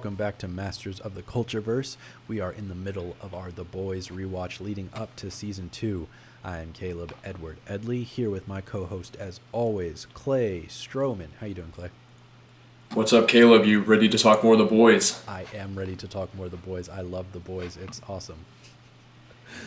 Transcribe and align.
Welcome 0.00 0.14
back 0.14 0.38
to 0.38 0.48
Masters 0.48 0.98
of 0.98 1.14
the 1.14 1.20
Cultureverse. 1.20 1.98
We 2.26 2.40
are 2.40 2.52
in 2.52 2.70
the 2.70 2.74
middle 2.74 3.16
of 3.20 3.34
our 3.34 3.50
The 3.50 3.64
Boys 3.64 4.08
rewatch 4.08 4.58
leading 4.58 4.88
up 4.94 5.14
to 5.16 5.30
season 5.30 5.68
two. 5.68 6.08
I 6.42 6.60
am 6.60 6.72
Caleb 6.72 7.14
Edward 7.22 7.58
Edley 7.68 8.04
here 8.04 8.30
with 8.30 8.48
my 8.48 8.62
co-host, 8.62 9.14
as 9.20 9.40
always, 9.52 10.06
Clay 10.14 10.62
Stroman. 10.68 11.26
How 11.38 11.48
you 11.48 11.52
doing, 11.52 11.72
Clay? 11.72 11.90
What's 12.94 13.12
up, 13.12 13.28
Caleb? 13.28 13.66
You 13.66 13.80
ready 13.80 14.08
to 14.08 14.16
talk 14.16 14.42
more 14.42 14.54
of 14.54 14.58
the 14.58 14.64
boys? 14.64 15.22
I 15.28 15.44
am 15.52 15.78
ready 15.78 15.96
to 15.96 16.08
talk 16.08 16.34
more 16.34 16.46
of 16.46 16.52
the 16.52 16.56
boys. 16.56 16.88
I 16.88 17.02
love 17.02 17.26
the 17.34 17.38
boys. 17.38 17.76
It's 17.76 18.00
awesome. 18.08 18.46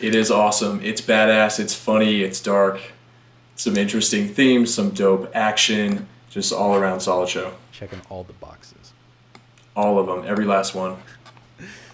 It 0.00 0.16
is 0.16 0.32
awesome. 0.32 0.80
It's 0.82 1.00
badass. 1.00 1.60
It's 1.60 1.76
funny. 1.76 2.24
It's 2.24 2.40
dark. 2.40 2.80
Some 3.54 3.76
interesting 3.76 4.26
themes. 4.26 4.74
Some 4.74 4.90
dope 4.90 5.30
action. 5.32 6.08
Just 6.28 6.52
all 6.52 6.74
around 6.74 6.98
solid 6.98 7.28
show. 7.28 7.54
Checking 7.70 8.00
all 8.10 8.24
the 8.24 8.32
boxes. 8.32 8.73
All 9.76 9.98
of 9.98 10.06
them. 10.06 10.24
Every 10.26 10.44
last 10.44 10.74
one. 10.74 10.96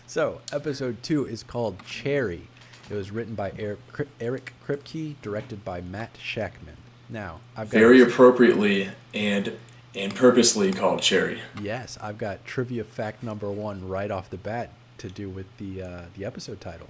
So, 0.07 0.41
episode 0.53 1.03
two 1.03 1.25
is 1.25 1.43
called 1.43 1.85
Cherry. 1.87 2.49
It 2.91 2.95
was 2.95 3.11
written 3.11 3.35
by 3.35 3.53
Eric, 3.59 4.53
Kripke, 4.67 5.15
directed 5.23 5.65
by 5.65 5.81
Matt 5.81 6.15
Shakman. 6.15 6.77
Now, 7.09 7.41
I've 7.57 7.71
got 7.71 7.79
very 7.79 8.01
appropriately 8.01 8.91
and 9.15 9.57
and 9.95 10.15
purposely 10.15 10.73
called 10.73 11.03
Cherry. 11.03 11.41
Yes, 11.61 11.99
I've 12.01 12.19
got 12.19 12.45
trivia 12.45 12.85
fact 12.85 13.23
number 13.23 13.51
one 13.51 13.89
right 13.89 14.11
off 14.11 14.31
the 14.31 14.37
bat 14.37 14.71
to 14.99 15.09
do 15.09 15.29
with 15.29 15.47
the 15.59 15.83
uh, 15.83 16.03
the 16.17 16.25
episode 16.25 16.61
title. 16.61 16.89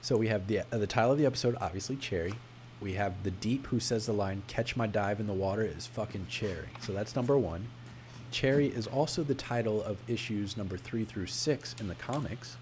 So 0.00 0.16
we 0.16 0.28
have 0.28 0.46
the 0.46 0.60
uh, 0.60 0.64
the 0.70 0.86
title 0.86 1.12
of 1.12 1.18
the 1.18 1.26
episode, 1.26 1.56
obviously 1.60 1.96
Cherry. 1.96 2.34
We 2.80 2.94
have 2.94 3.22
the 3.22 3.30
Deep 3.30 3.66
who 3.66 3.78
says 3.80 4.06
the 4.06 4.12
line 4.12 4.42
"Catch 4.46 4.76
my 4.76 4.86
dive 4.86 5.20
in 5.20 5.26
the 5.26 5.32
water 5.32 5.62
is 5.62 5.86
fucking 5.86 6.26
cherry." 6.28 6.68
So 6.80 6.92
that's 6.92 7.14
number 7.14 7.36
one. 7.36 7.68
Cherry 8.30 8.68
is 8.68 8.86
also 8.86 9.22
the 9.22 9.34
title 9.34 9.82
of 9.82 9.98
issues 10.08 10.56
number 10.56 10.76
three 10.76 11.04
through 11.04 11.26
six 11.26 11.74
in 11.80 11.88
the 11.88 11.94
comics. 11.94 12.56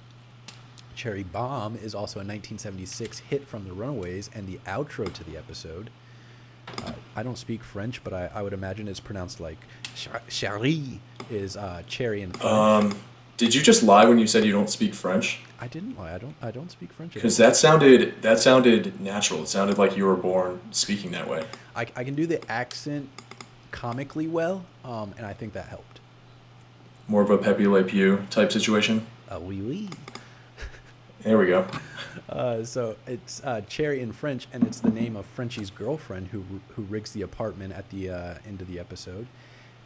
Cherry 0.95 1.23
Bomb 1.23 1.77
is 1.77 1.95
also 1.95 2.17
a 2.19 2.27
1976 2.27 3.21
hit 3.21 3.47
from 3.47 3.65
the 3.65 3.73
Runaways 3.73 4.31
and 4.35 4.49
the 4.49 4.59
outro 4.67 5.13
to 5.13 5.25
the 5.25 5.37
episode. 5.37 5.91
Uh, 6.85 6.93
I 7.15 7.23
don't 7.23 7.39
speak 7.39 7.63
French, 7.63 8.03
but 8.03 8.13
I, 8.13 8.31
I 8.35 8.43
would 8.43 8.53
imagine 8.53 8.89
it's 8.89 9.01
pronounced 9.01 9.41
like 9.41 9.59
Cherry 10.29 11.01
is 11.31 11.57
uh, 11.57 11.83
cherry 11.87 12.23
in 12.23 12.33
French. 12.33 12.45
Um, 12.45 12.99
did 13.37 13.55
you 13.55 13.63
just 13.63 13.85
lie 13.85 14.05
when 14.05 14.19
you 14.19 14.27
said 14.27 14.45
you 14.45 14.53
don't 14.53 14.69
speak 14.69 14.95
French? 14.95 15.41
I 15.61 15.69
didn't 15.69 15.97
lie. 15.97 16.15
I 16.15 16.19
don't. 16.19 16.35
I 16.43 16.51
don't 16.51 16.71
speak 16.71 16.93
French. 16.93 17.15
Because 17.15 17.37
that 17.37 17.57
sounded 17.57 18.23
that 18.23 18.39
sounded 18.41 19.01
natural. 19.01 19.43
It 19.43 19.49
sounded 19.49 19.79
like 19.79 19.97
you 19.97 20.07
were 20.07 20.17
born 20.17 20.61
speaking 20.73 21.13
that 21.13 21.29
way. 21.29 21.45
I, 21.75 21.83
I 21.95 22.05
can 22.05 22.15
do 22.15 22.27
the 22.27 22.49
accent 22.51 23.09
comically 23.71 24.27
well, 24.27 24.65
um, 24.85 25.15
and 25.17 25.27
I 25.27 25.33
think 25.33 25.53
that 25.53 25.67
helped. 25.67 26.01
More 27.07 27.23
of 27.23 27.31
a 27.31 27.39
Pepe 27.39 27.67
Le 27.67 27.85
Pew 27.85 28.27
type 28.31 28.53
situation. 28.53 29.07
Uh, 29.31 29.41
oui, 29.41 29.61
oui. 29.61 29.89
There 31.23 31.39
we 31.39 31.47
go. 31.47 31.67
Uh, 32.29 32.65
so 32.65 32.97
it's 33.07 33.43
uh, 33.45 33.61
Cherie 33.69 34.01
in 34.01 34.13
French, 34.13 34.49
and 34.53 34.65
it's 34.65 34.81
the 34.81 34.91
name 34.91 35.17
of 35.17 35.25
Frenchie's 35.25 35.71
girlfriend 35.71 36.29
who 36.29 36.43
who 36.75 36.83
rigs 36.83 37.13
the 37.13 37.23
apartment 37.23 37.73
at 37.73 37.89
the 37.91 38.11
uh, 38.11 38.35
end 38.47 38.61
of 38.61 38.67
the 38.67 38.79
episode. 38.79 39.29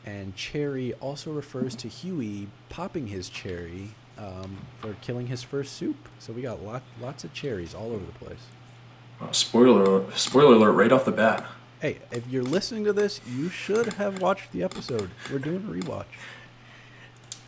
And 0.04 0.34
Cherry 0.34 0.94
also 0.94 1.30
refers 1.30 1.76
to 1.76 1.88
Hughie 1.88 2.48
popping 2.68 3.08
his 3.08 3.28
cherry 3.28 3.90
um, 4.18 4.58
for 4.80 4.94
killing 5.02 5.26
his 5.26 5.42
first 5.42 5.74
soup. 5.74 6.08
So 6.18 6.32
we 6.32 6.42
got 6.42 6.64
lot, 6.64 6.82
lots 7.00 7.22
of 7.22 7.32
cherries 7.32 7.74
all 7.74 7.92
over 7.92 8.04
the 8.04 8.24
place. 8.24 8.46
Spoiler 9.30 10.10
spoiler 10.12 10.54
alert 10.54 10.72
right 10.72 10.90
off 10.90 11.04
the 11.04 11.12
bat. 11.12 11.44
Hey, 11.82 11.98
if 12.12 12.28
you're 12.28 12.44
listening 12.44 12.84
to 12.84 12.92
this, 12.92 13.20
you 13.26 13.48
should 13.48 13.94
have 13.94 14.22
watched 14.22 14.52
the 14.52 14.62
episode. 14.62 15.10
We're 15.32 15.40
doing 15.40 15.56
a 15.56 15.58
rewatch. 15.68 16.04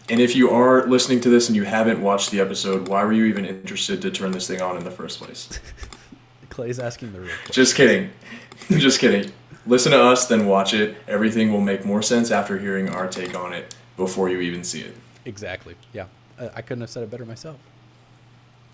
And 0.09 0.19
if 0.19 0.35
you 0.35 0.51
are 0.51 0.85
listening 0.89 1.21
to 1.21 1.31
this 1.31 1.49
and 1.49 1.55
you 1.55 1.63
haven't 1.63 2.03
watched 2.03 2.33
the 2.33 2.41
episode, 2.41 2.89
why 2.89 3.05
were 3.05 3.13
you 3.13 3.27
even 3.27 3.47
interested 3.47 4.03
to 4.03 4.11
turn 4.11 4.33
this 4.33 4.49
thing 4.49 4.61
on 4.61 4.77
in 4.77 4.83
the 4.83 4.91
first 4.91 5.21
place? 5.21 5.61
Clay's 6.51 6.81
asking 6.81 7.13
the 7.13 7.21
real 7.21 7.29
question. 7.29 7.53
Just 7.53 7.77
kidding. 7.77 8.11
Just 8.71 8.99
kidding. 8.99 9.31
Listen 9.67 9.93
to 9.93 10.03
us, 10.03 10.27
then 10.27 10.47
watch 10.47 10.75
it. 10.75 10.97
Everything 11.07 11.53
will 11.53 11.61
make 11.61 11.85
more 11.85 12.03
sense 12.03 12.33
after 12.33 12.59
hearing 12.59 12.89
our 12.89 13.07
take 13.07 13.37
on 13.37 13.53
it 13.53 13.77
before 13.97 14.29
you 14.29 14.41
even 14.41 14.65
see 14.65 14.81
it. 14.81 14.97
Exactly. 15.27 15.77
Yeah. 15.93 16.07
Uh, 16.41 16.49
I 16.57 16.61
couldn't 16.61 16.81
have 16.81 16.91
said 16.91 17.05
it 17.05 17.11
better 17.13 17.25
myself. 17.25 17.59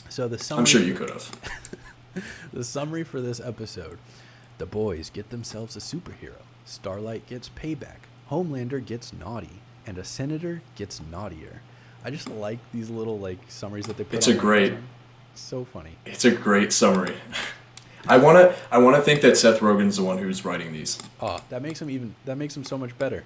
So 0.09 0.26
the 0.26 0.38
summary, 0.38 0.60
I'm 0.60 0.65
sure 0.65 0.81
you 0.81 0.94
could 0.94 1.10
have. 1.10 1.31
the 2.54 2.65
summary 2.65 3.04
for 3.04 3.20
this 3.20 3.41
episode: 3.41 3.99
the 4.60 4.66
boys 4.66 5.09
get 5.09 5.31
themselves 5.31 5.75
a 5.75 5.78
superhero. 5.78 6.43
Starlight 6.66 7.26
gets 7.26 7.48
payback. 7.48 8.04
Homelander 8.31 8.84
gets 8.84 9.10
naughty, 9.10 9.62
and 9.87 9.97
a 9.97 10.04
senator 10.04 10.60
gets 10.76 11.00
naughtier. 11.10 11.62
I 12.04 12.10
just 12.10 12.28
like 12.28 12.59
these 12.70 12.91
little 12.91 13.19
like 13.19 13.38
summaries 13.49 13.87
that 13.87 13.97
they 13.97 14.04
put. 14.04 14.16
It's 14.16 14.26
a 14.28 14.34
great. 14.34 14.75
So 15.34 15.65
funny. 15.65 15.93
It's 16.04 16.26
a 16.26 16.31
great 16.31 16.75
summary. 16.75 17.16
I 18.06 18.19
wanna 18.19 18.54
I 18.70 18.76
wanna 18.76 19.00
think 19.00 19.22
that 19.22 19.38
Seth 19.38 19.60
Rogen's 19.60 19.97
the 19.97 20.03
one 20.03 20.19
who's 20.19 20.44
writing 20.44 20.75
these. 20.75 20.99
Oh, 21.22 21.43
that 21.49 21.62
makes 21.62 21.81
him 21.81 21.88
even. 21.88 22.15
That 22.26 22.37
makes 22.37 22.54
him 22.54 22.65
so 22.65 22.76
much 22.76 22.97
better. 22.99 23.25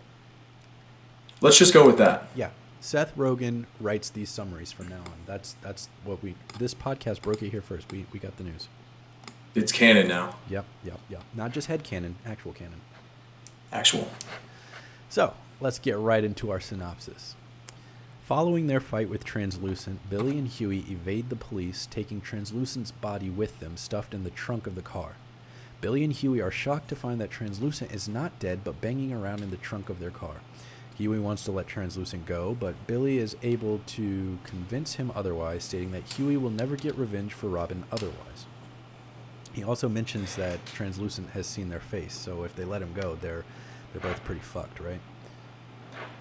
Let's 1.41 1.59
just 1.59 1.75
go 1.75 1.84
with 1.84 1.99
that. 1.99 2.28
Yeah. 2.37 2.50
Seth 2.81 3.17
Rogen 3.17 3.65
writes 3.81 4.09
these 4.09 4.31
summaries 4.31 4.71
from 4.71 4.87
now 4.89 5.00
on. 5.00 5.19
That's 5.27 5.56
that's 5.62 5.89
what 6.05 6.23
we. 6.23 6.37
This 6.61 6.75
podcast 6.75 7.23
broke 7.23 7.43
it 7.43 7.50
here 7.50 7.62
first. 7.62 7.91
We 7.91 8.06
we 8.12 8.21
got 8.21 8.37
the 8.37 8.44
news. 8.44 8.69
It's 9.54 9.70
canon 9.70 10.09
now. 10.09 10.37
Yep, 10.50 10.65
yep, 10.84 11.00
yep. 11.09 11.22
Not 11.32 11.53
just 11.53 11.69
head 11.69 11.84
canon, 11.84 12.16
actual 12.26 12.53
canon. 12.53 12.81
Actual. 13.72 14.09
So 15.09 15.34
let's 15.60 15.78
get 15.78 15.97
right 15.97 16.25
into 16.25 16.50
our 16.50 16.60
synopsis. 16.60 17.37
Following 18.26 18.66
their 18.66 18.81
fight 18.81 19.09
with 19.09 19.22
Translucent, 19.22 20.09
Billy 20.10 20.38
and 20.38 20.48
Hughie 20.48 20.87
evade 20.91 21.28
the 21.28 21.37
police, 21.37 21.87
taking 21.87 22.20
Translucent's 22.20 22.91
body 22.91 23.31
with 23.31 23.60
them, 23.60 23.76
stuffed 23.76 24.14
in 24.14 24.25
the 24.25 24.31
trunk 24.31 24.66
of 24.66 24.75
the 24.75 24.82
car. 24.82 25.12
Billy 25.81 26.03
and 26.03 26.12
Hughie 26.12 26.41
are 26.41 26.50
shocked 26.50 26.88
to 26.88 26.97
find 26.97 27.20
that 27.20 27.31
Translucent 27.31 27.93
is 27.93 28.09
not 28.09 28.38
dead 28.38 28.60
but 28.64 28.81
banging 28.81 29.12
around 29.12 29.43
in 29.43 29.50
the 29.50 29.56
trunk 29.56 29.88
of 29.88 30.00
their 30.00 30.10
car. 30.10 30.37
Hughie 30.97 31.19
wants 31.19 31.44
to 31.44 31.53
let 31.53 31.66
Translucent 31.66 32.25
go, 32.25 32.56
but 32.59 32.87
Billy 32.87 33.19
is 33.19 33.37
able 33.43 33.81
to 33.87 34.38
convince 34.44 34.94
him 34.94 35.12
otherwise, 35.14 35.64
stating 35.64 35.93
that 35.93 36.14
Hughie 36.14 36.37
will 36.37 36.50
never 36.50 36.76
get 36.76 36.97
revenge 36.97 37.34
for 37.34 37.48
Robin 37.48 37.84
otherwise. 37.93 38.47
He 39.54 39.62
also 39.62 39.88
mentions 39.88 40.37
that 40.37 40.65
Translucent 40.66 41.31
has 41.31 41.47
seen 41.47 41.69
their 41.70 41.81
face, 41.81 42.12
so 42.12 42.42
if 42.42 42.54
they 42.56 42.65
let 42.65 42.82
him 42.82 42.92
go, 42.92 43.16
they're 43.20 43.44
they're 43.92 44.03
both 44.03 44.22
pretty 44.25 44.41
fucked, 44.41 44.81
right? 44.81 45.00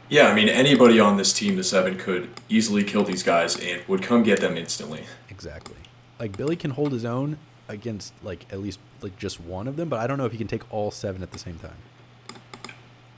Yeah, 0.07 0.27
I 0.27 0.35
mean 0.35 0.49
anybody 0.49 0.99
on 0.99 1.17
this 1.17 1.33
team, 1.33 1.55
the 1.55 1.63
seven, 1.63 1.97
could 1.97 2.29
easily 2.47 2.83
kill 2.83 3.03
these 3.03 3.23
guys 3.23 3.59
and 3.59 3.81
would 3.87 4.03
come 4.03 4.21
get 4.23 4.39
them 4.39 4.55
instantly. 4.55 5.05
Exactly. 5.29 5.77
Like 6.19 6.37
Billy 6.37 6.55
can 6.55 6.71
hold 6.71 6.91
his 6.91 7.05
own 7.05 7.37
against 7.67 8.13
like 8.23 8.45
at 8.51 8.59
least 8.61 8.79
like 9.01 9.17
just 9.17 9.41
one 9.41 9.67
of 9.67 9.75
them, 9.75 9.89
but 9.89 9.99
I 9.99 10.07
don't 10.07 10.17
know 10.17 10.25
if 10.25 10.31
he 10.31 10.37
can 10.37 10.47
take 10.47 10.71
all 10.71 10.91
seven 10.91 11.23
at 11.23 11.31
the 11.31 11.39
same 11.39 11.57
time. 11.57 11.77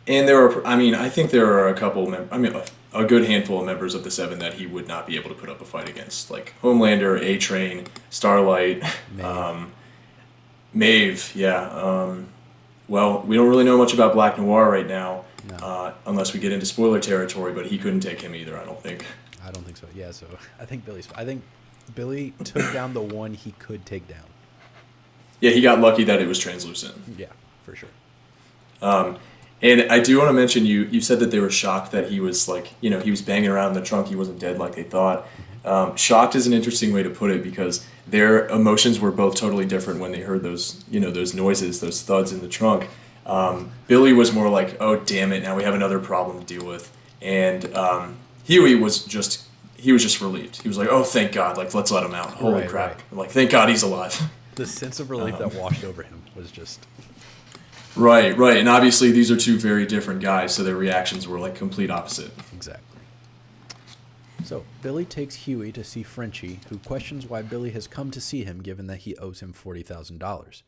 And 0.07 0.27
there 0.27 0.43
are, 0.45 0.65
I 0.65 0.75
mean, 0.75 0.93
I 0.93 1.09
think 1.09 1.31
there 1.31 1.51
are 1.53 1.67
a 1.67 1.73
couple, 1.73 2.07
mem- 2.07 2.29
I 2.31 2.37
mean, 2.37 2.53
a, 2.53 2.63
a 2.93 3.05
good 3.05 3.25
handful 3.25 3.59
of 3.59 3.65
members 3.65 3.95
of 3.95 4.03
the 4.03 4.11
Seven 4.11 4.37
that 4.39 4.53
he 4.55 4.67
would 4.67 4.87
not 4.87 5.07
be 5.07 5.15
able 5.15 5.29
to 5.29 5.35
put 5.35 5.49
up 5.49 5.61
a 5.61 5.65
fight 5.65 5.89
against, 5.89 6.29
like 6.29 6.53
Homelander, 6.61 7.19
A 7.21 7.37
Train, 7.39 7.85
Starlight, 8.11 8.83
um, 9.23 9.71
Maeve. 10.75 11.31
Yeah. 11.35 11.67
Um, 11.69 12.27
well, 12.87 13.21
we 13.23 13.35
don't 13.35 13.49
really 13.49 13.63
know 13.63 13.77
much 13.77 13.93
about 13.93 14.13
Black 14.13 14.37
Noir 14.37 14.69
right 14.69 14.85
now, 14.87 15.25
No. 15.49 15.55
uh, 15.55 15.93
unless 16.05 16.33
we 16.33 16.39
get 16.39 16.51
into 16.51 16.65
spoiler 16.67 16.99
territory. 16.99 17.51
But 17.53 17.65
he 17.67 17.79
couldn't 17.79 18.01
take 18.01 18.21
him 18.21 18.35
either. 18.35 18.55
I 18.57 18.63
don't 18.65 18.79
think. 18.79 19.05
I 19.43 19.51
don't 19.51 19.63
think 19.63 19.77
so. 19.77 19.87
Yeah, 19.95 20.11
so 20.11 20.27
I 20.59 20.65
think 20.65 20.85
Billy's. 20.85 21.07
I 21.15 21.25
think 21.25 21.41
Billy 21.95 22.33
took 22.43 22.71
down 22.73 22.93
the 22.93 23.01
one 23.01 23.33
he 23.33 23.51
could 23.53 23.85
take 23.85 24.07
down. 24.07 24.25
Yeah, 25.39 25.51
he 25.51 25.61
got 25.61 25.79
lucky 25.79 26.03
that 26.03 26.21
it 26.21 26.27
was 26.27 26.39
translucent. 26.39 26.95
Yeah, 27.17 27.27
for 27.63 27.75
sure. 27.75 27.89
Um, 28.81 29.17
and 29.61 29.91
I 29.91 29.99
do 29.99 30.17
want 30.17 30.29
to 30.29 30.33
mention 30.33 30.65
you. 30.65 30.83
You 30.85 31.01
said 31.01 31.19
that 31.19 31.31
they 31.31 31.39
were 31.39 31.49
shocked 31.49 31.91
that 31.91 32.09
he 32.09 32.19
was 32.19 32.47
like, 32.47 32.73
you 32.81 32.89
know, 32.89 32.99
he 32.99 33.09
was 33.11 33.21
banging 33.21 33.49
around 33.49 33.69
in 33.69 33.73
the 33.81 33.85
trunk. 33.85 34.07
He 34.07 34.15
wasn't 34.15 34.39
dead 34.39 34.57
like 34.59 34.75
they 34.75 34.83
thought. 34.83 35.27
Um, 35.65 35.95
shocked 35.95 36.35
is 36.35 36.45
an 36.47 36.53
interesting 36.53 36.93
way 36.93 37.03
to 37.03 37.09
put 37.09 37.31
it 37.31 37.43
because 37.43 37.85
their 38.07 38.47
emotions 38.49 38.99
were 38.99 39.11
both 39.11 39.35
totally 39.35 39.65
different 39.65 39.99
when 39.99 40.11
they 40.11 40.21
heard 40.21 40.43
those, 40.43 40.83
you 40.89 40.99
know, 40.99 41.09
those 41.11 41.33
noises, 41.33 41.79
those 41.81 42.01
thuds 42.01 42.31
in 42.31 42.41
the 42.41 42.47
trunk. 42.47 42.87
Um, 43.25 43.71
Billy 43.87 44.13
was 44.13 44.31
more 44.31 44.47
like, 44.49 44.77
"Oh, 44.79 44.97
damn 44.97 45.33
it! 45.33 45.41
Now 45.41 45.55
we 45.55 45.63
have 45.63 45.73
another 45.73 45.99
problem 45.99 46.39
to 46.39 46.45
deal 46.45 46.65
with," 46.65 46.95
and 47.21 47.73
um, 47.75 48.17
Hughie 48.43 48.75
was 48.75 49.03
just. 49.03 49.41
He 49.77 49.91
was 49.91 50.01
just 50.01 50.19
relieved. 50.21 50.61
He 50.63 50.67
was 50.67 50.77
like, 50.77 50.87
"Oh, 50.89 51.03
thank 51.03 51.31
God! 51.31 51.57
Like, 51.57 51.73
let's 51.73 51.91
let 51.91 52.03
him 52.03 52.13
out. 52.13 52.31
Holy 52.31 52.61
Right, 52.61 52.69
crap! 52.69 52.91
right. 52.91 53.03
Like, 53.11 53.31
thank 53.31 53.49
God 53.51 53.69
he's 53.69 53.83
alive." 53.83 54.19
The 54.55 54.65
sense 54.65 55.01
of 55.01 55.09
relief 55.09 55.37
that 55.37 55.53
washed 55.53 55.83
over 55.83 56.01
him 56.01 56.21
was 56.33 56.49
just 56.49 56.87
right, 57.97 58.37
right. 58.37 58.55
And 58.55 58.69
obviously, 58.69 59.11
these 59.11 59.29
are 59.29 59.35
two 59.35 59.57
very 59.59 59.85
different 59.85 60.21
guys, 60.21 60.55
so 60.55 60.63
their 60.63 60.77
reactions 60.77 61.27
were 61.27 61.39
like 61.39 61.55
complete 61.55 61.89
opposite. 61.91 62.31
exactly. 62.53 62.94
So 64.45 64.63
Billy 64.83 65.05
takes 65.05 65.33
Hughie 65.47 65.71
to 65.71 65.83
see 65.83 66.03
Frenchie, 66.03 66.59
who 66.69 66.77
questions 66.77 67.25
why 67.25 67.41
Billy 67.41 67.71
has 67.71 67.87
come 67.87 68.11
to 68.11 68.21
see 68.21 68.43
him, 68.43 68.61
given 68.61 68.85
that 68.85 68.99
he 68.99 69.15
owes 69.15 69.39
him 69.39 69.53
forty 69.53 69.81
thousand 69.81 70.19
dollars. 70.19 70.61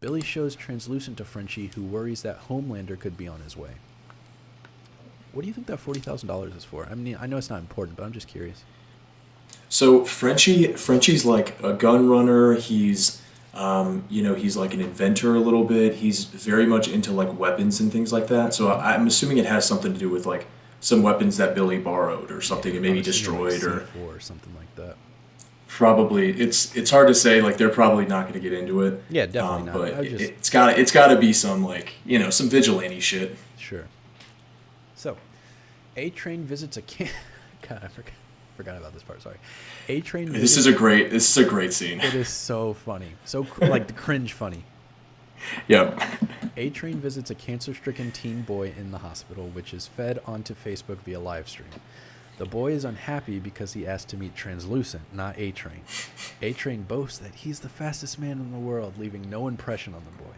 Billy 0.00 0.22
shows 0.22 0.54
Translucent 0.54 1.18
to 1.18 1.26
Frenchie, 1.26 1.70
who 1.74 1.82
worries 1.84 2.22
that 2.22 2.48
Homelander 2.48 2.98
could 2.98 3.18
be 3.18 3.28
on 3.28 3.40
his 3.40 3.58
way. 3.58 3.72
What 5.32 5.42
do 5.42 5.48
you 5.48 5.52
think 5.52 5.66
that 5.66 5.76
forty 5.76 6.00
thousand 6.00 6.28
dollars 6.28 6.54
is 6.54 6.64
for? 6.64 6.88
I 6.90 6.94
mean, 6.94 7.18
I 7.20 7.26
know 7.26 7.36
it's 7.36 7.50
not 7.50 7.60
important, 7.60 7.98
but 7.98 8.04
I'm 8.04 8.12
just 8.12 8.26
curious. 8.26 8.64
So 9.68 10.06
Frenchie, 10.06 10.72
Frenchie's 10.72 11.26
like 11.26 11.62
a 11.62 11.74
gun 11.74 12.08
runner. 12.08 12.54
He's, 12.54 13.20
um, 13.52 14.04
you 14.08 14.22
know, 14.22 14.34
he's 14.34 14.56
like 14.56 14.72
an 14.72 14.80
inventor 14.80 15.34
a 15.34 15.40
little 15.40 15.64
bit. 15.64 15.96
He's 15.96 16.24
very 16.24 16.64
much 16.64 16.88
into 16.88 17.12
like 17.12 17.38
weapons 17.38 17.80
and 17.80 17.92
things 17.92 18.14
like 18.14 18.28
that. 18.28 18.54
So 18.54 18.72
I'm 18.72 19.06
assuming 19.06 19.36
it 19.36 19.46
has 19.46 19.66
something 19.66 19.92
to 19.92 19.98
do 19.98 20.08
with 20.08 20.24
like 20.24 20.46
some 20.80 21.02
weapons 21.02 21.36
that 21.36 21.54
Billy 21.54 21.78
borrowed 21.78 22.30
or 22.30 22.40
something 22.40 22.72
and 22.72 22.80
maybe 22.82 23.02
destroyed 23.02 23.62
or 23.62 23.80
C4 23.96 24.16
or 24.16 24.20
something 24.20 24.54
like 24.56 24.74
that. 24.76 24.96
probably 25.68 26.30
it's 26.40 26.74
it's 26.76 26.90
hard 26.90 27.08
to 27.08 27.14
say. 27.14 27.40
Like 27.42 27.56
they're 27.58 27.68
probably 27.68 28.06
not 28.06 28.22
going 28.22 28.34
to 28.34 28.40
get 28.40 28.52
into 28.52 28.82
it. 28.82 29.02
Yeah, 29.10 29.26
definitely 29.26 29.58
Um, 29.58 29.66
not. 29.66 29.74
but 29.74 30.04
it, 30.06 30.10
just 30.10 30.24
it's 30.32 30.50
got 30.50 30.78
it's 30.78 30.92
got 30.92 31.08
to 31.08 31.16
be 31.18 31.32
some 31.32 31.62
like 31.64 31.94
you 32.04 32.18
know 32.18 32.30
some 32.30 32.48
vigilante 32.48 33.00
shit. 33.00 33.36
sure. 33.58 33.84
So, 34.94 35.16
A 35.96 36.10
Train 36.10 36.44
visits 36.44 36.76
a 36.76 36.82
camp. 36.82 37.10
God, 37.68 37.80
I 37.82 37.88
forgot, 37.88 38.12
forgot 38.56 38.76
about 38.76 38.92
this 38.92 39.02
part. 39.02 39.22
Sorry. 39.22 39.36
A 39.88 40.00
Train. 40.00 40.32
This 40.32 40.56
is 40.56 40.66
a 40.66 40.72
great 40.72 41.10
this 41.10 41.28
is 41.30 41.36
a 41.44 41.48
great 41.48 41.72
scene. 41.72 42.00
It 42.00 42.14
is 42.14 42.28
so 42.28 42.72
funny. 42.74 43.12
So 43.24 43.46
like 43.60 43.86
the 43.86 43.92
cringe 43.94 44.32
funny. 44.32 44.64
Yep. 45.68 46.02
A 46.56 46.70
Train 46.70 47.00
visits 47.00 47.30
a 47.30 47.34
cancer 47.34 47.74
stricken 47.74 48.10
teen 48.10 48.42
boy 48.42 48.72
in 48.76 48.90
the 48.90 48.98
hospital, 48.98 49.48
which 49.48 49.72
is 49.72 49.86
fed 49.86 50.20
onto 50.26 50.54
Facebook 50.54 50.98
via 50.98 51.20
live 51.20 51.48
stream. 51.48 51.68
The 52.38 52.46
boy 52.46 52.72
is 52.72 52.84
unhappy 52.84 53.38
because 53.38 53.74
he 53.74 53.86
asked 53.86 54.08
to 54.08 54.16
meet 54.16 54.34
Translucent, 54.34 55.02
not 55.12 55.38
A 55.38 55.52
Train. 55.52 55.82
A 56.40 56.52
Train 56.52 56.82
boasts 56.82 57.18
that 57.18 57.34
he's 57.34 57.60
the 57.60 57.68
fastest 57.68 58.18
man 58.18 58.32
in 58.32 58.50
the 58.50 58.58
world, 58.58 58.94
leaving 58.98 59.28
no 59.28 59.46
impression 59.46 59.94
on 59.94 60.02
the 60.04 60.22
boy. 60.22 60.34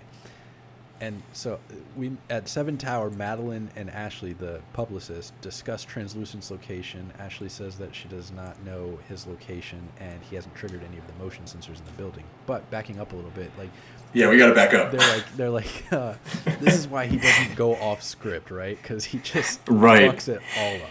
And 1.02 1.20
so 1.32 1.54
uh, 1.54 1.74
we 1.96 2.12
at 2.30 2.48
Seven 2.48 2.78
Tower, 2.78 3.10
Madelyn 3.10 3.70
and 3.74 3.90
Ashley, 3.90 4.34
the 4.34 4.60
publicist, 4.72 5.32
discuss 5.40 5.84
Translucent's 5.84 6.48
location. 6.48 7.12
Ashley 7.18 7.48
says 7.48 7.76
that 7.78 7.92
she 7.92 8.06
does 8.06 8.30
not 8.30 8.62
know 8.64 9.00
his 9.08 9.26
location 9.26 9.88
and 9.98 10.20
he 10.22 10.36
hasn't 10.36 10.54
triggered 10.54 10.82
any 10.88 10.98
of 10.98 11.06
the 11.08 11.24
motion 11.24 11.42
sensors 11.44 11.78
in 11.80 11.84
the 11.86 11.92
building. 11.96 12.22
But 12.46 12.70
backing 12.70 13.00
up 13.00 13.12
a 13.12 13.16
little 13.16 13.32
bit, 13.32 13.50
like 13.58 13.70
Yeah, 14.14 14.28
we 14.28 14.38
got 14.38 14.48
to 14.48 14.54
back 14.54 14.74
up. 14.74 14.90
they're 14.90 15.00
like 15.16 15.36
they're 15.36 15.50
like 15.50 15.84
uh, 15.92 16.14
this 16.60 16.74
is 16.74 16.86
why 16.88 17.06
he 17.06 17.16
doesn't 17.16 17.54
go 17.56 17.74
off 17.76 18.02
script 18.02 18.50
right 18.50 18.76
because 18.80 19.04
he 19.06 19.18
just 19.18 19.60
Right. 19.68 20.10
fucks 20.10 20.28
it 20.28 20.40
all 20.58 20.74
up 20.76 20.90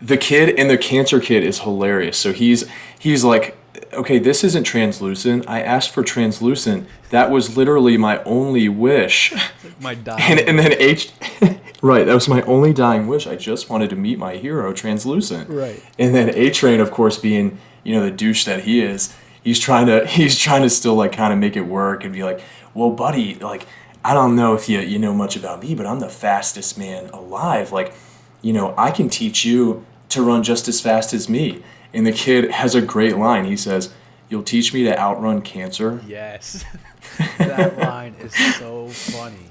the 0.00 0.16
kid 0.16 0.58
and 0.58 0.70
the 0.70 0.78
cancer 0.78 1.20
kid 1.20 1.42
is 1.42 1.60
hilarious. 1.60 2.16
So 2.16 2.32
he's 2.32 2.64
he's 2.98 3.24
like, 3.24 3.56
okay, 3.92 4.18
this 4.18 4.44
isn't 4.44 4.64
translucent. 4.64 5.48
I 5.48 5.60
asked 5.60 5.90
for 5.90 6.02
translucent. 6.04 6.86
That 7.10 7.30
was 7.30 7.56
literally 7.56 7.96
my 7.96 8.22
only 8.24 8.68
wish. 8.68 9.34
my 9.80 9.92
And 9.92 10.04
dying 10.04 10.38
and 10.48 10.58
then 10.58 10.72
H, 10.74 11.10
right, 11.82 12.04
that 12.06 12.14
was 12.14 12.28
my 12.28 12.42
only 12.42 12.72
dying 12.72 13.06
wish. 13.08 13.26
I 13.26 13.36
just 13.36 13.68
wanted 13.70 13.90
to 13.90 13.96
meet 13.96 14.18
my 14.18 14.36
hero, 14.36 14.72
translucent. 14.72 15.48
Right. 15.50 15.82
And 15.98 16.14
then 16.14 16.30
A 16.34 16.50
Train, 16.50 16.80
of 16.80 16.90
course, 16.90 17.18
being 17.18 17.58
you 17.82 17.94
know 17.94 18.04
the 18.04 18.10
douche 18.12 18.44
that 18.44 18.64
he 18.64 18.80
is, 18.80 19.14
he's 19.48 19.58
trying 19.58 19.86
to 19.86 20.06
he's 20.18 20.38
trying 20.38 20.62
to 20.62 20.70
still 20.70 20.94
like 20.94 21.12
kind 21.12 21.32
of 21.32 21.38
make 21.38 21.56
it 21.56 21.62
work 21.62 22.04
and 22.04 22.12
be 22.12 22.22
like, 22.22 22.40
well, 22.74 22.90
buddy, 22.90 23.34
like 23.36 23.66
I 24.04 24.14
don't 24.14 24.36
know 24.36 24.54
if 24.54 24.68
you 24.68 24.78
you 24.80 24.98
know 24.98 25.14
much 25.14 25.36
about 25.36 25.62
me, 25.62 25.74
but 25.74 25.86
I'm 25.86 26.00
the 26.00 26.08
fastest 26.08 26.78
man 26.78 27.08
alive. 27.10 27.72
Like, 27.72 27.94
you 28.42 28.52
know, 28.52 28.74
I 28.76 28.90
can 28.90 29.08
teach 29.08 29.44
you 29.44 29.84
to 30.10 30.22
run 30.22 30.42
just 30.42 30.68
as 30.68 30.80
fast 30.80 31.12
as 31.12 31.28
me. 31.28 31.62
And 31.92 32.06
the 32.06 32.12
kid 32.12 32.50
has 32.60 32.74
a 32.74 32.82
great 32.82 33.16
line. 33.16 33.46
He 33.46 33.56
says, 33.56 33.92
"You'll 34.28 34.42
teach 34.42 34.74
me 34.74 34.84
to 34.84 34.98
outrun 34.98 35.40
cancer." 35.40 36.00
yes 36.06 36.64
that 37.38 37.78
line 37.78 38.14
is 38.20 38.34
so 38.56 38.88
funny 38.88 39.46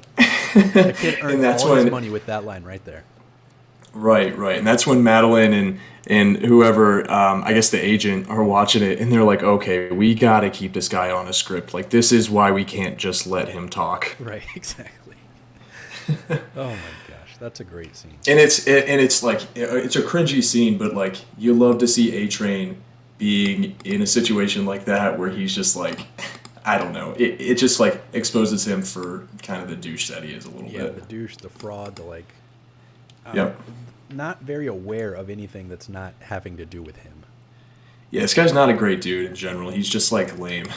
the 0.53 0.95
kid 0.97 1.19
earned 1.23 1.43
that's 1.43 1.63
all 1.63 1.75
his 1.75 1.89
money 1.89 2.09
with 2.09 2.25
that 2.27 2.45
line 2.45 2.63
right 2.63 2.83
there 2.85 3.03
Right, 3.97 4.37
right, 4.37 4.57
and 4.57 4.67
that's 4.67 4.85
when 4.85 5.01
Madelyn 5.03 5.53
and 5.53 5.79
and 6.09 6.37
whoever, 6.37 7.09
um, 7.11 7.43
I 7.43 7.51
guess 7.53 7.69
the 7.69 7.83
agent, 7.83 8.29
are 8.29 8.43
watching 8.43 8.81
it, 8.83 8.99
and 8.99 9.11
they're 9.11 9.23
like, 9.23 9.43
"Okay, 9.43 9.89
we 9.91 10.13
got 10.15 10.41
to 10.41 10.49
keep 10.49 10.73
this 10.73 10.87
guy 10.87 11.09
on 11.11 11.27
a 11.27 11.33
script. 11.33 11.73
Like, 11.73 11.89
this 11.89 12.11
is 12.11 12.29
why 12.29 12.51
we 12.51 12.63
can't 12.63 12.97
just 12.97 13.25
let 13.27 13.49
him 13.49 13.67
talk." 13.69 14.15
right 14.19 14.43
exactly 14.55 15.15
oh 16.29 16.69
my 16.69 16.75
gosh 17.07 17.35
that's 17.39 17.59
a 17.59 17.63
great 17.63 17.95
scene 17.95 18.13
And 18.27 18.39
it's 18.39 18.65
it, 18.67 18.87
and 18.87 19.01
it's 19.01 19.21
like 19.23 19.41
it's 19.55 19.95
a 19.95 20.01
cringy 20.01 20.43
scene, 20.43 20.77
but 20.77 20.93
like 20.93 21.17
you 21.37 21.53
love 21.53 21.79
to 21.79 21.87
see 21.87 22.15
A 22.15 22.27
Train 22.27 22.81
being 23.17 23.75
in 23.83 24.01
a 24.01 24.07
situation 24.07 24.65
like 24.65 24.85
that 24.85 25.17
where 25.17 25.29
he's 25.29 25.53
just 25.55 25.75
like, 25.75 26.05
I 26.63 26.77
don't 26.77 26.93
know, 26.93 27.13
it 27.17 27.41
it 27.41 27.55
just 27.57 27.79
like 27.79 28.01
exposes 28.13 28.65
him 28.67 28.81
for 28.83 29.27
kind 29.43 29.61
of 29.61 29.69
the 29.69 29.75
douche 29.75 30.07
that 30.09 30.23
he 30.23 30.33
is 30.33 30.45
a 30.45 30.51
little 30.51 30.69
yeah 30.69 30.83
bit. 30.83 30.95
the 30.95 31.01
douche 31.01 31.35
the 31.37 31.49
fraud 31.49 31.95
the 31.97 32.03
like 32.03 32.31
um, 33.25 33.35
Yep. 33.35 33.59
Not 34.09 34.41
very 34.41 34.67
aware 34.67 35.13
of 35.13 35.29
anything 35.29 35.69
that's 35.69 35.89
not 35.89 36.13
having 36.19 36.57
to 36.57 36.65
do 36.65 36.81
with 36.81 36.97
him 36.97 37.23
Yeah, 38.11 38.21
this 38.21 38.33
guy's 38.33 38.53
not 38.53 38.69
a 38.69 38.73
great 38.73 39.01
dude 39.01 39.25
in 39.25 39.35
general. 39.35 39.69
He's 39.71 39.89
just 39.89 40.11
like 40.11 40.37
lame. 40.39 40.67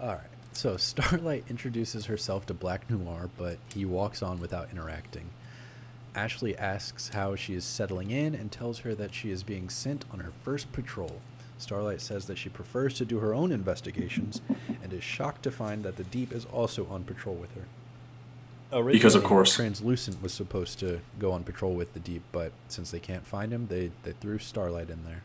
All 0.00 0.08
right. 0.08 0.20
So 0.52 0.76
Starlight 0.78 1.44
introduces 1.48 2.06
herself 2.06 2.46
to 2.46 2.54
Black 2.54 2.88
Noir, 2.90 3.30
but 3.36 3.58
he 3.74 3.84
walks 3.84 4.22
on 4.22 4.40
without 4.40 4.68
interacting. 4.72 5.30
Ashley 6.14 6.56
asks 6.56 7.10
how 7.10 7.36
she 7.36 7.54
is 7.54 7.64
settling 7.64 8.10
in 8.10 8.34
and 8.34 8.50
tells 8.50 8.80
her 8.80 8.94
that 8.94 9.14
she 9.14 9.30
is 9.30 9.42
being 9.42 9.68
sent 9.68 10.04
on 10.12 10.20
her 10.20 10.32
first 10.42 10.72
patrol. 10.72 11.20
Starlight 11.58 12.00
says 12.00 12.26
that 12.26 12.38
she 12.38 12.48
prefers 12.48 12.94
to 12.94 13.04
do 13.04 13.18
her 13.18 13.34
own 13.34 13.52
investigations 13.52 14.40
and 14.82 14.92
is 14.92 15.04
shocked 15.04 15.42
to 15.42 15.50
find 15.50 15.84
that 15.84 15.96
the 15.96 16.04
Deep 16.04 16.32
is 16.32 16.46
also 16.46 16.86
on 16.90 17.04
patrol 17.04 17.34
with 17.34 17.54
her. 17.54 17.64
Because 18.70 19.14
of 19.14 19.24
course. 19.24 19.54
Translucent 19.54 20.22
was 20.22 20.32
supposed 20.32 20.78
to 20.80 21.00
go 21.18 21.32
on 21.32 21.42
patrol 21.42 21.74
with 21.74 21.92
the 21.94 22.00
Deep, 22.00 22.22
but 22.32 22.52
since 22.68 22.90
they 22.90 23.00
can't 23.00 23.26
find 23.26 23.52
him, 23.52 23.66
they, 23.68 23.90
they 24.04 24.12
threw 24.12 24.38
Starlight 24.38 24.90
in 24.90 25.04
there. 25.04 25.22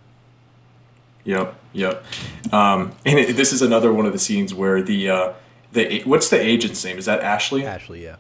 Yep, 1.25 1.55
yep. 1.73 2.05
Um, 2.51 2.93
and 3.05 3.19
it, 3.19 3.35
this 3.35 3.51
is 3.51 3.61
another 3.61 3.91
one 3.91 4.05
of 4.05 4.13
the 4.13 4.19
scenes 4.19 4.53
where 4.53 4.81
the 4.81 5.09
uh, 5.09 5.33
the 5.73 6.03
what's 6.03 6.29
the 6.29 6.39
agent's 6.39 6.83
name? 6.85 6.97
Is 6.97 7.05
that 7.05 7.21
Ashley? 7.21 7.65
Ashley, 7.65 8.03
yeah. 8.03 8.17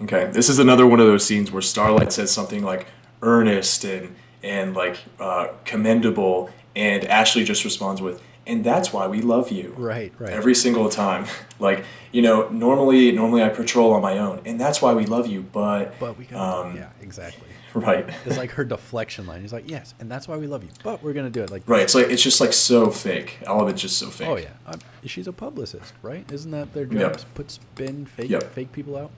Okay, 0.00 0.26
this 0.26 0.48
is 0.48 0.60
another 0.60 0.86
one 0.86 1.00
of 1.00 1.06
those 1.06 1.26
scenes 1.26 1.50
where 1.50 1.60
Starlight 1.60 2.12
says 2.12 2.30
something 2.30 2.62
like 2.62 2.86
earnest 3.20 3.84
and 3.84 4.14
and 4.44 4.74
like 4.74 4.98
uh, 5.18 5.48
commendable, 5.64 6.50
and 6.76 7.04
Ashley 7.04 7.42
just 7.42 7.64
responds 7.64 8.00
with, 8.00 8.22
"And 8.48 8.64
that's 8.64 8.92
why 8.92 9.06
we 9.06 9.20
love 9.22 9.52
you." 9.52 9.74
Right, 9.76 10.12
right. 10.18 10.32
Every 10.32 10.54
single 10.54 10.88
time, 10.88 11.26
like 11.60 11.84
you 12.10 12.22
know, 12.22 12.48
normally 12.48 13.12
normally 13.12 13.42
I 13.42 13.50
patrol 13.50 13.92
on 13.92 14.02
my 14.02 14.18
own, 14.18 14.40
and 14.44 14.60
that's 14.60 14.82
why 14.82 14.94
we 14.94 15.06
love 15.06 15.26
you. 15.28 15.42
But 15.42 15.98
But 16.00 16.18
we 16.18 16.24
got 16.24 16.66
um, 16.66 16.76
yeah, 16.76 16.88
exactly. 17.00 17.46
right, 17.74 18.08
It's 18.24 18.38
like 18.38 18.52
her 18.52 18.64
deflection 18.64 19.26
line. 19.26 19.42
He's 19.42 19.52
like, 19.52 19.68
yes, 19.70 19.94
and 20.00 20.10
that's 20.10 20.26
why 20.26 20.36
we 20.38 20.46
love 20.46 20.64
you. 20.64 20.70
But 20.82 21.02
we're 21.02 21.12
gonna 21.12 21.28
do 21.30 21.42
it 21.42 21.50
like 21.50 21.62
right. 21.66 21.82
It's 21.82 21.94
like 21.94 22.08
it's 22.08 22.22
just 22.22 22.40
like 22.40 22.52
so 22.54 22.90
fake. 22.90 23.38
All 23.46 23.60
of 23.62 23.68
it's 23.68 23.82
just 23.82 23.98
so 23.98 24.08
fake. 24.08 24.28
Oh 24.28 24.36
yeah, 24.36 24.48
um, 24.66 24.80
she's 25.04 25.28
a 25.28 25.32
publicist, 25.32 25.92
right? 26.02 26.24
Isn't 26.32 26.50
that 26.52 26.72
their 26.72 26.86
job? 26.86 26.98
Yep. 26.98 27.20
Put 27.34 27.50
spin 27.50 28.06
fake 28.06 28.30
Yep. 28.30 28.42
fake 28.54 28.72
people 28.72 28.96
out. 28.96 29.10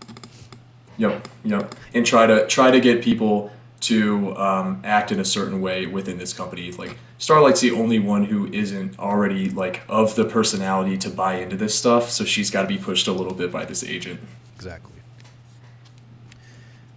Yep, 0.99 1.29
yep. 1.45 1.75
And 1.95 2.05
try 2.05 2.27
to 2.27 2.47
try 2.47 2.71
to 2.71 2.81
get 2.81 3.03
people 3.03 3.51
to 3.83 4.37
um, 4.37 4.81
act 4.85 5.11
in 5.13 5.19
a 5.21 5.25
certain 5.25 5.61
way 5.63 5.87
within 5.87 6.19
this 6.19 6.33
company. 6.35 6.71
Like 6.73 6.97
Starlight's 7.21 7.61
the 7.61 7.71
only 7.71 7.99
one 7.99 8.25
who 8.25 8.47
isn't 8.51 8.99
already 8.99 9.51
like 9.51 9.83
of 9.91 10.15
the 10.15 10.25
personality 10.25 10.97
to 10.97 11.11
buy 11.11 11.35
into 11.35 11.55
this 11.55 11.79
stuff, 11.79 12.11
so 12.11 12.25
she's 12.25 12.51
got 12.51 12.63
to 12.63 12.67
be 12.67 12.79
pushed 12.79 13.07
a 13.07 13.13
little 13.13 13.35
bit 13.35 13.53
by 13.53 13.67
this 13.67 13.85
agent. 13.85 14.21
Exactly. 14.57 15.03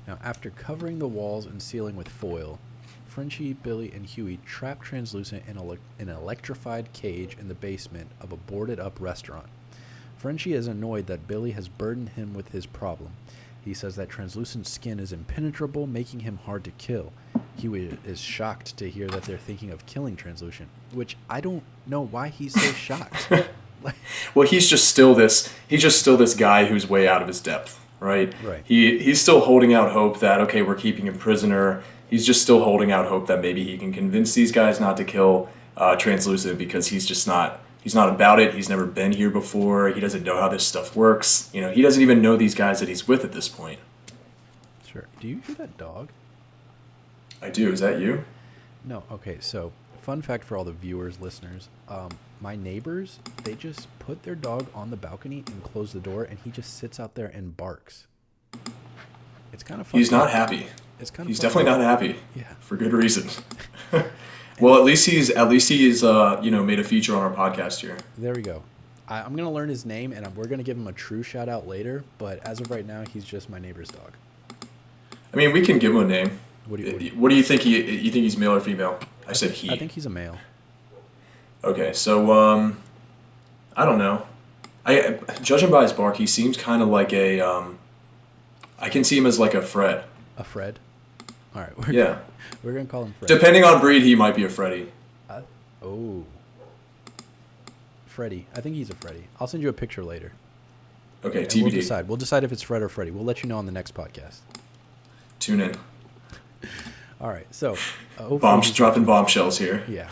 Now, 0.08 0.18
after 0.24 0.50
covering 0.50 1.00
the 1.00 1.10
walls 1.10 1.46
and 1.46 1.62
ceiling 1.62 1.98
with 1.98 2.08
foil, 2.08 2.58
Frenchie, 3.06 3.52
Billy, 3.52 3.92
and 3.92 4.06
Hughie 4.06 4.40
trap 4.46 4.82
Translucent 4.82 5.44
in 5.46 5.62
le- 5.62 5.78
an 6.00 6.08
electrified 6.08 6.94
cage 6.94 7.36
in 7.38 7.50
the 7.50 7.54
basement 7.54 8.10
of 8.22 8.32
a 8.32 8.38
boarded 8.38 8.80
up 8.80 9.02
restaurant. 9.02 9.48
Frenchie 10.16 10.54
is 10.54 10.68
annoyed 10.68 11.08
that 11.08 11.28
Billy 11.28 11.52
has 11.52 11.68
burdened 11.68 12.10
him 12.10 12.34
with 12.34 12.54
his 12.54 12.66
problem. 12.66 13.12
He 13.64 13.74
says 13.74 13.98
that 13.98 14.08
Translucent's 14.08 14.72
skin 14.72 15.02
is 15.02 15.12
impenetrable, 15.12 15.86
making 15.86 16.22
him 16.22 16.40
hard 16.46 16.64
to 16.64 16.72
kill. 16.72 17.12
Hughie 17.58 17.98
is 18.06 18.20
shocked 18.20 18.78
to 18.78 18.90
hear 18.90 19.08
that 19.08 19.24
they're 19.24 19.38
thinking 19.38 19.72
of 19.72 19.86
killing 19.86 20.16
Translucent, 20.16 20.70
which 20.92 21.16
I 21.30 21.42
don't 21.42 21.64
know 21.86 22.02
why 22.06 22.30
he's 22.30 22.54
so 22.54 22.72
shocked. 22.74 23.32
Well, 24.34 24.48
he's 24.48 24.70
just 24.70 24.88
still 24.88 25.14
this. 25.14 25.54
He's 25.68 25.82
just 25.82 26.00
still 26.00 26.16
this 26.16 26.36
guy 26.36 26.66
who's 26.66 26.88
way 26.90 27.06
out 27.06 27.22
of 27.22 27.28
his 27.28 27.42
depth, 27.42 27.82
right? 28.00 28.34
Right. 28.42 28.64
He 28.66 28.98
he's 29.00 29.20
still 29.22 29.42
holding 29.42 29.74
out 29.74 29.92
hope 29.92 30.20
that 30.22 30.40
okay, 30.42 30.62
we're 30.62 30.76
keeping 30.76 31.06
him 31.06 31.18
prisoner. 31.18 31.84
He's 32.10 32.26
just 32.26 32.42
still 32.42 32.64
holding 32.64 32.94
out 32.94 33.08
hope 33.08 33.28
that 33.28 33.42
maybe 33.42 33.62
he 33.64 33.78
can 33.78 33.92
convince 33.92 34.34
these 34.36 34.54
guys 34.54 34.80
not 34.80 34.96
to 34.98 35.04
kill 35.04 35.50
uh, 35.76 35.98
Translucent 35.98 36.58
because 36.58 36.88
he's 36.88 37.06
just 37.06 37.28
not. 37.28 37.60
He's 37.82 37.94
not 37.94 38.08
about 38.08 38.40
it. 38.40 38.54
He's 38.54 38.70
never 38.70 38.86
been 38.86 39.12
here 39.12 39.30
before. 39.30 39.90
He 39.90 40.00
doesn't 40.00 40.24
know 40.24 40.40
how 40.40 40.48
this 40.48 40.66
stuff 40.66 40.96
works. 40.96 41.50
You 41.54 41.60
know, 41.60 41.72
he 41.72 41.82
doesn't 41.82 42.02
even 42.02 42.22
know 42.22 42.38
these 42.38 42.56
guys 42.56 42.80
that 42.80 42.88
he's 42.88 43.06
with 43.06 43.26
at 43.26 43.34
this 43.34 43.50
point. 43.50 43.80
sure. 44.90 45.08
Do 45.20 45.28
you 45.28 45.42
hear 45.46 45.56
that 45.56 45.78
dog? 45.78 46.08
I 47.44 47.50
do. 47.50 47.74
Is 47.74 47.82
that 47.82 48.00
you? 48.00 48.24
No. 48.86 49.04
Okay. 49.12 49.38
So, 49.42 49.74
fun 50.02 50.22
fact 50.22 50.46
for 50.46 50.56
all 50.56 50.64
the 50.64 50.72
viewers, 50.72 51.20
listeners. 51.20 51.68
Um, 51.90 52.10
my 52.40 52.56
neighbors, 52.56 53.20
they 53.44 53.54
just 53.54 53.88
put 54.00 54.24
their 54.24 54.36
dog 54.36 54.68
on 54.74 54.92
the 54.92 54.96
balcony 54.96 55.44
and 55.48 55.62
close 55.64 55.92
the 55.92 56.00
door, 56.00 56.24
and 56.24 56.40
he 56.44 56.52
just 56.52 56.78
sits 56.78 57.02
out 57.02 57.16
there 57.16 57.28
and 57.28 57.56
barks. 57.58 58.08
It's 59.52 59.64
kind 59.64 59.82
of 59.82 59.88
fun. 59.88 60.00
He's 60.00 60.10
not 60.10 60.30
happy. 60.30 60.68
It's 61.02 61.12
kind 61.12 61.28
of. 61.28 61.30
He's 61.30 61.40
definitely 61.40 61.70
not 61.70 61.82
happy. 61.82 62.16
Yeah. 62.34 62.54
For 62.62 62.78
good 62.78 62.94
reason. 62.94 63.30
well, 64.62 64.78
at 64.78 64.86
least 64.86 65.06
he's 65.06 65.30
at 65.30 65.50
least 65.50 65.68
he's 65.68 66.02
uh, 66.02 66.40
you 66.42 66.50
know 66.50 66.64
made 66.64 66.80
a 66.80 66.84
feature 66.84 67.14
on 67.16 67.22
our 67.22 67.34
podcast 67.34 67.82
here. 67.82 67.98
There 68.18 68.34
we 68.34 68.42
go. 68.42 68.64
I, 69.10 69.20
I'm 69.22 69.36
gonna 69.36 69.52
learn 69.52 69.68
his 69.68 69.86
name, 69.86 70.14
and 70.14 70.34
we're 70.36 70.48
gonna 70.48 70.64
give 70.64 70.78
him 70.78 70.88
a 70.88 70.94
true 70.94 71.24
shout 71.24 71.50
out 71.50 71.68
later. 71.68 72.06
But 72.18 72.40
as 72.48 72.62
of 72.62 72.72
right 72.72 72.86
now, 72.86 73.04
he's 73.04 73.26
just 73.26 73.50
my 73.50 73.60
neighbor's 73.60 73.90
dog. 73.90 74.14
I 75.34 75.36
mean, 75.36 75.52
we 75.52 75.62
can 75.62 75.78
give 75.78 75.92
him 75.92 76.02
a 76.02 76.06
name. 76.06 76.40
What 76.68 76.78
do 76.78 76.84
you? 76.84 76.92
What 76.92 77.00
do 77.00 77.06
you 77.06 77.12
What 77.12 77.30
do 77.30 77.36
you 77.36 77.44
think? 77.44 77.62
He 77.62 77.80
you 77.80 78.12
think 78.12 78.24
he's 78.24 78.38
male 78.38 78.54
or 78.54 78.60
female? 78.60 79.00
I 79.28 79.34
said 79.34 79.52
he. 79.52 79.70
I 79.72 79.78
think 79.78 79.92
he's 79.92 80.06
a 80.06 80.10
male. 80.10 80.38
Okay, 81.64 81.94
so 81.94 82.34
um, 82.34 82.78
I 83.76 83.86
don't 83.86 83.98
know. 83.98 84.26
I 84.86 85.20
judging 85.42 85.72
by 85.72 85.84
his 85.84 85.94
bark, 85.94 86.18
he 86.18 86.28
seems 86.28 86.58
kind 86.58 86.82
of 86.82 86.90
like 86.90 87.14
a 87.14 87.40
um. 87.40 87.80
I 88.80 88.90
can 88.90 89.04
see 89.04 89.18
him 89.18 89.26
as 89.26 89.40
like 89.40 89.54
a 89.54 89.62
Fred. 89.62 90.04
A 90.38 90.44
Fred. 90.44 90.80
All 91.56 91.62
right. 91.62 91.78
We're, 91.78 91.94
Yeah. 91.94 92.20
We're 92.64 92.74
gonna 92.74 92.86
call 92.86 93.06
him 93.06 93.14
Fred. 93.20 93.28
Depending 93.28 93.64
on 93.64 93.80
breed, 93.80 94.04
he 94.04 94.16
might 94.16 94.36
be 94.36 94.44
a 94.44 94.50
Freddy. 94.50 94.92
Uh, 95.30 95.42
oh. 95.82 96.26
Freddy. 98.08 98.48
I 98.56 98.62
think 98.62 98.76
he's 98.76 98.90
a 98.90 98.96
Freddy. 98.96 99.26
I'll 99.40 99.48
send 99.48 99.64
you 99.64 99.70
a 99.70 99.74
picture 99.74 100.04
later. 100.04 100.34
Okay, 101.24 101.46
TBD. 101.46 101.62
We'll 101.62 101.72
decide. 101.72 102.08
We'll 102.08 102.18
decide 102.18 102.44
if 102.44 102.52
it's 102.52 102.62
Fred 102.62 102.82
or 102.82 102.90
Freddy. 102.90 103.12
We'll 103.12 103.24
let 103.24 103.42
you 103.42 103.50
know 103.50 103.58
on 103.58 103.66
the 103.66 103.72
next 103.72 103.94
podcast. 103.94 104.40
Tune 105.40 105.62
in. 105.62 105.78
All 107.20 107.30
right. 107.30 107.48
So. 107.54 107.78
Uh, 108.18 108.30
Bombs 108.36 108.72
dropping 108.72 109.06
bombshells 109.06 109.58
here. 109.58 109.84
Yeah. 109.88 110.10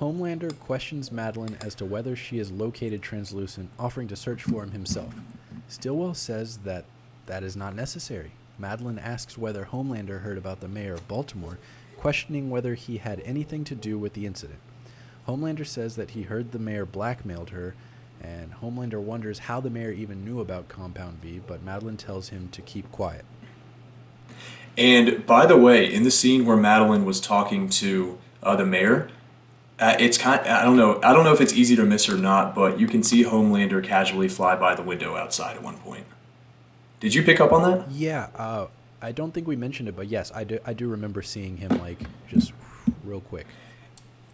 Homelander 0.00 0.56
questions 0.60 1.10
Madelyn 1.10 1.60
as 1.64 1.74
to 1.76 1.84
whether 1.84 2.14
she 2.14 2.38
has 2.38 2.52
located 2.52 3.02
Translucent, 3.02 3.70
offering 3.78 4.06
to 4.08 4.16
search 4.16 4.44
for 4.44 4.62
him 4.62 4.70
himself. 4.70 5.12
Stillwell 5.66 6.14
says 6.14 6.58
that 6.58 6.84
that 7.26 7.42
is 7.42 7.56
not 7.56 7.74
necessary. 7.74 8.30
Madelyn 8.60 9.02
asks 9.02 9.36
whether 9.36 9.66
Homelander 9.66 10.22
heard 10.22 10.38
about 10.38 10.60
the 10.60 10.68
mayor 10.68 10.94
of 10.94 11.08
Baltimore, 11.08 11.58
questioning 11.96 12.48
whether 12.48 12.74
he 12.74 12.98
had 12.98 13.20
anything 13.24 13.64
to 13.64 13.74
do 13.74 13.98
with 13.98 14.14
the 14.14 14.24
incident. 14.24 14.60
Homelander 15.26 15.66
says 15.66 15.96
that 15.96 16.10
he 16.10 16.22
heard 16.22 16.52
the 16.52 16.58
mayor 16.58 16.86
blackmailed 16.86 17.50
her, 17.50 17.74
and 18.20 18.54
Homelander 18.54 19.00
wonders 19.00 19.40
how 19.40 19.60
the 19.60 19.70
mayor 19.70 19.90
even 19.90 20.24
knew 20.24 20.40
about 20.40 20.68
Compound 20.68 21.20
V, 21.20 21.40
but 21.46 21.64
Madelyn 21.64 21.98
tells 21.98 22.28
him 22.30 22.48
to 22.50 22.62
keep 22.62 22.90
quiet. 22.90 23.24
And 24.78 25.26
by 25.26 25.44
the 25.44 25.56
way, 25.56 25.92
in 25.92 26.04
the 26.04 26.10
scene 26.10 26.46
where 26.46 26.56
Madelyn 26.56 27.04
was 27.04 27.20
talking 27.20 27.68
to 27.70 28.16
uh, 28.44 28.54
the 28.54 28.64
mayor, 28.64 29.10
uh, 29.80 29.96
it's 29.98 30.16
kind. 30.16 30.40
I 30.46 30.64
don't 30.64 30.76
know. 30.76 31.00
I 31.02 31.12
don't 31.12 31.24
know 31.24 31.32
if 31.32 31.40
it's 31.40 31.52
easy 31.52 31.74
to 31.76 31.84
miss 31.84 32.08
or 32.08 32.16
not, 32.16 32.54
but 32.54 32.78
you 32.78 32.86
can 32.86 33.02
see 33.02 33.24
Homelander 33.24 33.82
casually 33.82 34.28
fly 34.28 34.54
by 34.54 34.76
the 34.76 34.82
window 34.82 35.16
outside 35.16 35.56
at 35.56 35.62
one 35.62 35.78
point. 35.78 36.06
Did 37.00 37.12
you 37.12 37.24
pick 37.24 37.40
up 37.40 37.52
on 37.52 37.62
that? 37.62 37.90
Yeah, 37.90 38.28
uh, 38.36 38.66
I 39.02 39.10
don't 39.10 39.32
think 39.32 39.48
we 39.48 39.56
mentioned 39.56 39.88
it, 39.88 39.96
but 39.96 40.06
yes, 40.06 40.30
I 40.32 40.44
do. 40.44 40.60
I 40.64 40.74
do 40.74 40.88
remember 40.88 41.22
seeing 41.22 41.56
him 41.56 41.70
like 41.80 41.98
just 42.28 42.52
real 43.02 43.20
quick. 43.20 43.46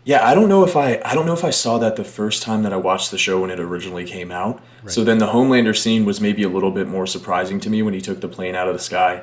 Yeah, 0.04 0.26
I 0.26 0.34
don't 0.34 0.50
know 0.50 0.62
if 0.62 0.76
I 0.76 1.00
I 1.06 1.14
don't 1.14 1.24
know 1.24 1.32
if 1.32 1.44
I 1.44 1.50
saw 1.50 1.78
that 1.78 1.96
the 1.96 2.04
first 2.04 2.42
time 2.42 2.62
that 2.64 2.72
I 2.74 2.76
watched 2.76 3.10
the 3.10 3.18
show 3.18 3.40
when 3.40 3.50
it 3.50 3.60
originally 3.60 4.04
came 4.04 4.30
out. 4.30 4.62
So 4.86 5.02
then 5.04 5.16
the 5.16 5.28
Homelander 5.28 5.74
scene 5.74 6.04
was 6.04 6.20
maybe 6.20 6.42
a 6.42 6.50
little 6.50 6.70
bit 6.70 6.86
more 6.86 7.06
surprising 7.06 7.60
to 7.60 7.70
me 7.70 7.80
when 7.80 7.94
he 7.94 8.02
took 8.02 8.20
the 8.20 8.28
plane 8.28 8.54
out 8.54 8.68
of 8.68 8.74
the 8.74 8.80
sky. 8.80 9.22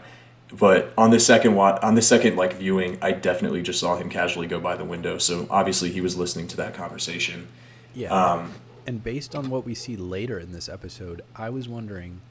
But 0.52 0.94
on 0.98 1.12
the 1.12 1.20
second 1.20 1.56
wa- 1.56 1.80
on 1.82 1.96
the 1.96 2.02
second 2.02 2.36
like 2.36 2.54
viewing, 2.54 2.98
I 3.02 3.12
definitely 3.12 3.62
just 3.62 3.80
saw 3.80 3.96
him 3.96 4.10
casually 4.10 4.48
go 4.48 4.60
by 4.60 4.76
the 4.76 4.84
window. 4.84 5.18
So 5.18 5.48
obviously 5.50 5.92
he 5.92 6.02
was 6.02 6.18
listening 6.18 6.48
to 6.50 6.58
that 6.58 6.74
conversation. 6.74 7.48
Yeah. 7.94 8.10
Um, 8.10 8.54
and 8.86 9.04
based 9.04 9.36
on 9.36 9.50
what 9.50 9.66
we 9.66 9.76
see 9.76 9.96
later 9.96 10.40
in 10.40 10.52
this 10.52 10.68
episode, 10.68 11.22
I 11.36 11.50
was 11.50 11.70
wondering 11.70 12.22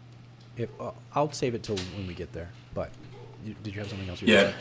if 0.57 0.69
uh, 0.79 0.91
I'll 1.15 1.33
save 1.33 1.55
it 1.55 1.63
till 1.63 1.77
when 1.97 2.07
we 2.07 2.15
get 2.15 2.33
there. 2.33 2.51
But 2.75 2.91
you, 3.45 3.55
did 3.63 3.75
you 3.75 3.81
have 3.81 3.89
something 3.89 4.09
else? 4.09 4.21
you 4.21 4.35
Yeah. 4.35 4.53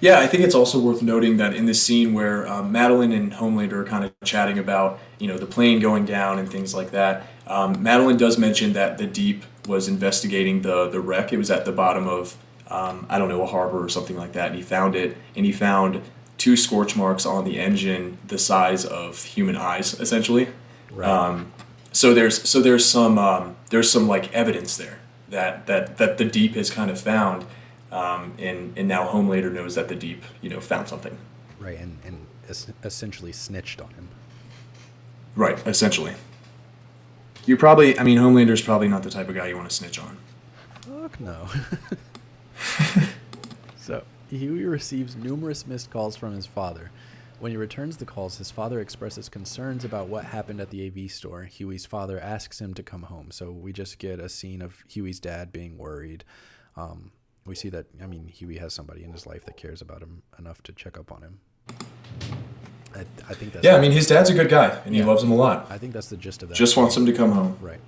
Yeah, 0.00 0.18
I 0.18 0.26
think 0.26 0.44
it's 0.44 0.54
also 0.54 0.78
worth 0.78 1.00
noting 1.00 1.38
that 1.38 1.54
in 1.54 1.64
this 1.64 1.82
scene 1.82 2.12
where 2.12 2.46
um, 2.46 2.70
Madelyn 2.70 3.16
and 3.16 3.32
Homelander 3.32 3.72
are 3.72 3.84
kind 3.84 4.04
of 4.04 4.12
chatting 4.24 4.58
about, 4.58 4.98
you 5.18 5.26
know, 5.26 5.38
the 5.38 5.46
plane 5.46 5.80
going 5.80 6.04
down 6.04 6.38
and 6.38 6.50
things 6.50 6.74
like 6.74 6.90
that, 6.90 7.26
um, 7.46 7.76
Madelyn 7.76 8.18
does 8.18 8.36
mention 8.36 8.74
that 8.74 8.98
the 8.98 9.06
Deep 9.06 9.44
was 9.66 9.88
investigating 9.88 10.60
the 10.62 10.88
the 10.88 11.00
wreck. 11.00 11.32
It 11.32 11.38
was 11.38 11.50
at 11.50 11.64
the 11.64 11.72
bottom 11.72 12.06
of, 12.06 12.36
um, 12.68 13.06
I 13.08 13.18
don't 13.18 13.28
know, 13.28 13.42
a 13.42 13.46
harbor 13.46 13.82
or 13.82 13.88
something 13.88 14.16
like 14.16 14.32
that, 14.32 14.48
and 14.48 14.56
he 14.56 14.62
found 14.62 14.94
it, 14.94 15.16
and 15.36 15.46
he 15.46 15.52
found 15.52 16.02
two 16.38 16.56
scorch 16.56 16.96
marks 16.96 17.24
on 17.24 17.44
the 17.44 17.58
engine 17.58 18.18
the 18.26 18.38
size 18.38 18.84
of 18.84 19.22
human 19.22 19.56
eyes, 19.56 19.98
essentially. 20.00 20.48
Right. 20.90 21.08
Um, 21.08 21.52
so 21.92 22.12
there's 22.14 22.48
so 22.48 22.60
there's 22.60 22.84
some 22.84 23.18
um, 23.18 23.56
there's 23.70 23.90
some 23.90 24.06
like 24.08 24.32
evidence 24.34 24.76
there 24.76 24.98
that 25.30 25.66
that 25.66 25.96
that 25.98 26.18
the 26.18 26.24
Deep 26.24 26.54
has 26.54 26.70
kind 26.70 26.90
of 26.90 27.00
found, 27.00 27.46
um, 27.90 28.34
and 28.38 28.76
and 28.76 28.86
now 28.88 29.08
Homelander 29.08 29.52
knows 29.52 29.74
that 29.76 29.88
the 29.88 29.94
Deep 29.94 30.22
you 30.42 30.50
know 30.50 30.60
found 30.60 30.88
something. 30.88 31.16
right. 31.58 31.78
And 31.78 31.98
and 32.04 32.26
es- 32.48 32.66
essentially 32.84 33.32
snitched 33.32 33.80
on 33.80 33.88
him. 33.90 34.08
Right, 35.34 35.58
essentially. 35.66 36.14
You 37.44 37.56
probably, 37.56 37.98
I 37.98 38.02
mean, 38.02 38.18
Homelander's 38.18 38.62
probably 38.62 38.88
not 38.88 39.02
the 39.02 39.10
type 39.10 39.28
of 39.28 39.34
guy 39.34 39.48
you 39.48 39.56
want 39.56 39.68
to 39.68 39.74
snitch 39.74 39.98
on. 39.98 40.16
Fuck 40.80 41.20
no. 41.20 41.48
so, 43.76 44.04
Hughie 44.30 44.64
receives 44.64 45.16
numerous 45.16 45.66
missed 45.66 45.90
calls 45.90 46.16
from 46.16 46.34
his 46.34 46.46
father. 46.46 46.90
When 47.38 47.50
he 47.52 47.56
returns 47.56 47.98
the 47.98 48.06
calls, 48.06 48.38
his 48.38 48.50
father 48.50 48.80
expresses 48.80 49.28
concerns 49.28 49.84
about 49.84 50.08
what 50.08 50.24
happened 50.24 50.60
at 50.60 50.70
the 50.70 50.86
AV 50.86 51.10
store. 51.10 51.44
Hughie's 51.44 51.84
father 51.86 52.18
asks 52.18 52.60
him 52.60 52.72
to 52.74 52.82
come 52.82 53.02
home. 53.04 53.30
So, 53.30 53.50
we 53.50 53.72
just 53.72 53.98
get 53.98 54.18
a 54.20 54.28
scene 54.28 54.62
of 54.62 54.82
Hughie's 54.88 55.20
dad 55.20 55.52
being 55.52 55.76
worried. 55.78 56.24
Um, 56.76 57.12
we 57.46 57.54
see 57.54 57.68
that, 57.68 57.86
I 58.02 58.06
mean, 58.06 58.26
Hughie 58.28 58.58
has 58.58 58.74
somebody 58.74 59.04
in 59.04 59.12
his 59.12 59.26
life 59.26 59.44
that 59.44 59.56
cares 59.56 59.80
about 59.80 60.02
him 60.02 60.22
enough 60.38 60.62
to 60.64 60.72
check 60.72 60.98
up 60.98 61.12
on 61.12 61.22
him. 61.22 61.38
I, 62.94 63.00
I 63.28 63.34
think 63.34 63.52
that's 63.52 63.64
Yeah, 63.64 63.76
I 63.76 63.80
mean, 63.80 63.92
his 63.92 64.06
dad's 64.06 64.30
a 64.30 64.34
good 64.34 64.48
guy, 64.48 64.80
and 64.84 64.94
he 64.94 65.00
Yeah. 65.00 65.06
loves 65.06 65.22
him 65.22 65.30
a 65.30 65.36
lot. 65.36 65.66
I 65.70 65.76
think 65.78 65.92
that's 65.92 66.08
the 66.08 66.16
gist 66.16 66.42
of 66.42 66.48
that. 66.48 66.54
Just 66.54 66.76
wants 66.76 66.96
him 66.96 67.04
to 67.06 67.12
come 67.12 67.32
home. 67.32 67.56
right. 67.60 67.80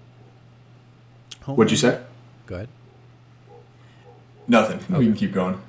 What'd 1.47 1.71
you 1.71 1.79
say? 1.79 2.03
Go 2.47 2.57
ahead. 2.57 2.69
Nothing. 4.49 4.81
We 4.97 5.05
can 5.05 5.15
keep 5.15 5.33
going. 5.33 5.61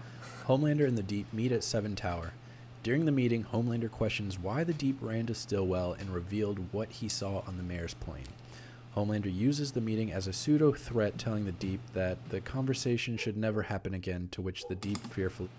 Homelander 0.46 0.88
and 0.88 0.98
the 0.98 1.04
Deep 1.04 1.32
meet 1.34 1.52
at 1.52 1.66
Seven 1.66 1.96
Tower. 1.96 2.32
During 2.82 3.04
the 3.04 3.12
meeting, 3.12 3.44
Homelander 3.44 3.92
questions 3.92 4.40
why 4.40 4.64
the 4.64 4.74
Deep 4.74 4.98
ran 5.02 5.26
to 5.26 5.36
Stillwell 5.36 5.94
and 6.00 6.10
revealed 6.14 6.72
what 6.72 6.90
he 6.90 7.10
saw 7.10 7.44
on 7.46 7.58
the 7.58 7.64
mayor's 7.64 7.94
plane. 7.94 8.24
Homelander 8.96 9.34
uses 9.34 9.74
the 9.74 9.82
meeting 9.82 10.14
as 10.14 10.28
a 10.28 10.34
pseudo 10.34 10.72
threat, 10.72 11.18
telling 11.18 11.44
the 11.44 11.52
Deep 11.52 11.82
that 11.94 12.30
the 12.30 12.40
conversation 12.40 13.18
should 13.18 13.36
never 13.36 13.64
happen 13.64 13.94
again, 13.94 14.30
to 14.32 14.42
which 14.42 14.68
the 14.68 14.76
Deep 14.76 14.98
fearfully, 14.98 15.50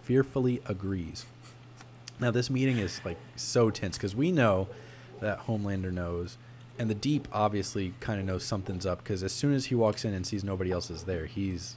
fearfully 0.00 0.62
agrees. 0.64 1.26
Now, 2.18 2.30
this 2.30 2.48
meeting 2.48 2.78
is 2.78 3.00
like 3.04 3.18
so 3.36 3.68
tense 3.70 3.98
because 3.98 4.16
we 4.16 4.32
know 4.32 4.68
that 5.20 5.46
Homelander 5.46 5.92
knows, 5.92 6.38
and 6.78 6.88
the 6.88 6.94
Deep 6.94 7.28
obviously 7.30 7.92
kind 8.00 8.18
of 8.18 8.26
knows 8.26 8.42
something's 8.42 8.86
up 8.86 9.04
because 9.04 9.22
as 9.22 9.32
soon 9.32 9.52
as 9.52 9.66
he 9.66 9.74
walks 9.74 10.04
in 10.04 10.14
and 10.14 10.26
sees 10.26 10.42
nobody 10.42 10.72
else 10.72 10.90
is 10.90 11.04
there, 11.04 11.26
he's 11.26 11.76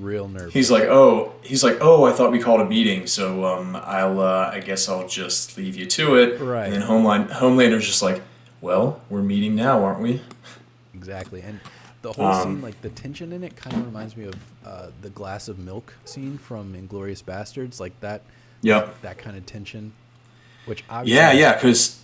real 0.00 0.28
nervous. 0.28 0.54
He's 0.54 0.70
like, 0.70 0.84
oh, 0.84 1.34
he's 1.42 1.62
like, 1.62 1.78
oh, 1.80 2.04
I 2.04 2.12
thought 2.12 2.32
we 2.32 2.38
called 2.38 2.60
a 2.60 2.64
meeting, 2.64 3.06
so 3.06 3.44
um, 3.44 3.76
I'll, 3.76 4.20
uh, 4.20 4.50
I 4.52 4.60
guess 4.60 4.88
I'll 4.88 5.08
just 5.08 5.56
leave 5.56 5.76
you 5.76 5.86
to 5.86 6.16
it. 6.16 6.40
Right. 6.40 6.64
And 6.64 6.74
then 6.74 6.80
Homeland, 6.82 7.30
Homelander's 7.30 7.86
just 7.86 8.02
like, 8.02 8.22
well, 8.60 9.00
we're 9.10 9.22
meeting 9.22 9.54
now, 9.54 9.84
aren't 9.84 10.00
we? 10.00 10.20
Exactly, 10.94 11.42
and 11.42 11.60
the 12.02 12.12
whole 12.12 12.26
Um, 12.26 12.42
scene, 12.42 12.62
like 12.62 12.80
the 12.82 12.90
tension 12.90 13.32
in 13.32 13.44
it, 13.44 13.56
kind 13.56 13.76
of 13.76 13.84
reminds 13.84 14.16
me 14.16 14.24
of 14.24 14.34
uh, 14.64 14.86
the 15.02 15.10
glass 15.10 15.48
of 15.48 15.58
milk 15.58 15.94
scene 16.04 16.38
from 16.38 16.74
*Inglourious 16.74 17.22
Basterds*, 17.22 17.78
like 17.80 17.98
that. 18.00 18.22
Yep. 18.62 19.02
That 19.02 19.18
kind 19.18 19.36
of 19.36 19.46
tension, 19.46 19.92
which 20.66 20.84
obviously, 20.90 21.16
Yeah, 21.16 21.32
yeah, 21.32 21.54
because 21.54 22.00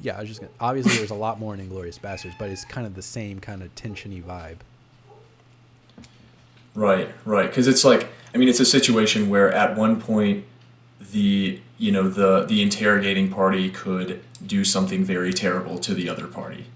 yeah. 0.00 0.16
I 0.16 0.20
was 0.20 0.28
just 0.28 0.40
gonna, 0.40 0.52
obviously 0.58 0.96
there's 0.96 1.10
a 1.10 1.14
lot 1.14 1.38
more 1.38 1.54
in 1.54 1.60
*Inglourious 1.60 2.00
Basterds*, 2.00 2.34
but 2.38 2.48
it's 2.48 2.64
kind 2.64 2.86
of 2.86 2.94
the 2.94 3.02
same 3.02 3.38
kind 3.38 3.62
of 3.62 3.74
tensiony 3.74 4.22
vibe. 4.22 4.56
Right, 6.74 7.10
right. 7.24 7.48
Because 7.48 7.66
it's 7.68 7.84
like, 7.84 8.08
I 8.34 8.38
mean, 8.38 8.48
it's 8.48 8.60
a 8.60 8.64
situation 8.64 9.28
where 9.28 9.52
at 9.52 9.76
one 9.76 10.00
point, 10.00 10.44
the 11.12 11.60
you 11.78 11.92
know 11.92 12.08
the 12.08 12.44
the 12.46 12.62
interrogating 12.62 13.28
party 13.28 13.68
could 13.70 14.22
do 14.46 14.64
something 14.64 15.04
very 15.04 15.32
terrible 15.32 15.78
to 15.80 15.92
the 15.94 16.08
other 16.08 16.26
party. 16.26 16.66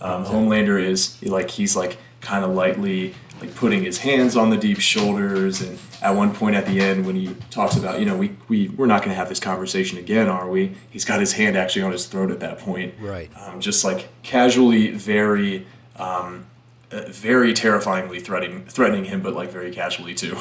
Um, 0.00 0.24
Homelander 0.24 0.82
is 0.82 1.22
like 1.22 1.50
he's 1.50 1.76
like 1.76 1.98
kind 2.20 2.44
of 2.44 2.52
lightly 2.52 3.14
like 3.40 3.54
putting 3.56 3.82
his 3.82 3.98
hands 3.98 4.36
on 4.36 4.50
the 4.50 4.56
deep 4.56 4.78
shoulders, 4.80 5.60
and 5.60 5.78
at 6.00 6.12
one 6.16 6.32
point 6.32 6.54
at 6.56 6.64
the 6.64 6.80
end 6.80 7.04
when 7.04 7.16
he 7.16 7.34
talks 7.50 7.76
about 7.76 7.98
you 8.00 8.06
know 8.06 8.16
we 8.16 8.34
we 8.48 8.68
we're 8.68 8.86
not 8.86 9.00
going 9.00 9.10
to 9.10 9.16
have 9.16 9.28
this 9.28 9.40
conversation 9.40 9.98
again, 9.98 10.28
are 10.28 10.48
we? 10.48 10.74
He's 10.90 11.04
got 11.04 11.20
his 11.20 11.32
hand 11.34 11.56
actually 11.56 11.82
on 11.82 11.92
his 11.92 12.06
throat 12.06 12.30
at 12.30 12.40
that 12.40 12.58
point 12.58 12.94
Right. 13.00 13.30
um, 13.36 13.60
just 13.60 13.84
like 13.84 14.08
casually, 14.22 14.92
very, 14.92 15.66
um, 15.96 16.46
very 16.92 17.54
terrifyingly 17.54 18.20
threatening 18.20 18.64
threatening 18.66 19.06
him, 19.06 19.22
but 19.22 19.34
like 19.34 19.50
very 19.50 19.70
casually 19.70 20.14
too. 20.14 20.38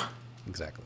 Exactly. 0.48 0.86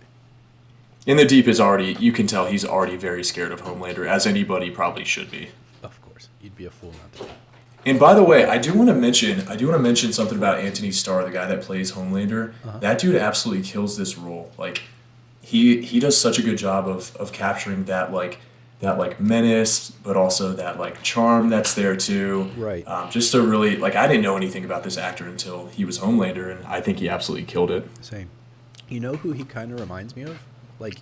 In 1.05 1.17
the 1.17 1.25
deep 1.25 1.47
is 1.47 1.59
already 1.59 1.93
you 1.93 2.11
can 2.11 2.27
tell 2.27 2.45
he's 2.45 2.65
already 2.65 2.95
very 2.95 3.23
scared 3.23 3.51
of 3.51 3.61
Homelander, 3.63 4.07
as 4.07 4.25
anybody 4.25 4.69
probably 4.69 5.03
should 5.03 5.29
be. 5.29 5.49
Of 5.83 6.01
course, 6.01 6.29
you'd 6.41 6.55
be 6.55 6.65
a 6.65 6.71
fool 6.71 6.91
not 6.91 7.13
to. 7.13 7.23
Be. 7.23 7.29
And 7.87 7.99
by 7.99 8.15
the 8.15 8.23
way, 8.23 8.45
I 8.45 8.57
do 8.57 8.73
want 8.73 8.89
to 8.89 8.95
mention 8.95 9.47
I 9.47 9.55
do 9.55 9.67
want 9.67 9.77
to 9.77 9.83
mention 9.83 10.11
something 10.13 10.37
about 10.37 10.59
Anthony 10.59 10.91
Starr, 10.91 11.23
the 11.23 11.31
guy 11.31 11.45
that 11.47 11.61
plays 11.61 11.91
Homelander. 11.91 12.53
Uh-huh. 12.65 12.79
That 12.79 12.99
dude 12.99 13.15
absolutely 13.15 13.63
kills 13.63 13.97
this 13.97 14.17
role. 14.17 14.51
Like 14.57 14.83
he 15.41 15.81
he 15.81 15.99
does 15.99 16.17
such 16.17 16.39
a 16.39 16.41
good 16.41 16.57
job 16.57 16.87
of 16.87 17.15
of 17.17 17.31
capturing 17.31 17.85
that 17.85 18.11
like 18.11 18.39
that 18.81 18.97
like 18.97 19.19
menace, 19.19 19.89
but 19.91 20.17
also 20.17 20.53
that 20.53 20.79
like 20.79 21.01
charm 21.01 21.49
that's 21.49 21.73
there 21.73 21.95
too. 21.95 22.51
Right. 22.57 22.85
Um, 22.87 23.09
just 23.09 23.31
to 23.31 23.41
really 23.41 23.77
like 23.77 23.95
I 23.95 24.07
didn't 24.07 24.23
know 24.23 24.35
anything 24.37 24.65
about 24.65 24.83
this 24.83 24.97
actor 24.97 25.25
until 25.25 25.67
he 25.67 25.85
was 25.85 25.99
Homelander, 25.99 26.55
and 26.55 26.65
I 26.65 26.81
think 26.81 26.99
he 26.99 27.07
absolutely 27.09 27.45
killed 27.45 27.71
it. 27.71 27.87
Same. 28.01 28.29
You 28.89 28.99
know 28.99 29.13
who 29.15 29.31
he 29.31 29.43
kind 29.43 29.71
of 29.71 29.79
reminds 29.79 30.15
me 30.15 30.23
of? 30.23 30.39
Like 30.79 30.97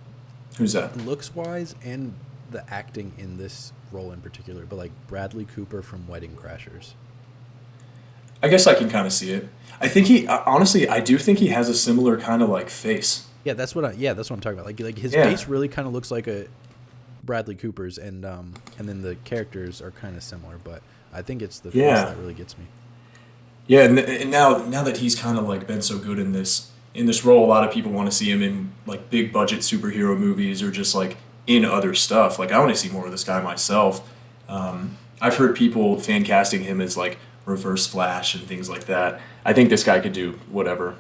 Who's 0.58 0.74
that? 0.74 0.96
looks 0.98 1.34
wise 1.36 1.76
and 1.84 2.14
the 2.52 2.64
acting 2.72 3.14
in 3.18 3.38
this 3.38 3.74
role 3.92 4.12
in 4.12 4.22
particular, 4.22 4.66
but 4.66 4.76
like 4.78 4.92
Bradley 5.08 5.46
Cooper 5.46 5.82
from 5.82 6.08
Wedding 6.08 6.36
Crashers. 6.36 6.94
I 8.42 8.50
guess 8.50 8.68
I 8.68 8.74
can 8.76 8.90
kind 8.90 9.08
of 9.08 9.14
see 9.14 9.32
it. 9.32 9.48
I 9.82 9.88
think 9.88 10.08
he 10.08 10.28
uh, 10.28 10.44
honestly 10.46 10.88
I 10.88 11.00
do 11.00 11.18
think 11.18 11.40
he 11.40 11.48
has 11.48 11.70
a 11.70 11.74
similar 11.74 12.18
kind 12.20 12.42
of 12.44 12.50
like 12.50 12.70
face. 12.70 13.26
Yeah, 13.44 13.54
that's 13.54 13.74
what 13.74 13.84
I 13.86 13.92
yeah, 13.94 14.14
that's 14.14 14.30
what 14.30 14.36
I'm 14.38 14.42
talking 14.42 14.60
about. 14.60 14.68
Like 14.68 14.80
like 14.80 14.98
his 14.98 15.14
Yeah. 15.14 15.24
face 15.24 15.48
really 15.48 15.68
kind 15.68 15.88
of 15.88 15.94
looks 15.94 16.12
like 16.12 16.28
a 16.28 16.46
Bradley 17.24 17.56
Cooper's 17.56 17.98
and 17.98 18.26
um 18.26 18.54
and 18.78 18.88
then 18.88 19.02
the 19.02 19.16
characters 19.24 19.82
are 19.82 19.92
kind 19.92 20.16
of 20.18 20.24
similar, 20.24 20.58
but 20.64 20.82
I 21.14 21.22
think 21.22 21.42
it's 21.42 21.60
the 21.60 21.70
Yeah. 21.74 22.06
that 22.06 22.18
really 22.18 22.34
gets 22.34 22.58
me. 22.58 22.66
Yeah, 23.68 23.84
and, 23.84 23.98
and 23.98 24.30
now 24.32 24.58
now 24.66 24.84
that 24.84 24.98
he's 24.98 25.16
kind 25.16 25.38
of 25.38 25.48
like 25.48 25.66
been 25.68 25.82
so 25.82 25.98
good 25.98 26.20
in 26.20 26.32
this 26.34 26.70
in 26.94 27.06
this 27.06 27.24
role, 27.26 27.44
a 27.46 27.48
lot 27.48 27.68
of 27.68 27.74
people 27.74 27.92
want 27.92 28.10
to 28.10 28.16
see 28.16 28.30
him 28.30 28.42
in 28.44 28.72
like 28.86 29.10
big 29.10 29.32
budget 29.34 29.60
superhero 29.60 30.18
movies 30.18 30.62
or 30.62 30.70
just 30.70 30.94
like 30.94 31.18
in 31.48 31.66
other 31.66 31.94
stuff. 31.94 32.38
Like 32.40 32.52
I 32.52 32.60
want 32.60 32.72
to 32.72 32.78
see 32.78 32.90
more 32.90 33.06
of 33.06 33.12
this 33.12 33.24
guy 33.24 33.42
myself. 33.42 34.08
Um, 34.50 34.98
I've 35.22 35.38
heard 35.38 35.56
people 35.56 36.00
fan 36.00 36.24
casting 36.26 36.64
him 36.64 36.82
as 36.82 36.98
like 36.98 37.18
Reverse 37.46 37.88
Flash 37.88 38.36
and 38.36 38.44
things 38.46 38.70
like 38.70 38.86
that. 38.86 39.22
I 39.46 39.54
think 39.54 39.70
this 39.70 39.84
guy 39.84 40.00
could 40.02 40.14
do 40.14 40.40
whatever. 40.52 40.96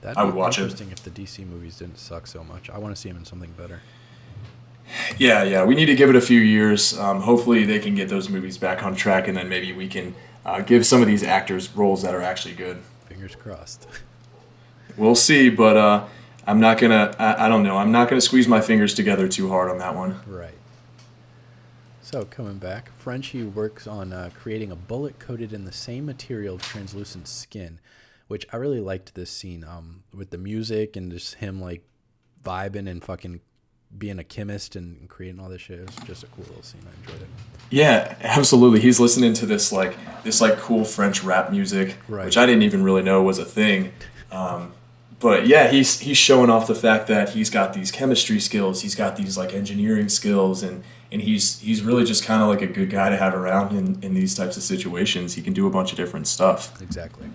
That'd 0.00 0.16
I 0.16 0.22
be 0.22 0.26
would 0.26 0.34
watch 0.34 0.58
it. 0.58 0.62
interesting 0.62 0.90
if 0.92 1.02
the 1.02 1.10
DC 1.10 1.46
movies 1.46 1.76
didn't 1.78 1.98
suck 1.98 2.26
so 2.26 2.42
much. 2.42 2.70
I 2.70 2.78
want 2.78 2.94
to 2.94 3.00
see 3.00 3.08
him 3.08 3.16
in 3.16 3.24
something 3.24 3.50
better. 3.56 3.82
Yeah, 5.18 5.42
yeah. 5.42 5.64
We 5.64 5.74
need 5.74 5.86
to 5.86 5.94
give 5.94 6.10
it 6.10 6.16
a 6.16 6.20
few 6.20 6.40
years. 6.40 6.98
Um, 6.98 7.22
hopefully, 7.22 7.64
they 7.64 7.78
can 7.78 7.94
get 7.94 8.08
those 8.08 8.28
movies 8.28 8.58
back 8.58 8.82
on 8.82 8.94
track, 8.94 9.28
and 9.28 9.36
then 9.36 9.48
maybe 9.48 9.72
we 9.72 9.88
can 9.88 10.14
uh, 10.44 10.60
give 10.60 10.86
some 10.86 11.00
of 11.00 11.06
these 11.06 11.22
actors 11.22 11.74
roles 11.76 12.02
that 12.02 12.14
are 12.14 12.22
actually 12.22 12.54
good. 12.54 12.78
Fingers 13.06 13.34
crossed. 13.34 13.86
We'll 14.96 15.14
see, 15.14 15.48
but 15.50 15.76
uh, 15.76 16.06
I'm 16.46 16.60
not 16.60 16.78
gonna. 16.78 17.14
I, 17.18 17.46
I 17.46 17.48
don't 17.48 17.62
know. 17.62 17.76
I'm 17.76 17.92
not 17.92 18.08
gonna 18.08 18.20
squeeze 18.20 18.48
my 18.48 18.60
fingers 18.60 18.94
together 18.94 19.28
too 19.28 19.48
hard 19.48 19.70
on 19.70 19.78
that 19.78 19.94
one. 19.94 20.20
Right. 20.26 20.54
So 22.00 22.24
coming 22.24 22.56
back, 22.56 22.90
Frenchie 22.98 23.44
works 23.44 23.86
on 23.86 24.14
uh, 24.14 24.30
creating 24.34 24.72
a 24.72 24.76
bullet 24.76 25.18
coated 25.18 25.52
in 25.52 25.66
the 25.66 25.72
same 25.72 26.06
material 26.06 26.54
of 26.54 26.62
translucent 26.62 27.28
skin, 27.28 27.80
which 28.28 28.46
I 28.50 28.56
really 28.56 28.80
liked 28.80 29.14
this 29.14 29.30
scene 29.30 29.62
um, 29.62 30.04
with 30.14 30.30
the 30.30 30.38
music 30.38 30.96
and 30.96 31.12
just 31.12 31.34
him 31.34 31.60
like 31.60 31.82
vibing 32.42 32.88
and 32.88 33.04
fucking 33.04 33.40
being 33.96 34.18
a 34.18 34.24
chemist 34.24 34.76
and 34.76 35.08
creating 35.08 35.40
all 35.40 35.48
this 35.48 35.62
shit. 35.62 35.80
It 35.80 35.86
was 35.86 35.96
just 36.06 36.22
a 36.22 36.26
cool 36.26 36.44
little 36.44 36.62
scene. 36.62 36.82
I 36.86 37.00
enjoyed 37.06 37.22
it. 37.22 37.28
Yeah, 37.70 38.16
absolutely. 38.20 38.80
He's 38.80 39.00
listening 39.00 39.32
to 39.34 39.46
this 39.46 39.72
like 39.72 39.96
this 40.22 40.40
like 40.40 40.58
cool 40.58 40.84
French 40.84 41.22
rap 41.24 41.50
music, 41.50 41.96
Right. 42.08 42.24
which 42.26 42.36
I 42.36 42.46
didn't 42.46 42.62
even 42.62 42.82
really 42.82 43.02
know 43.02 43.22
was 43.22 43.38
a 43.38 43.44
thing. 43.44 43.92
Um, 44.30 44.72
but 45.20 45.46
yeah, 45.46 45.68
he's 45.68 45.98
he's 46.00 46.16
showing 46.18 46.48
off 46.50 46.66
the 46.66 46.74
fact 46.74 47.08
that 47.08 47.30
he's 47.30 47.50
got 47.50 47.72
these 47.72 47.90
chemistry 47.90 48.38
skills, 48.40 48.82
he's 48.82 48.94
got 48.94 49.16
these 49.16 49.36
like 49.36 49.52
engineering 49.52 50.08
skills, 50.08 50.62
and 50.62 50.84
and 51.10 51.22
he's 51.22 51.58
he's 51.60 51.82
really 51.82 52.04
just 52.04 52.24
kind 52.24 52.40
of 52.42 52.48
like 52.48 52.62
a 52.62 52.66
good 52.72 52.90
guy 52.90 53.08
to 53.10 53.16
have 53.16 53.34
around 53.34 53.76
in 53.76 53.98
in 54.02 54.14
these 54.14 54.34
types 54.34 54.56
of 54.56 54.62
situations. 54.62 55.34
He 55.34 55.42
can 55.42 55.52
do 55.54 55.66
a 55.66 55.70
bunch 55.70 55.90
of 55.92 55.96
different 55.96 56.26
stuff. 56.28 56.80
Exactly. 56.80 57.28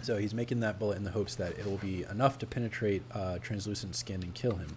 So 0.00 0.16
he's 0.16 0.34
making 0.34 0.60
that 0.60 0.78
bullet 0.80 0.96
in 0.96 1.04
the 1.04 1.10
hopes 1.12 1.34
that 1.36 1.52
it 1.58 1.64
will 1.66 1.76
be 1.78 2.04
enough 2.10 2.38
to 2.38 2.46
penetrate 2.46 3.02
uh, 3.12 3.38
translucent 3.38 3.94
skin 3.94 4.22
and 4.22 4.34
kill 4.34 4.56
him. 4.56 4.76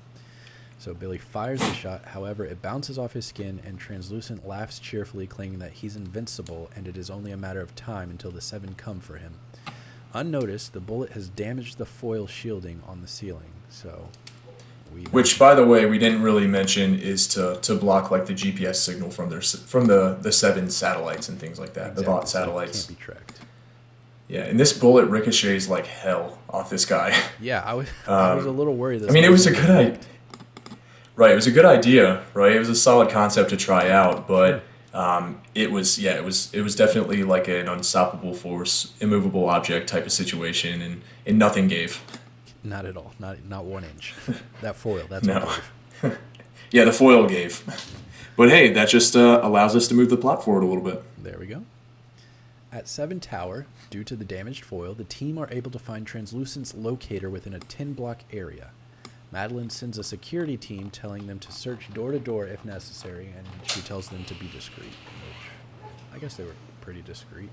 So 0.85 0.93
Billy 0.93 1.17
fires 1.17 1.61
the 1.61 1.73
shot. 1.73 2.05
However, 2.05 2.45
it 2.45 2.61
bounces 2.61 2.99
off 2.99 3.13
his 3.13 3.25
skin, 3.25 3.59
and 3.65 3.79
Translucent 3.79 4.47
laughs 4.47 4.77
cheerfully, 4.77 5.25
claiming 5.25 5.57
that 5.57 5.71
he's 5.71 5.95
invincible 5.95 6.69
and 6.75 6.87
it 6.87 6.95
is 6.95 7.09
only 7.09 7.31
a 7.31 7.37
matter 7.37 7.59
of 7.59 7.73
time 7.73 8.11
until 8.11 8.29
the 8.29 8.39
Seven 8.39 8.75
come 8.75 8.99
for 8.99 9.17
him. 9.17 9.33
Unnoticed, 10.13 10.73
the 10.73 10.79
bullet 10.79 11.13
has 11.13 11.27
damaged 11.27 11.79
the 11.79 11.87
foil 11.87 12.27
shielding 12.27 12.83
on 12.87 13.01
the 13.01 13.07
ceiling. 13.07 13.49
So, 13.67 14.09
we 14.93 15.05
Which, 15.05 15.39
by 15.39 15.55
the 15.55 15.65
way, 15.65 15.87
we 15.87 15.97
didn't 15.97 16.21
really 16.21 16.45
mention 16.45 16.99
is 16.99 17.27
to, 17.29 17.57
to 17.63 17.73
block 17.73 18.11
like 18.11 18.27
the 18.27 18.33
GPS 18.33 18.75
signal 18.75 19.09
from 19.09 19.31
their 19.31 19.41
from 19.41 19.87
the 19.87 20.19
the 20.21 20.31
seven 20.31 20.69
satellites 20.69 21.29
and 21.29 21.39
things 21.39 21.57
like 21.57 21.73
that, 21.73 21.95
the 21.95 22.01
Exactly, 22.01 22.05
bot 22.05 22.29
so 22.29 22.39
satellites. 22.39 22.85
can't 22.85 22.99
be 22.99 23.03
tracked. 23.03 23.39
Yeah, 24.27 24.41
and 24.41 24.59
this 24.59 24.71
bullet 24.77 25.05
ricochets 25.05 25.67
like 25.67 25.87
hell 25.87 26.37
off 26.47 26.69
this 26.69 26.85
guy. 26.85 27.19
Yeah, 27.41 27.63
I 27.65 27.73
was 27.73 27.89
I 28.07 28.35
was 28.35 28.45
a 28.45 28.51
little 28.51 28.75
worried. 28.75 29.01
Um, 29.01 29.09
I 29.09 29.13
mean, 29.13 29.23
it 29.23 29.31
was 29.31 29.47
a 29.47 29.51
good 29.51 29.69
idea. 29.71 29.99
Right, 31.15 31.31
it 31.31 31.35
was 31.35 31.47
a 31.47 31.51
good 31.51 31.65
idea, 31.65 32.25
right? 32.33 32.51
It 32.51 32.59
was 32.59 32.69
a 32.69 32.75
solid 32.75 33.09
concept 33.09 33.49
to 33.51 33.57
try 33.57 33.89
out, 33.89 34.27
but 34.27 34.63
um, 34.93 35.41
it 35.53 35.71
was 35.71 35.97
yeah, 35.97 36.15
it 36.15 36.23
was 36.23 36.53
it 36.53 36.61
was 36.61 36.75
definitely 36.75 37.23
like 37.23 37.47
an 37.47 37.67
unstoppable 37.67 38.33
force, 38.33 38.93
immovable 38.99 39.49
object 39.49 39.87
type 39.87 40.05
of 40.05 40.11
situation, 40.11 40.81
and 40.81 41.01
and 41.25 41.39
nothing 41.39 41.67
gave. 41.67 42.01
Not 42.63 42.85
at 42.85 42.97
all. 42.97 43.13
Not 43.19 43.45
not 43.45 43.65
one 43.65 43.83
inch. 43.83 44.13
That 44.61 44.75
foil. 44.75 45.05
That's 45.09 45.25
No. 45.25 45.51
Yeah, 46.71 46.83
the 46.83 46.91
foil 46.91 47.27
gave, 47.27 47.63
but 48.35 48.49
hey, 48.49 48.69
that 48.73 48.89
just 48.89 49.15
uh, 49.15 49.39
allows 49.41 49.75
us 49.75 49.87
to 49.87 49.93
move 49.93 50.09
the 50.09 50.17
plot 50.17 50.43
forward 50.43 50.63
a 50.63 50.65
little 50.65 50.83
bit. 50.83 51.01
There 51.17 51.37
we 51.39 51.45
go. 51.45 51.63
At 52.71 52.89
Seven 52.89 53.21
Tower, 53.21 53.67
due 53.89 54.03
to 54.03 54.15
the 54.17 54.25
damaged 54.25 54.65
foil, 54.65 54.93
the 54.93 55.05
team 55.05 55.37
are 55.37 55.47
able 55.51 55.71
to 55.71 55.79
find 55.79 56.05
Translucent's 56.05 56.73
locator 56.73 57.29
within 57.29 57.53
a 57.53 57.59
10 57.59 57.93
block 57.93 58.23
area. 58.33 58.71
Madelyn 59.35 59.69
sends 59.69 59.97
a 59.97 60.03
security 60.03 60.55
team 60.55 60.89
telling 60.89 61.27
them 61.27 61.39
to 61.39 61.51
search 61.51 61.93
door 61.93 62.13
to 62.13 62.19
door 62.19 62.47
if 62.47 62.63
necessary, 62.63 63.33
and 63.37 63.45
she 63.69 63.81
tells 63.81 64.07
them 64.07 64.23
to 64.23 64.33
be 64.35 64.47
discreet. 64.47 64.87
Which 64.87 65.91
I 66.13 66.19
guess 66.19 66.35
they 66.35 66.45
were 66.45 66.55
pretty 66.79 67.01
discreet. 67.01 67.49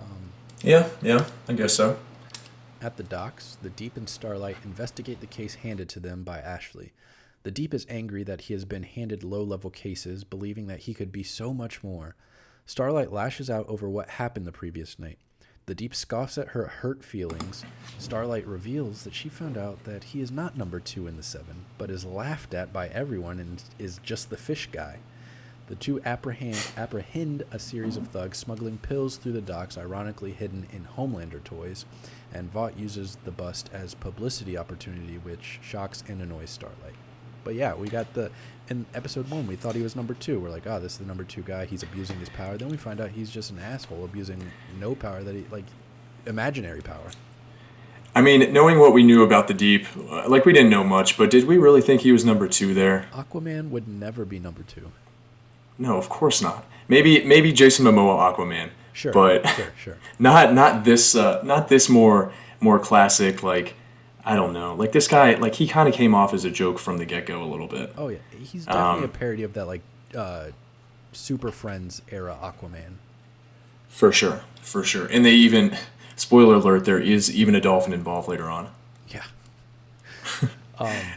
Um, 0.00 0.32
Yeah, 0.62 0.88
yeah, 1.02 1.26
I 1.46 1.52
guess 1.52 1.74
so. 1.74 1.98
At 2.80 2.96
the 2.96 3.02
docks, 3.02 3.58
the 3.60 3.68
Deep 3.68 3.98
and 3.98 4.08
Starlight 4.08 4.56
investigate 4.64 5.20
the 5.20 5.26
case 5.26 5.56
handed 5.56 5.90
to 5.90 6.00
them 6.00 6.22
by 6.22 6.38
Ashley. 6.38 6.92
The 7.42 7.50
Deep 7.50 7.74
is 7.74 7.86
angry 7.90 8.24
that 8.24 8.42
he 8.42 8.54
has 8.54 8.64
been 8.64 8.84
handed 8.84 9.22
low 9.22 9.42
level 9.42 9.68
cases, 9.68 10.24
believing 10.24 10.68
that 10.68 10.80
he 10.80 10.94
could 10.94 11.12
be 11.12 11.22
so 11.22 11.52
much 11.52 11.84
more. 11.84 12.14
Starlight 12.64 13.12
lashes 13.12 13.50
out 13.50 13.68
over 13.68 13.90
what 13.90 14.10
happened 14.10 14.46
the 14.46 14.52
previous 14.52 14.98
night. 14.98 15.18
The 15.68 15.74
Deep 15.74 15.94
scoffs 15.94 16.38
at 16.38 16.48
her 16.48 16.64
hurt 16.64 17.04
feelings. 17.04 17.62
Starlight 17.98 18.46
reveals 18.46 19.04
that 19.04 19.12
she 19.12 19.28
found 19.28 19.58
out 19.58 19.84
that 19.84 20.02
he 20.02 20.22
is 20.22 20.30
not 20.30 20.56
number 20.56 20.80
two 20.80 21.06
in 21.06 21.18
the 21.18 21.22
seven, 21.22 21.66
but 21.76 21.90
is 21.90 22.06
laughed 22.06 22.54
at 22.54 22.72
by 22.72 22.88
everyone 22.88 23.38
and 23.38 23.62
is 23.78 24.00
just 24.02 24.30
the 24.30 24.38
fish 24.38 24.70
guy. 24.72 25.00
The 25.66 25.74
two 25.74 26.00
apprehend, 26.06 26.70
apprehend 26.74 27.42
a 27.52 27.58
series 27.58 27.98
of 27.98 28.08
thugs 28.08 28.38
smuggling 28.38 28.78
pills 28.78 29.18
through 29.18 29.32
the 29.32 29.42
docks, 29.42 29.76
ironically 29.76 30.32
hidden 30.32 30.66
in 30.72 30.88
Homelander 30.96 31.44
toys, 31.44 31.84
and 32.32 32.50
Vought 32.50 32.78
uses 32.78 33.18
the 33.26 33.30
bust 33.30 33.68
as 33.70 33.92
publicity 33.92 34.56
opportunity, 34.56 35.18
which 35.18 35.60
shocks 35.62 36.02
and 36.08 36.22
annoys 36.22 36.48
Starlight. 36.48 36.94
But 37.44 37.54
yeah, 37.54 37.74
we 37.74 37.88
got 37.88 38.14
the 38.14 38.30
in 38.68 38.86
episode 38.94 39.30
one. 39.30 39.46
We 39.46 39.56
thought 39.56 39.74
he 39.74 39.82
was 39.82 39.96
number 39.96 40.14
two. 40.14 40.38
We're 40.40 40.50
like, 40.50 40.66
oh, 40.66 40.80
this 40.80 40.92
is 40.92 40.98
the 40.98 41.06
number 41.06 41.24
two 41.24 41.42
guy. 41.42 41.64
He's 41.64 41.82
abusing 41.82 42.18
his 42.18 42.28
power. 42.28 42.56
Then 42.56 42.68
we 42.68 42.76
find 42.76 43.00
out 43.00 43.10
he's 43.10 43.30
just 43.30 43.50
an 43.50 43.58
asshole 43.58 44.04
abusing 44.04 44.50
no 44.78 44.94
power 44.94 45.22
that 45.22 45.34
he 45.34 45.44
like 45.50 45.64
imaginary 46.26 46.80
power. 46.82 47.10
I 48.14 48.20
mean, 48.20 48.52
knowing 48.52 48.78
what 48.78 48.92
we 48.92 49.02
knew 49.02 49.22
about 49.22 49.48
the 49.48 49.54
deep, 49.54 49.86
uh, 50.10 50.28
like 50.28 50.44
we 50.44 50.52
didn't 50.52 50.70
know 50.70 50.82
much, 50.82 51.16
but 51.16 51.30
did 51.30 51.44
we 51.46 51.56
really 51.56 51.80
think 51.80 52.00
he 52.00 52.10
was 52.12 52.24
number 52.24 52.48
two 52.48 52.74
there? 52.74 53.06
Aquaman 53.12 53.70
would 53.70 53.86
never 53.86 54.24
be 54.24 54.38
number 54.38 54.62
two. 54.62 54.90
No, 55.78 55.96
of 55.96 56.08
course 56.08 56.42
not. 56.42 56.66
Maybe 56.88 57.22
maybe 57.24 57.52
Jason 57.52 57.84
Momoa 57.84 58.34
Aquaman. 58.34 58.70
Sure, 58.92 59.12
But 59.12 59.46
sure, 59.50 59.72
sure. 59.80 59.96
not 60.18 60.52
not 60.52 60.84
this 60.84 61.14
uh, 61.14 61.40
not 61.44 61.68
this 61.68 61.88
more 61.88 62.32
more 62.60 62.80
classic 62.80 63.42
like 63.44 63.74
I 64.30 64.36
don't 64.36 64.52
know. 64.52 64.74
Like 64.74 64.92
this 64.92 65.08
guy 65.08 65.34
like 65.34 65.54
he 65.54 65.66
kind 65.66 65.88
of 65.88 65.94
came 65.94 66.14
off 66.14 66.34
as 66.34 66.44
a 66.44 66.50
joke 66.50 66.78
from 66.78 66.98
the 66.98 67.04
get-go 67.06 67.42
a 67.42 67.46
little 67.46 67.66
bit. 67.66 67.92
Oh 67.96 68.08
yeah, 68.08 68.18
he's 68.38 68.66
definitely 68.66 68.98
Um, 68.98 69.04
a 69.04 69.08
parody 69.08 69.42
of 69.42 69.54
that 69.54 69.66
like 69.66 69.80
uh, 70.14 70.48
Super 71.12 71.50
Friends 71.50 72.02
era 72.10 72.36
Aquaman. 72.42 72.96
For 73.88 74.12
sure. 74.12 74.42
For 74.60 74.84
sure. 74.84 75.06
And 75.06 75.24
they 75.24 75.32
even 75.32 75.76
spoiler 76.14 76.56
alert 76.56 76.84
there 76.84 76.98
is 77.00 77.34
even 77.34 77.54
a 77.54 77.60
dolphin 77.60 77.92
involved 77.94 78.28
later 78.28 78.48
on. 78.50 78.70
Yeah. 79.08 79.24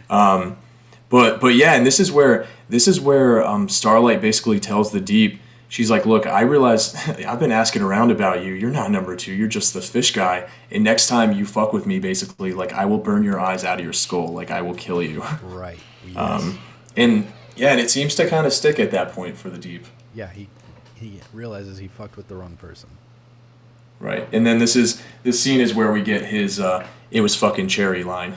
Um, 0.10 0.58
but 1.10 1.40
but 1.40 1.54
yeah, 1.54 1.74
and 1.76 1.86
this 1.86 2.00
is 2.00 2.12
where 2.12 2.48
this 2.70 2.88
is 2.88 3.00
where 3.00 3.46
um, 3.46 3.70
Starlight 3.70 4.20
basically 4.22 4.60
tells 4.60 4.92
the 4.92 5.00
Deep, 5.00 5.40
she's 5.72 5.90
like, 5.90 6.06
"Look, 6.06 6.28
I 6.28 6.42
realize 6.42 6.94
I've 7.28 7.40
been 7.40 7.52
asking 7.52 7.82
around 7.82 8.12
about 8.12 8.44
you. 8.44 8.54
You're 8.54 8.70
not 8.70 8.92
number 8.92 9.16
two. 9.16 9.32
You're 9.34 9.48
just 9.48 9.74
the 9.74 9.82
fish 9.82 10.12
guy. 10.14 10.48
And 10.70 10.84
next 10.84 11.08
time 11.08 11.32
you 11.32 11.46
fuck 11.46 11.74
with 11.74 11.88
me, 11.88 11.98
basically, 11.98 12.54
like 12.54 12.74
I 12.74 12.86
will 12.86 13.00
burn 13.00 13.24
your 13.24 13.40
eyes 13.40 13.64
out 13.64 13.80
of 13.80 13.84
your 13.84 13.94
skull. 13.94 14.32
Like 14.32 14.52
I 14.52 14.62
will 14.62 14.76
kill 14.76 15.02
you." 15.02 15.24
Right. 15.44 15.80
Yes. 16.06 16.18
Um, 16.18 16.60
and 16.98 17.28
yeah, 17.56 17.72
and 17.72 17.80
it 17.80 17.90
seems 17.90 18.16
to 18.16 18.28
kind 18.28 18.46
of 18.46 18.54
stick 18.54 18.80
at 18.80 18.92
that 18.92 19.12
point 19.14 19.38
for 19.38 19.50
the 19.50 19.58
Deep. 19.58 19.86
yeah, 20.14 20.30
he 20.30 20.50
he 20.96 21.20
realizes 21.34 21.78
he 21.78 21.88
fucked 21.88 22.18
with 22.18 22.28
the 22.28 22.36
wrong 22.36 22.58
person. 22.58 22.90
Right. 24.00 24.28
And 24.34 24.46
then 24.46 24.60
this 24.60 24.76
is 24.76 25.02
this 25.24 25.40
scene 25.40 25.62
is 25.62 25.74
where 25.74 25.92
we 25.92 26.02
get 26.02 26.26
his 26.26 26.60
uh, 26.60 26.86
"It 27.12 27.22
was 27.22 27.36
fucking 27.36 27.68
cherry" 27.70 28.04
line. 28.04 28.36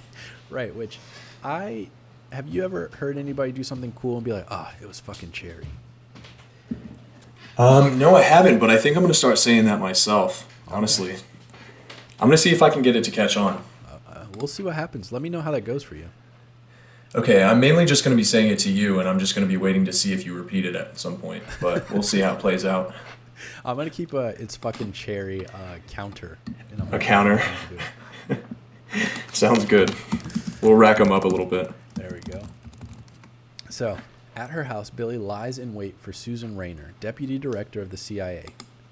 right. 0.50 0.74
Which 0.74 0.98
I 1.44 1.88
have 2.32 2.48
you 2.48 2.64
ever 2.64 2.90
heard 2.98 3.16
anybody 3.16 3.52
do 3.52 3.62
something 3.62 3.92
cool 3.92 4.16
and 4.16 4.24
be 4.24 4.32
like, 4.32 4.46
ah, 4.50 4.74
it 4.82 4.88
was 4.88 4.98
fucking 4.98 5.30
cherry. 5.30 5.66
Um, 7.56 7.98
no, 7.98 8.16
I 8.16 8.22
haven't, 8.22 8.58
but 8.58 8.70
I 8.70 8.76
think 8.76 8.96
I'm 8.96 9.02
gonna 9.02 9.14
start 9.14 9.38
saying 9.38 9.64
that 9.66 9.78
myself. 9.80 10.48
Honestly, 10.68 11.12
okay. 11.12 11.22
I'm 12.18 12.28
gonna 12.28 12.36
see 12.36 12.50
if 12.50 12.62
I 12.62 12.70
can 12.70 12.82
get 12.82 12.96
it 12.96 13.04
to 13.04 13.10
catch 13.10 13.36
on. 13.36 13.62
Uh, 13.86 13.98
uh, 14.08 14.24
we'll 14.36 14.48
see 14.48 14.62
what 14.62 14.74
happens. 14.74 15.12
Let 15.12 15.22
me 15.22 15.28
know 15.28 15.40
how 15.40 15.50
that 15.52 15.62
goes 15.62 15.82
for 15.82 15.94
you. 15.94 16.08
Okay, 17.16 17.44
I'm 17.44 17.60
mainly 17.60 17.84
just 17.84 18.04
going 18.04 18.12
to 18.12 18.20
be 18.20 18.24
saying 18.24 18.50
it 18.50 18.58
to 18.60 18.70
you, 18.72 18.98
and 18.98 19.08
I'm 19.08 19.20
just 19.20 19.36
going 19.36 19.46
to 19.46 19.48
be 19.48 19.56
waiting 19.56 19.84
to 19.84 19.92
see 19.92 20.12
if 20.12 20.26
you 20.26 20.34
repeat 20.34 20.64
it 20.64 20.74
at 20.74 20.98
some 20.98 21.16
point. 21.16 21.44
But 21.60 21.88
we'll 21.88 22.02
see 22.02 22.18
how 22.18 22.34
it 22.34 22.40
plays 22.40 22.64
out. 22.64 22.92
I'm 23.64 23.76
going 23.76 23.88
to 23.88 23.94
keep 23.94 24.12
a 24.14 24.40
it's 24.40 24.56
fucking 24.56 24.92
cherry 24.92 25.46
uh, 25.46 25.76
counter. 25.88 26.38
a 26.90 26.98
counter. 26.98 27.40
Sounds 29.32 29.64
good. 29.64 29.94
We'll 30.60 30.74
rack 30.74 30.98
them 30.98 31.12
up 31.12 31.24
a 31.24 31.28
little 31.28 31.46
bit. 31.46 31.70
There 31.94 32.10
we 32.12 32.20
go. 32.20 32.42
So, 33.70 33.96
at 34.36 34.50
her 34.50 34.64
house, 34.64 34.90
Billy 34.90 35.18
lies 35.18 35.58
in 35.58 35.74
wait 35.74 35.96
for 35.98 36.12
Susan 36.12 36.56
Rayner, 36.56 36.92
deputy 37.00 37.38
director 37.38 37.80
of 37.80 37.90
the 37.90 37.96
CIA 37.96 38.46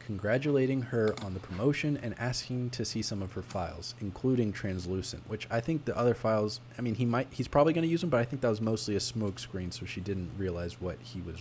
congratulating 0.04 0.82
her 0.82 1.14
on 1.24 1.34
the 1.34 1.40
promotion 1.40 1.98
and 2.02 2.14
asking 2.18 2.70
to 2.70 2.84
see 2.84 3.02
some 3.02 3.22
of 3.22 3.32
her 3.32 3.42
files, 3.42 3.94
including 4.00 4.52
Translucent, 4.52 5.22
which 5.28 5.46
I 5.50 5.60
think 5.60 5.84
the 5.84 5.96
other 5.96 6.14
files, 6.14 6.60
I 6.78 6.82
mean, 6.82 6.96
he 6.96 7.04
might, 7.04 7.28
he's 7.30 7.48
probably 7.48 7.72
going 7.72 7.84
to 7.84 7.90
use 7.90 8.00
them, 8.00 8.10
but 8.10 8.20
I 8.20 8.24
think 8.24 8.42
that 8.42 8.48
was 8.48 8.60
mostly 8.60 8.94
a 8.94 8.98
smokescreen, 8.98 9.72
so 9.72 9.86
she 9.86 10.00
didn't 10.00 10.30
realize 10.36 10.80
what 10.80 10.98
he 11.02 11.20
was, 11.20 11.36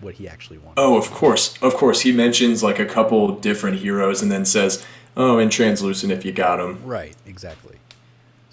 what 0.00 0.14
he 0.14 0.28
actually 0.28 0.58
wanted. 0.58 0.80
Oh, 0.80 0.96
of 0.96 1.10
course, 1.10 1.60
of 1.62 1.74
course. 1.74 2.02
He 2.02 2.12
mentions 2.12 2.62
like 2.62 2.78
a 2.78 2.86
couple 2.86 3.36
different 3.36 3.78
heroes 3.78 4.22
and 4.22 4.30
then 4.30 4.44
says, 4.44 4.84
"Oh, 5.16 5.38
and 5.38 5.50
Translucent 5.50 6.12
if 6.12 6.24
you 6.24 6.32
got 6.32 6.56
them." 6.56 6.84
Right, 6.84 7.14
exactly. 7.26 7.76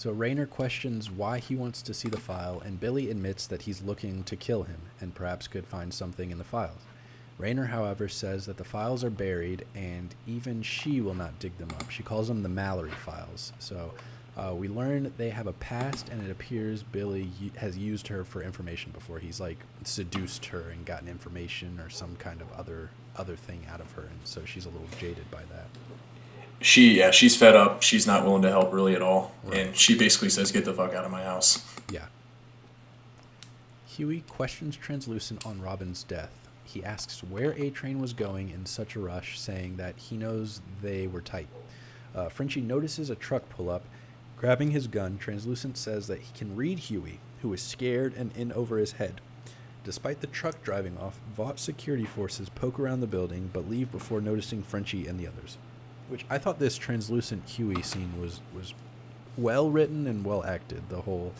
So 0.02 0.12
Rayner 0.12 0.48
questions 0.48 1.12
why 1.12 1.38
he 1.38 1.56
wants 1.56 1.84
to 1.84 1.94
see 1.94 2.10
the 2.10 2.20
file, 2.20 2.60
and 2.66 2.80
Billy 2.80 3.12
admits 3.12 3.46
that 3.46 3.62
he's 3.62 3.84
looking 3.84 4.24
to 4.24 4.36
kill 4.36 4.64
him 4.64 4.80
and 5.00 5.14
perhaps 5.14 5.48
could 5.48 5.68
find 5.68 5.94
something 5.94 6.32
in 6.32 6.40
the 6.40 6.44
files. 6.44 6.82
Rayner, 7.38 7.66
however, 7.66 8.08
says 8.08 8.48
that 8.48 8.58
the 8.58 8.64
files 8.64 9.04
are 9.04 9.12
buried 9.12 9.64
and 9.76 10.16
even 10.26 10.64
she 10.64 11.02
will 11.02 11.14
not 11.14 11.38
dig 11.38 11.56
them 11.60 11.70
up. 11.80 11.92
She 11.92 12.02
calls 12.02 12.30
them 12.30 12.42
the 12.42 12.50
Mallory 12.50 12.90
files. 12.90 13.54
So 13.60 13.94
uh, 14.36 14.56
we 14.56 14.68
learn 14.68 15.14
they 15.18 15.30
have 15.30 15.46
a 15.46 15.54
past, 15.54 16.10
and 16.10 16.26
it 16.26 16.32
appears 16.32 16.82
Billy 16.82 17.30
has 17.58 17.78
used 17.78 18.08
her 18.08 18.24
for 18.24 18.42
information 18.42 18.92
before. 18.94 19.20
He's 19.20 19.40
like 19.40 19.60
seduced 19.84 20.48
her 20.48 20.72
and 20.72 20.84
gotten 20.84 21.08
information 21.08 21.80
or 21.80 21.92
some 21.92 22.16
kind 22.16 22.42
of 22.42 22.52
other 22.54 22.90
other 23.18 23.36
thing 23.36 23.68
out 23.72 23.82
of 23.82 23.92
her, 23.92 24.02
and 24.02 24.20
so 24.24 24.46
she's 24.46 24.66
a 24.66 24.70
little 24.70 24.88
jaded 25.00 25.30
by 25.30 25.44
that. 25.52 25.68
She 26.62 26.98
yeah, 26.98 27.12
she's 27.12 27.36
fed 27.36 27.56
up. 27.56 27.82
She's 27.82 28.06
not 28.06 28.24
willing 28.24 28.44
to 28.44 28.50
help 28.50 28.74
really 28.74 28.96
at 28.96 29.02
all, 29.02 29.34
right. 29.44 29.60
and 29.60 29.76
she 29.76 29.98
basically 29.98 30.30
says, 30.30 30.52
"Get 30.52 30.66
the 30.66 30.74
fuck 30.74 30.94
out 30.94 31.06
of 31.06 31.12
my 31.12 31.24
house." 31.24 31.66
Yeah. 31.92 32.06
Hughie 33.88 34.24
questions 34.28 34.76
Translucent 34.76 35.46
on 35.46 35.62
Robin's 35.62 36.04
death 36.04 36.42
he 36.72 36.84
asks 36.84 37.24
where 37.24 37.52
A 37.54 37.70
Train 37.70 38.00
was 38.00 38.14
going 38.14 38.50
in 38.50 38.66
such 38.66 38.96
a 38.96 39.00
rush, 39.00 39.40
saying 39.40 39.78
that 39.78 39.98
he 39.98 40.18
knows 40.18 40.62
they 40.82 41.08
were 41.08 41.22
tight. 41.22 41.48
Uh, 42.16 42.30
Frenchie 42.30 42.62
notices 42.62 43.10
a 43.10 43.16
truck 43.16 43.48
pull 43.50 43.70
up. 43.70 43.84
Grabbing 44.38 44.72
his 44.72 44.88
gun, 44.88 45.18
Translucent 45.18 45.78
says 45.78 46.08
that 46.08 46.22
he 46.22 46.34
can 46.34 46.56
read 46.56 46.80
Hughie, 46.80 47.20
who 47.42 47.54
is 47.54 47.62
scared 47.62 48.14
and 48.16 48.36
in 48.36 48.52
over 48.54 48.78
his 48.78 48.94
head. 48.94 49.22
Despite 49.84 50.22
the 50.22 50.28
truck 50.28 50.64
driving 50.64 50.98
off, 50.98 51.20
Vought 51.36 51.60
security 51.60 52.06
forces 52.06 52.50
poke 52.50 52.80
around 52.80 53.02
the 53.02 53.08
building 53.08 53.50
but 53.52 53.70
leave 53.70 53.92
before 53.92 54.22
noticing 54.22 54.64
Frenchie 54.64 55.08
and 55.08 55.20
the 55.20 55.28
others. 55.28 55.58
Which 56.12 56.26
I 56.30 56.38
thought 56.38 56.60
this 56.60 56.78
translucent 56.78 57.48
Hughie 57.48 57.82
scene 57.82 58.20
was 58.20 58.42
was 58.54 58.74
well 59.38 59.72
written 59.72 60.08
and 60.08 60.26
well 60.26 60.44
acted. 60.44 60.90
The 60.90 61.02
whole 61.02 61.32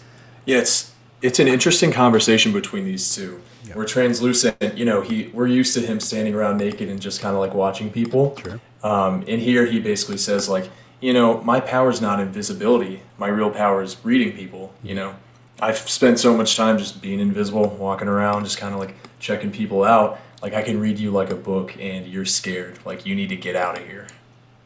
yeah, 0.46 0.60
it's 0.60 0.94
it's 1.22 1.40
an 1.40 1.48
interesting 1.48 1.92
conversation 1.92 2.52
between 2.52 2.86
these 2.86 3.14
two. 3.14 3.42
Yeah. 3.66 3.76
Where 3.76 3.86
translucent, 3.86 4.78
you 4.78 4.86
know, 4.86 5.02
he 5.02 5.30
we're 5.34 5.48
used 5.48 5.74
to 5.76 5.82
him 5.82 6.00
standing 6.00 6.34
around 6.34 6.58
naked 6.58 6.90
and 6.90 7.02
just 7.02 7.22
kind 7.22 7.36
of 7.36 7.42
like 7.42 7.54
watching 7.54 7.92
people. 7.92 8.38
Sure. 8.38 8.60
Um, 8.82 9.24
and 9.28 9.42
here 9.42 9.66
he 9.66 9.80
basically 9.80 10.18
says 10.18 10.50
like, 10.50 10.70
you 11.00 11.14
know, 11.14 11.42
my 11.42 11.60
power 11.60 11.90
is 11.90 12.02
not 12.02 12.20
invisibility. 12.20 13.02
My 13.18 13.28
real 13.28 13.52
power 13.52 13.82
is 13.82 13.98
reading 14.04 14.36
people. 14.36 14.74
You 14.82 14.96
know, 14.96 15.16
I've 15.60 15.78
spent 15.78 16.18
so 16.20 16.36
much 16.36 16.56
time 16.56 16.78
just 16.78 17.02
being 17.02 17.20
invisible, 17.20 17.68
walking 17.68 18.08
around, 18.08 18.46
just 18.46 18.58
kind 18.58 18.74
of 18.74 18.80
like 18.80 18.96
checking 19.20 19.52
people 19.52 19.84
out. 19.84 20.20
Like 20.42 20.54
I 20.54 20.64
can 20.64 20.80
read 20.80 20.98
you 20.98 21.12
like 21.12 21.30
a 21.30 21.36
book, 21.36 21.76
and 21.80 22.08
you're 22.08 22.26
scared. 22.26 22.80
Like 22.84 23.06
you 23.06 23.14
need 23.14 23.30
to 23.30 23.36
get 23.36 23.56
out 23.56 23.78
of 23.78 23.86
here. 23.86 24.08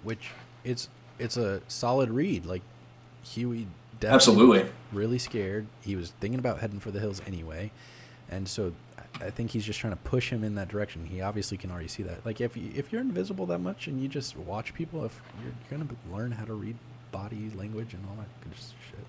Which 0.05 0.29
it's 0.63 0.87
it's 1.19 1.35
a 1.35 1.61
solid 1.67 2.09
read. 2.09 2.45
Like 2.45 2.61
Hughie 3.23 3.67
absolutely 4.03 4.69
really 4.93 5.19
scared. 5.19 5.67
He 5.81 5.95
was 5.95 6.13
thinking 6.21 6.39
about 6.39 6.59
heading 6.59 6.79
for 6.79 6.91
the 6.91 6.99
hills 6.99 7.21
anyway, 7.27 7.71
and 8.29 8.47
so 8.47 8.71
I 9.21 9.29
think 9.29 9.51
he's 9.51 9.65
just 9.65 9.79
trying 9.79 9.93
to 9.93 9.99
push 9.99 10.29
him 10.29 10.43
in 10.43 10.55
that 10.55 10.67
direction. 10.67 11.05
He 11.05 11.21
obviously 11.21 11.57
can 11.57 11.71
already 11.71 11.87
see 11.87 12.03
that. 12.03 12.25
Like 12.25 12.41
if 12.41 12.57
you, 12.57 12.71
if 12.75 12.91
you're 12.91 13.01
invisible 13.01 13.45
that 13.47 13.59
much 13.59 13.87
and 13.87 14.01
you 14.01 14.07
just 14.07 14.37
watch 14.37 14.73
people, 14.73 15.05
if 15.05 15.21
you're, 15.41 15.53
you're 15.69 15.85
gonna 15.85 16.15
learn 16.15 16.31
how 16.31 16.45
to 16.45 16.53
read 16.53 16.77
body 17.11 17.51
language 17.55 17.93
and 17.93 18.05
all 18.09 18.15
that 18.17 18.27
good 18.43 18.57
shit. 18.57 19.05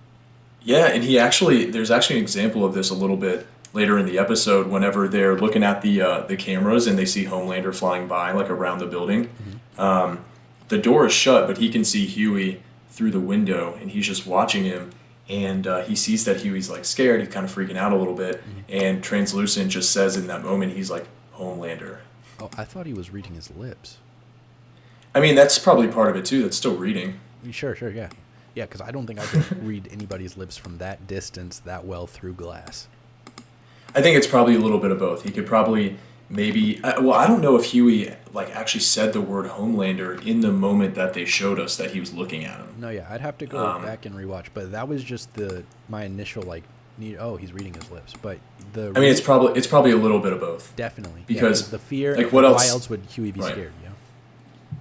Yeah, 0.62 0.86
and 0.86 1.02
he 1.02 1.18
actually 1.18 1.70
there's 1.70 1.90
actually 1.90 2.16
an 2.16 2.22
example 2.22 2.64
of 2.64 2.74
this 2.74 2.90
a 2.90 2.94
little 2.94 3.16
bit 3.16 3.46
later 3.72 3.98
in 3.98 4.06
the 4.06 4.18
episode 4.18 4.68
whenever 4.68 5.08
they're 5.08 5.38
looking 5.38 5.62
at 5.62 5.82
the 5.82 6.00
uh, 6.00 6.20
the 6.20 6.36
cameras 6.36 6.86
and 6.86 6.98
they 6.98 7.04
see 7.04 7.24
Homelander 7.24 7.74
flying 7.74 8.06
by 8.06 8.32
like 8.32 8.50
around 8.50 8.78
the 8.78 8.86
building. 8.86 9.26
Mm-hmm. 9.26 9.80
Um, 9.80 10.24
the 10.68 10.78
door 10.78 11.06
is 11.06 11.12
shut, 11.12 11.46
but 11.46 11.58
he 11.58 11.68
can 11.70 11.84
see 11.84 12.06
Hughie 12.06 12.62
through 12.90 13.10
the 13.10 13.20
window 13.20 13.78
and 13.80 13.90
he's 13.90 14.06
just 14.06 14.26
watching 14.26 14.64
him 14.64 14.90
and 15.28 15.66
uh, 15.66 15.82
he 15.82 15.96
sees 15.96 16.24
that 16.24 16.38
Hughie's 16.38 16.70
like 16.70 16.84
scared. 16.84 17.20
He's 17.20 17.28
kind 17.28 17.44
of 17.44 17.54
freaking 17.54 17.76
out 17.76 17.92
a 17.92 17.96
little 17.96 18.14
bit, 18.14 18.36
mm-hmm. 18.36 18.60
and 18.68 19.02
Translucent 19.02 19.70
just 19.70 19.90
says 19.90 20.16
in 20.16 20.26
that 20.28 20.42
moment, 20.42 20.72
he's 20.74 20.90
like 20.90 21.06
Homelander. 21.34 21.98
Oh, 22.38 22.50
I 22.56 22.64
thought 22.64 22.86
he 22.86 22.92
was 22.92 23.10
reading 23.10 23.34
his 23.34 23.50
lips. 23.50 23.98
I 25.14 25.20
mean, 25.20 25.34
that's 25.34 25.58
probably 25.58 25.88
part 25.88 26.10
of 26.10 26.16
it 26.16 26.24
too. 26.24 26.42
That's 26.42 26.56
still 26.56 26.76
reading. 26.76 27.18
Sure, 27.50 27.74
sure, 27.74 27.90
yeah, 27.90 28.10
yeah. 28.54 28.66
Because 28.66 28.80
I 28.80 28.90
don't 28.90 29.06
think 29.06 29.18
I 29.18 29.24
could 29.24 29.64
read 29.66 29.88
anybody's 29.90 30.36
lips 30.36 30.56
from 30.56 30.78
that 30.78 31.06
distance 31.06 31.58
that 31.60 31.84
well 31.84 32.06
through 32.06 32.34
glass. 32.34 32.88
I 33.94 34.02
think 34.02 34.16
it's 34.16 34.26
probably 34.26 34.54
a 34.54 34.58
little 34.58 34.78
bit 34.78 34.90
of 34.90 34.98
both. 34.98 35.22
He 35.22 35.30
could 35.30 35.46
probably 35.46 35.96
maybe 36.28 36.82
uh, 36.82 37.00
well 37.00 37.14
i 37.14 37.26
don't 37.26 37.40
know 37.40 37.56
if 37.56 37.66
hughie 37.66 38.12
like 38.32 38.54
actually 38.54 38.80
said 38.80 39.12
the 39.12 39.20
word 39.20 39.46
homelander 39.46 40.24
in 40.26 40.40
the 40.40 40.50
moment 40.50 40.94
that 40.94 41.14
they 41.14 41.24
showed 41.24 41.58
us 41.58 41.76
that 41.76 41.92
he 41.92 42.00
was 42.00 42.12
looking 42.12 42.44
at 42.44 42.58
him. 42.58 42.74
No 42.78 42.90
yeah 42.90 43.06
i'd 43.10 43.20
have 43.20 43.38
to 43.38 43.46
go 43.46 43.64
um, 43.64 43.82
back 43.82 44.06
and 44.06 44.14
rewatch 44.14 44.46
but 44.52 44.72
that 44.72 44.88
was 44.88 45.04
just 45.04 45.32
the 45.34 45.64
my 45.88 46.04
initial 46.04 46.42
like 46.42 46.64
need 46.98 47.16
oh 47.18 47.36
he's 47.36 47.52
reading 47.52 47.74
his 47.74 47.90
lips 47.90 48.14
but 48.22 48.38
the 48.72 48.92
i 48.96 49.00
mean 49.00 49.10
it's 49.10 49.20
probably 49.20 49.56
it's 49.56 49.66
probably 49.66 49.90
a 49.90 49.96
little 49.96 50.18
bit 50.18 50.32
of 50.32 50.40
both. 50.40 50.74
Definitely 50.76 51.24
because 51.26 51.62
yeah, 51.62 51.70
the 51.72 51.78
fear 51.78 52.16
like 52.16 52.32
what 52.32 52.44
else 52.44 52.64
why 52.64 52.70
else 52.70 52.88
would 52.88 53.02
hughie 53.08 53.32
be 53.32 53.40
right. 53.40 53.52
scared 53.52 53.72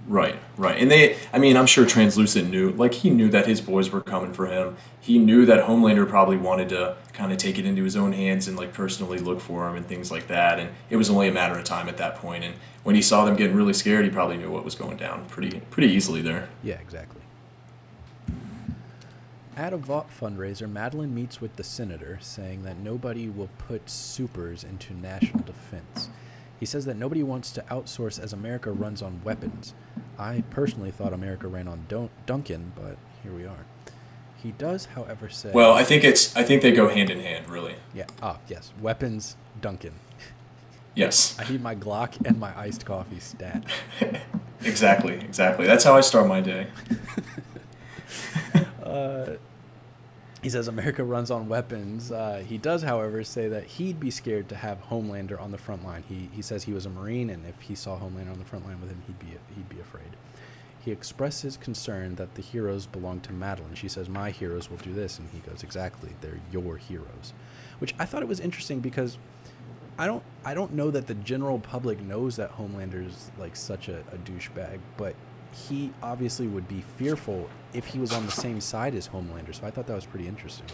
Right, 0.08 0.38
right. 0.56 0.78
And 0.78 0.92
they, 0.92 1.18
I 1.34 1.40
mean, 1.40 1.58
I'm 1.58 1.66
sure 1.66 1.84
Translucent 1.84 2.52
knew, 2.52 2.72
like, 2.72 2.94
he 2.94 3.10
knew 3.10 3.28
that 3.30 3.48
his 3.48 3.60
boys 3.60 3.90
were 3.90 4.02
coming 4.02 4.34
for 4.34 4.46
him. 4.46 4.78
He 5.02 5.18
knew 5.18 5.48
that 5.48 5.66
Homelander 5.66 6.08
probably 6.08 6.38
wanted 6.38 6.70
to 6.70 6.96
kind 7.14 7.32
of 7.32 7.40
take 7.40 7.58
it 7.58 7.66
into 7.66 7.84
his 7.84 7.96
own 7.96 8.12
hands 8.12 8.48
and, 8.48 8.56
like, 8.56 8.72
personally 8.72 9.18
look 9.18 9.42
for 9.42 9.68
him 9.68 9.76
and 9.76 9.86
things 9.86 10.12
like 10.12 10.28
that. 10.28 10.60
And 10.60 10.70
it 10.92 10.98
was 10.98 11.10
only 11.10 11.28
a 11.28 11.32
matter 11.32 11.58
of 11.58 11.64
time 11.64 11.90
at 11.90 11.98
that 11.98 12.18
point. 12.18 12.44
And 12.44 12.54
when 12.84 12.96
he 12.96 13.02
saw 13.02 13.26
them 13.26 13.36
getting 13.36 13.56
really 13.56 13.74
scared, 13.74 14.06
he 14.06 14.12
probably 14.12 14.38
knew 14.38 14.52
what 14.52 14.64
was 14.64 14.76
going 14.76 14.98
down 14.98 15.26
pretty, 15.26 15.62
pretty 15.72 15.92
easily 15.92 16.22
there. 16.22 16.50
Yeah, 16.62 16.76
exactly. 16.76 17.22
At 19.58 19.74
a 19.74 19.78
Vought 19.78 20.10
fundraiser, 20.12 20.72
Madelyn 20.72 21.14
meets 21.14 21.42
with 21.42 21.56
the 21.56 21.64
senator, 21.64 22.20
saying 22.22 22.64
that 22.64 22.78
nobody 22.78 23.28
will 23.28 23.50
put 23.58 23.90
supers 23.90 24.64
into 24.64 24.94
national 24.94 25.44
defense. 25.44 26.10
He 26.60 26.66
says 26.66 26.86
that 26.86 26.96
nobody 26.96 27.22
wants 27.24 27.52
to 27.52 27.62
outsource 27.64 28.20
as 28.22 28.32
America 28.34 28.72
runs 28.72 29.02
on 29.02 29.22
weapons. 29.24 29.74
I 30.18 30.44
personally 30.50 30.92
thought 30.92 31.14
America 31.14 31.48
ran 31.48 31.68
on 31.68 31.86
Dun- 31.90 32.10
Dunkin', 32.26 32.72
but 32.76 32.98
here 33.24 33.34
we 33.34 33.46
are. 33.46 33.66
He 34.42 34.52
does, 34.52 34.86
however, 34.86 35.28
say. 35.28 35.52
Well, 35.54 35.74
I 35.74 35.84
think 35.84 36.04
it's. 36.04 36.36
I 36.36 36.44
think 36.44 36.62
they 36.62 36.72
go 36.72 36.88
hand 36.88 37.10
in 37.10 37.20
hand, 37.20 37.50
really. 37.50 37.76
Yeah. 37.94 38.06
Ah, 38.22 38.38
yes. 38.48 38.72
Weapons, 38.80 39.36
Dunkin'. 39.60 39.94
Yes. 40.94 41.36
I 41.38 41.50
need 41.52 41.62
my 41.62 41.76
Glock 41.76 42.26
and 42.26 42.40
my 42.40 42.58
iced 42.58 42.86
coffee 42.86 43.20
stat. 43.20 43.66
exactly. 44.64 45.16
Exactly. 45.16 45.66
That's 45.68 45.84
how 45.84 45.96
I 45.98 46.02
start 46.02 46.28
my 46.28 46.40
day. 46.40 46.68
uh, 48.84 49.32
he 50.46 50.50
says 50.52 50.68
America 50.68 51.04
runs 51.04 51.32
on 51.32 51.50
weapons. 51.50 52.12
Uh, 52.12 52.44
he 52.48 52.60
does, 52.60 52.84
however, 52.84 53.24
say 53.24 53.48
that 53.48 53.64
he'd 53.64 54.00
be 54.00 54.12
scared 54.12 54.48
to 54.48 54.56
have 54.56 54.78
Homelander 54.90 55.42
on 55.42 55.50
the 55.50 55.58
front 55.58 55.84
line. 55.84 56.04
He, 56.08 56.30
he 56.32 56.44
says 56.44 56.66
he 56.66 56.72
was 56.72 56.86
a 56.86 56.90
Marine, 56.92 57.32
and 57.32 57.48
if 57.48 57.60
he 57.62 57.74
saw 57.74 57.98
Homelander 57.98 58.32
on 58.32 58.38
the 58.38 58.46
front 58.46 58.64
line 58.64 58.80
with 58.80 58.92
him, 58.92 59.02
he'd 59.08 59.18
be 59.18 59.26
he'd 59.56 59.70
be 59.70 59.80
afraid. 59.80 60.12
He 60.80 60.92
expresses 60.92 61.58
concern 61.58 62.14
that 62.18 62.36
the 62.36 62.44
heroes 62.44 62.86
belong 62.86 63.22
to 63.22 63.32
Madelyn. 63.32 63.76
She 63.76 63.88
says, 63.88 64.08
"My 64.08 64.30
heroes 64.30 64.70
will 64.70 64.78
do 64.78 64.94
this," 64.94 65.18
and 65.18 65.28
he 65.32 65.40
goes, 65.40 65.64
"Exactly, 65.64 66.12
they're 66.22 66.42
your 66.52 66.78
heroes," 66.78 67.34
which 67.80 67.96
I 67.98 68.06
thought 68.06 68.22
it 68.22 68.28
was 68.28 68.40
interesting 68.40 68.82
because 68.82 69.18
I 69.98 70.06
don't 70.06 70.22
I 70.46 70.54
don't 70.54 70.74
know 70.74 70.92
that 70.92 71.08
the 71.08 71.16
general 71.16 71.58
public 71.58 72.00
knows 72.02 72.36
that 72.36 72.52
Homelander 72.52 73.08
is 73.08 73.32
like 73.40 73.56
such 73.56 73.90
a, 73.90 74.02
a 74.12 74.18
douchebag, 74.18 74.78
but 74.96 75.16
he 75.56 75.92
obviously 76.04 76.48
would 76.48 76.68
be 76.68 76.84
fearful 76.98 77.50
if 77.74 77.86
he 77.88 78.00
was 78.00 78.14
on 78.14 78.26
the 78.26 78.32
same 78.32 78.60
side 78.62 78.94
as 78.96 79.08
Homelander. 79.10 79.56
So 79.56 79.66
I 79.66 79.72
thought 79.72 79.88
that 79.88 79.96
was 79.96 80.06
pretty 80.06 80.28
interesting. 80.28 80.66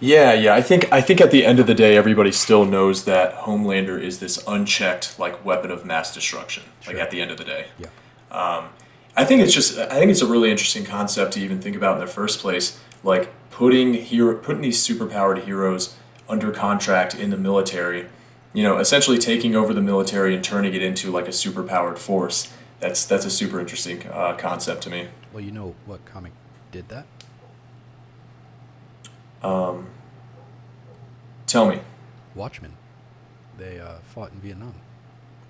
Yeah, 0.00 0.32
yeah. 0.32 0.54
I 0.54 0.62
think 0.62 0.92
I 0.92 1.00
think 1.00 1.20
at 1.20 1.30
the 1.30 1.44
end 1.44 1.60
of 1.60 1.66
the 1.66 1.74
day, 1.74 1.96
everybody 1.96 2.32
still 2.32 2.64
knows 2.64 3.04
that 3.04 3.34
Homelander 3.34 4.00
is 4.00 4.18
this 4.18 4.42
unchecked 4.48 5.18
like 5.18 5.44
weapon 5.44 5.70
of 5.70 5.84
mass 5.84 6.12
destruction. 6.12 6.64
Like 6.86 6.96
at 6.96 7.10
the 7.10 7.20
end 7.20 7.30
of 7.30 7.38
the 7.38 7.44
day, 7.44 7.66
Yeah. 7.78 7.86
Um, 8.30 8.70
I 9.16 9.24
think 9.24 9.42
it's 9.42 9.52
just 9.52 9.78
I 9.78 9.98
think 9.98 10.10
it's 10.10 10.22
a 10.22 10.26
really 10.26 10.50
interesting 10.50 10.84
concept 10.84 11.34
to 11.34 11.40
even 11.40 11.60
think 11.60 11.76
about 11.76 11.94
in 11.94 12.00
the 12.00 12.10
first 12.10 12.40
place. 12.40 12.80
Like 13.04 13.30
putting 13.50 13.94
hero 13.94 14.36
putting 14.36 14.62
these 14.62 14.84
superpowered 14.84 15.44
heroes 15.44 15.94
under 16.28 16.50
contract 16.50 17.14
in 17.14 17.30
the 17.30 17.36
military. 17.36 18.06
You 18.54 18.64
know, 18.64 18.78
essentially 18.78 19.18
taking 19.18 19.54
over 19.54 19.72
the 19.72 19.80
military 19.80 20.34
and 20.34 20.42
turning 20.42 20.74
it 20.74 20.82
into 20.82 21.10
like 21.10 21.26
a 21.26 21.30
superpowered 21.32 21.98
force. 21.98 22.52
That's 22.82 23.04
that's 23.04 23.24
a 23.24 23.30
super 23.30 23.60
interesting 23.60 24.04
uh, 24.08 24.34
concept 24.36 24.82
to 24.82 24.90
me. 24.90 25.06
Well, 25.32 25.40
you 25.40 25.52
know 25.52 25.76
what 25.86 26.04
comic 26.04 26.32
did 26.72 26.88
that? 26.88 27.06
Um, 29.40 29.86
Tell 31.46 31.68
me. 31.68 31.78
Watchmen. 32.34 32.72
They 33.56 33.78
uh, 33.78 33.98
fought 34.04 34.32
in 34.32 34.40
Vietnam. 34.40 34.74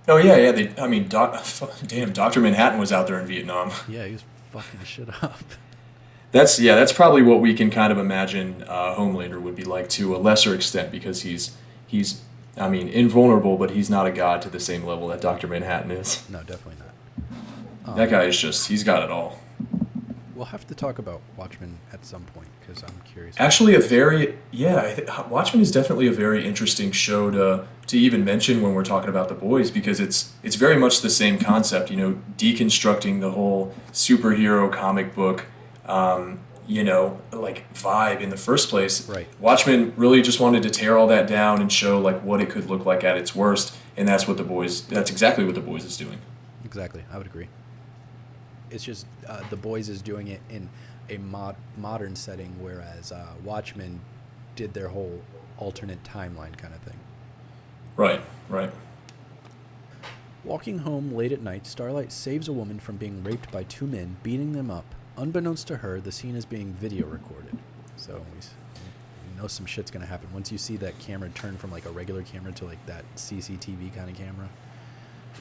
Oh 0.09 0.19
yeah, 0.19 0.37
yeah. 0.37 0.53
They, 0.53 0.75
I 0.79 0.87
mean, 0.87 1.09
doc, 1.09 1.43
damn, 1.87 2.13
Doctor 2.13 2.39
Manhattan 2.41 2.79
was 2.79 2.93
out 2.93 3.07
there 3.07 3.19
in 3.19 3.27
Vietnam. 3.27 3.71
Yeah, 3.89 4.05
he 4.05 4.13
was 4.13 4.25
fucking 4.51 4.81
shit 4.85 5.09
up. 5.23 5.41
That's 6.33 6.61
yeah. 6.61 6.75
That's 6.75 6.93
probably 6.93 7.23
what 7.23 7.41
we 7.41 7.55
can 7.55 7.71
kind 7.71 7.91
of 7.91 7.99
imagine 7.99 8.63
uh, 8.69 8.95
Homelander 8.97 9.41
would 9.41 9.57
be 9.57 9.65
like 9.65 9.89
to 9.91 10.15
a 10.15 10.19
lesser 10.19 10.55
extent 10.55 10.93
because 10.93 11.23
he's 11.23 11.57
he's 11.87 12.21
I 12.59 12.69
mean 12.69 12.89
invulnerable, 12.89 13.57
but 13.57 13.71
he's 13.71 13.89
not 13.89 14.07
a 14.07 14.11
god 14.11 14.43
to 14.43 14.51
the 14.51 14.61
same 14.61 14.85
level 14.85 15.09
that 15.09 15.23
Doctor 15.23 15.49
Manhattan 15.49 15.93
is. 15.93 16.29
No, 16.29 16.41
definitely 16.41 16.82
not. 17.87 17.97
That 17.97 18.11
guy 18.11 18.25
is 18.25 18.39
just 18.39 18.69
he's 18.69 18.85
got 18.85 19.03
it 19.03 19.11
all. 19.11 19.39
We'll 20.35 20.47
have 20.47 20.67
to 20.69 20.75
talk 20.75 20.99
about 20.99 21.21
Watchmen 21.37 21.79
at 21.93 22.05
some 22.05 22.25
point 22.25 22.49
because 22.61 22.83
I'm 22.83 23.01
curious. 23.05 23.37
Actually, 23.39 23.75
a 23.75 23.81
very 23.81 24.39
yeah. 24.51 24.81
I 24.81 24.95
th- 24.95 25.09
Watchmen 25.29 25.63
is 25.63 25.71
definitely 25.71 26.07
a 26.07 26.13
very 26.13 26.45
interesting 26.45 26.91
show 26.91 27.31
to 27.31 27.67
to 27.87 27.99
even 27.99 28.25
mention 28.25 28.63
when 28.63 28.75
we're 28.75 28.85
talking 28.85 29.11
about 29.11 29.29
the 29.29 29.35
boys 29.35 29.71
because 29.71 30.01
it's 30.01 30.33
it's 30.43 30.57
very 30.57 30.77
much 30.77 31.01
the 31.01 31.11
same 31.11 31.39
concept. 31.39 31.91
You 31.91 31.97
know, 31.97 32.19
deconstructing 32.37 33.21
the 33.21 33.31
whole 33.31 33.75
superhero 33.93 34.73
comic 34.73 35.15
book. 35.15 35.47
Um, 35.87 36.41
you 36.67 36.85
know, 36.85 37.21
like 37.33 37.73
vibe 37.75 38.21
in 38.21 38.31
the 38.31 38.37
first 38.37 38.71
place. 38.71 39.09
Right. 39.09 39.27
Watchmen 39.41 39.93
really 39.97 40.23
just 40.23 40.41
wanted 40.41 40.63
to 40.63 40.71
tear 40.71 40.97
all 40.97 41.09
that 41.09 41.27
down 41.27 41.61
and 41.61 41.71
show 41.71 42.01
like 42.01 42.23
what 42.23 42.41
it 42.41 42.51
could 42.51 42.71
look 42.71 42.87
like 42.87 43.05
at 43.05 43.17
its 43.17 43.35
worst, 43.35 43.77
and 43.97 44.07
that's 44.07 44.27
what 44.27 44.37
the 44.37 44.45
boys. 44.45 44.83
That's 44.87 45.11
exactly 45.11 45.45
what 45.45 45.55
the 45.55 45.61
boys 45.61 45.85
is 45.85 45.97
doing. 45.97 46.19
Exactly, 46.65 47.05
I 47.13 47.19
would 47.19 47.27
agree. 47.27 47.49
It's 48.73 48.85
just 48.85 49.07
uh, 49.29 49.43
the 49.51 49.57
boys 49.57 49.89
is 49.89 50.03
doing 50.03 50.29
it 50.29 50.41
in 50.49 50.69
a 51.11 51.19
mod- 51.19 51.57
modern 51.77 52.17
setting, 52.17 52.55
whereas 52.61 53.13
uh, 53.13 53.33
Watchmen 53.45 54.01
did 54.57 54.75
their 54.75 54.89
whole 54.89 55.21
alternate 55.59 56.03
timeline 56.05 56.57
kind 56.57 56.75
of 56.75 56.81
thing. 56.81 56.99
Right. 57.97 58.21
Right. 58.49 58.71
Walking 60.45 60.79
home 60.79 61.15
late 61.15 61.31
at 61.31 61.41
night, 61.41 61.67
Starlight 61.67 62.11
saves 62.11 62.49
a 62.49 62.53
woman 62.53 62.81
from 62.81 62.97
being 62.97 63.23
raped 63.23 63.53
by 63.53 63.63
two 63.63 63.87
men, 63.87 64.17
beating 64.23 64.53
them 64.55 64.71
up. 64.71 64.85
Unbeknownst 65.17 65.69
to 65.69 65.77
her, 65.79 66.01
the 66.01 66.11
scene 66.11 66.35
is 66.35 66.45
being 66.45 66.73
video 66.73 67.07
recorded. 67.07 67.59
So 67.97 68.15
we, 68.35 68.41
we 68.41 69.41
know 69.41 69.47
some 69.47 69.67
shit's 69.67 69.91
gonna 69.91 70.07
happen 70.07 70.29
once 70.33 70.51
you 70.51 70.59
see 70.59 70.77
that 70.79 70.99
camera 70.99 71.29
turn 71.29 71.57
from 71.59 71.71
like 71.71 71.87
a 71.87 71.91
regular 71.91 72.23
camera 72.23 72.51
to 72.53 72.65
like 72.65 72.85
that 72.87 73.05
CCTV 73.15 73.95
kind 73.95 74.11
of 74.11 74.17
camera. 74.17 74.49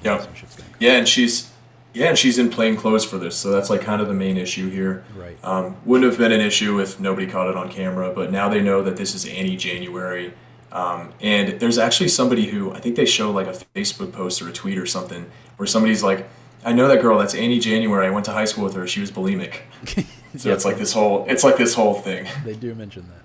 Yeah. 0.03 0.19
some 0.19 0.35
shit's 0.35 0.55
gonna 0.55 0.69
come. 0.69 0.77
Yeah, 0.79 0.97
and 0.97 1.07
she's 1.07 1.51
yeah, 1.93 2.07
and 2.07 2.17
she's 2.17 2.37
in 2.37 2.49
plain 2.49 2.75
clothes 2.77 3.03
for 3.05 3.17
this, 3.17 3.35
so 3.35 3.51
that's 3.51 3.69
like 3.69 3.81
kind 3.81 4.01
of 4.01 4.07
the 4.07 4.13
main 4.13 4.37
issue 4.37 4.69
here. 4.69 5.03
Right. 5.15 5.37
Um, 5.43 5.75
wouldn't 5.85 6.09
have 6.09 6.17
been 6.19 6.31
an 6.31 6.41
issue 6.41 6.79
if 6.79 6.99
nobody 6.99 7.27
caught 7.27 7.49
it 7.49 7.55
on 7.57 7.69
camera, 7.69 8.11
but 8.13 8.31
now 8.31 8.49
they 8.49 8.61
know 8.61 8.81
that 8.83 8.97
this 8.97 9.13
is 9.15 9.25
Annie 9.25 9.57
January. 9.57 10.33
Um, 10.71 11.13
and 11.19 11.59
there's 11.59 11.77
actually 11.77 12.07
somebody 12.07 12.47
who 12.47 12.71
I 12.73 12.79
think 12.79 12.95
they 12.95 13.05
show 13.05 13.29
like 13.31 13.47
a 13.47 13.51
Facebook 13.75 14.13
post 14.13 14.41
or 14.41 14.47
a 14.47 14.53
tweet 14.53 14.77
or 14.77 14.85
something 14.85 15.29
where 15.57 15.67
somebody's 15.67 16.01
like, 16.01 16.29
"I 16.63 16.71
know 16.71 16.87
that 16.87 17.01
girl. 17.01 17.17
That's 17.19 17.35
Annie 17.35 17.59
January. 17.59 18.07
I 18.07 18.09
went 18.09 18.25
to 18.27 18.31
high 18.31 18.45
school 18.45 18.63
with 18.63 18.73
her. 18.75 18.87
She 18.87 19.01
was 19.01 19.11
bulimic." 19.11 19.55
So 20.37 20.47
Yeah, 20.47 20.55
it's 20.55 20.63
like 20.63 20.77
this 20.77 20.93
whole 20.93 21.25
it's 21.27 21.43
like 21.43 21.57
this 21.57 21.73
whole 21.73 21.93
thing. 21.93 22.25
They 22.45 22.53
do 22.55 22.73
mention 22.73 23.05
that. 23.09 23.21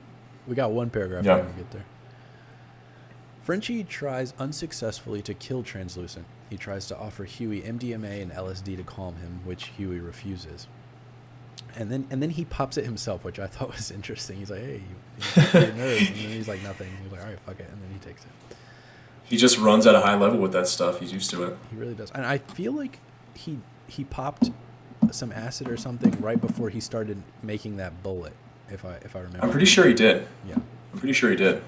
We 0.49 0.57
got 0.57 0.73
one 0.73 0.91
paragraph 0.91 1.25
Yeah. 1.25 1.45
get 1.57 1.71
there. 1.71 1.85
Frenchie 3.47 3.85
tries 3.85 4.35
unsuccessfully 4.41 5.23
to 5.23 5.33
kill 5.33 5.63
Translucent. 5.63 6.27
He 6.51 6.57
tries 6.57 6.87
to 6.89 6.99
offer 6.99 7.23
Hughie 7.23 7.63
MDMA 7.63 8.21
and 8.21 8.33
LSD 8.33 8.77
to 8.77 8.83
calm 8.83 9.15
him, 9.19 9.39
which 9.45 9.67
Hughie 9.77 10.01
refuses. 10.01 10.67
And 11.77 11.89
then 11.89 12.09
and 12.11 12.21
then 12.21 12.31
he 12.31 12.45
pops 12.45 12.77
it 12.77 12.85
himself, 12.85 13.23
which 13.23 13.39
I 13.39 13.47
thought 13.55 13.73
was 13.73 13.93
interesting. 13.93 14.39
He's 14.39 14.51
like, 14.51 14.63
"Hey, 14.63 14.83
you, 14.83 15.43
you 15.61 15.67
nerves," 15.75 16.09
and 16.09 16.17
then 16.17 16.31
he's 16.31 16.49
like, 16.49 16.61
"Nothing." 16.65 16.89
He's 17.01 17.13
like, 17.13 17.21
"All 17.21 17.29
right, 17.29 17.39
fuck 17.47 17.61
it," 17.61 17.69
and 17.71 17.81
then 17.81 17.91
he 17.93 18.01
takes 18.01 18.25
it. 18.25 18.57
He 19.23 19.37
just 19.37 19.59
runs 19.59 19.87
at 19.87 19.95
a 19.95 20.01
high 20.01 20.17
level 20.17 20.41
with 20.41 20.53
that 20.53 20.67
stuff. 20.67 20.99
He's 20.99 21.13
used 21.13 21.31
to 21.31 21.45
it. 21.45 21.57
He 21.71 21.77
really 21.77 21.95
does, 21.95 22.11
and 22.11 22.27
I 22.27 22.39
feel 22.39 22.73
like 22.73 22.99
he 23.35 23.61
he 23.87 24.03
popped 24.03 24.51
some 25.13 25.31
acid 25.31 25.69
or 25.69 25.77
something 25.77 26.21
right 26.21 26.41
before 26.41 26.69
he 26.71 26.81
started 26.81 27.23
making 27.45 27.77
that 27.77 28.03
bullet. 28.03 28.33
If 28.71 28.85
I 28.85 28.95
if 29.05 29.15
I 29.15 29.21
remember. 29.21 29.45
I'm 29.45 29.53
pretty 29.53 29.67
sure 29.67 29.87
he 29.87 29.95
did. 29.95 30.27
Yeah. 30.49 30.57
I'm 30.93 30.99
pretty 30.99 31.13
sure 31.13 31.31
he 31.31 31.37
did. 31.37 31.63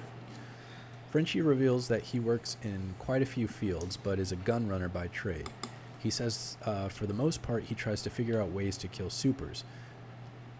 Frenchie 1.09 1.41
reveals 1.41 1.87
that 1.87 2.03
he 2.03 2.19
works 2.19 2.57
in 2.61 2.93
quite 2.99 3.21
a 3.21 3.25
few 3.25 3.47
fields, 3.47 3.97
but 3.97 4.19
is 4.19 4.31
a 4.31 4.35
gun 4.35 4.67
runner 4.67 4.87
by 4.87 5.07
trade. 5.07 5.49
He 5.97 6.09
says, 6.09 6.57
uh, 6.65 6.87
for 6.87 7.07
the 7.07 7.13
most 7.13 7.41
part, 7.41 7.63
he 7.63 7.75
tries 7.75 8.01
to 8.03 8.09
figure 8.09 8.41
out 8.41 8.51
ways 8.51 8.77
to 8.77 8.87
kill 8.87 9.09
supers. 9.09 9.63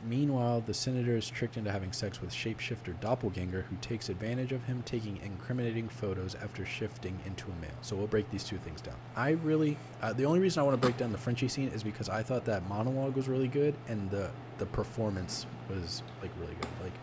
Meanwhile, 0.03 0.63
the 0.65 0.73
senator 0.73 1.15
is 1.17 1.29
tricked 1.29 1.57
into 1.57 1.71
having 1.71 1.91
sex 1.91 2.21
with 2.21 2.31
shapeshifter 2.31 2.99
Doppelganger, 3.01 3.65
who 3.69 3.75
takes 3.81 4.07
advantage 4.07 4.51
of 4.51 4.63
him 4.63 4.81
taking 4.85 5.19
incriminating 5.23 5.89
photos 5.89 6.35
after 6.35 6.65
shifting 6.65 7.19
into 7.25 7.45
a 7.47 7.61
male. 7.61 7.71
So 7.81 7.95
we'll 7.95 8.07
break 8.07 8.31
these 8.31 8.43
two 8.43 8.57
things 8.57 8.81
down. 8.81 8.95
I 9.15 9.31
really, 9.31 9.77
uh, 10.01 10.13
the 10.13 10.25
only 10.25 10.39
reason 10.39 10.61
I 10.61 10.63
want 10.63 10.81
to 10.81 10.81
break 10.81 10.97
down 10.97 11.11
the 11.11 11.17
Frenchie 11.17 11.49
scene 11.49 11.67
is 11.69 11.83
because 11.83 12.07
I 12.07 12.23
thought 12.23 12.45
that 12.45 12.67
monologue 12.69 13.15
was 13.15 13.27
really 13.27 13.49
good 13.49 13.75
and 13.87 14.09
the 14.09 14.31
the 14.57 14.65
performance 14.65 15.45
was 15.69 16.01
like 16.21 16.31
really 16.39 16.55
good. 16.55 16.69
Like 16.83 16.93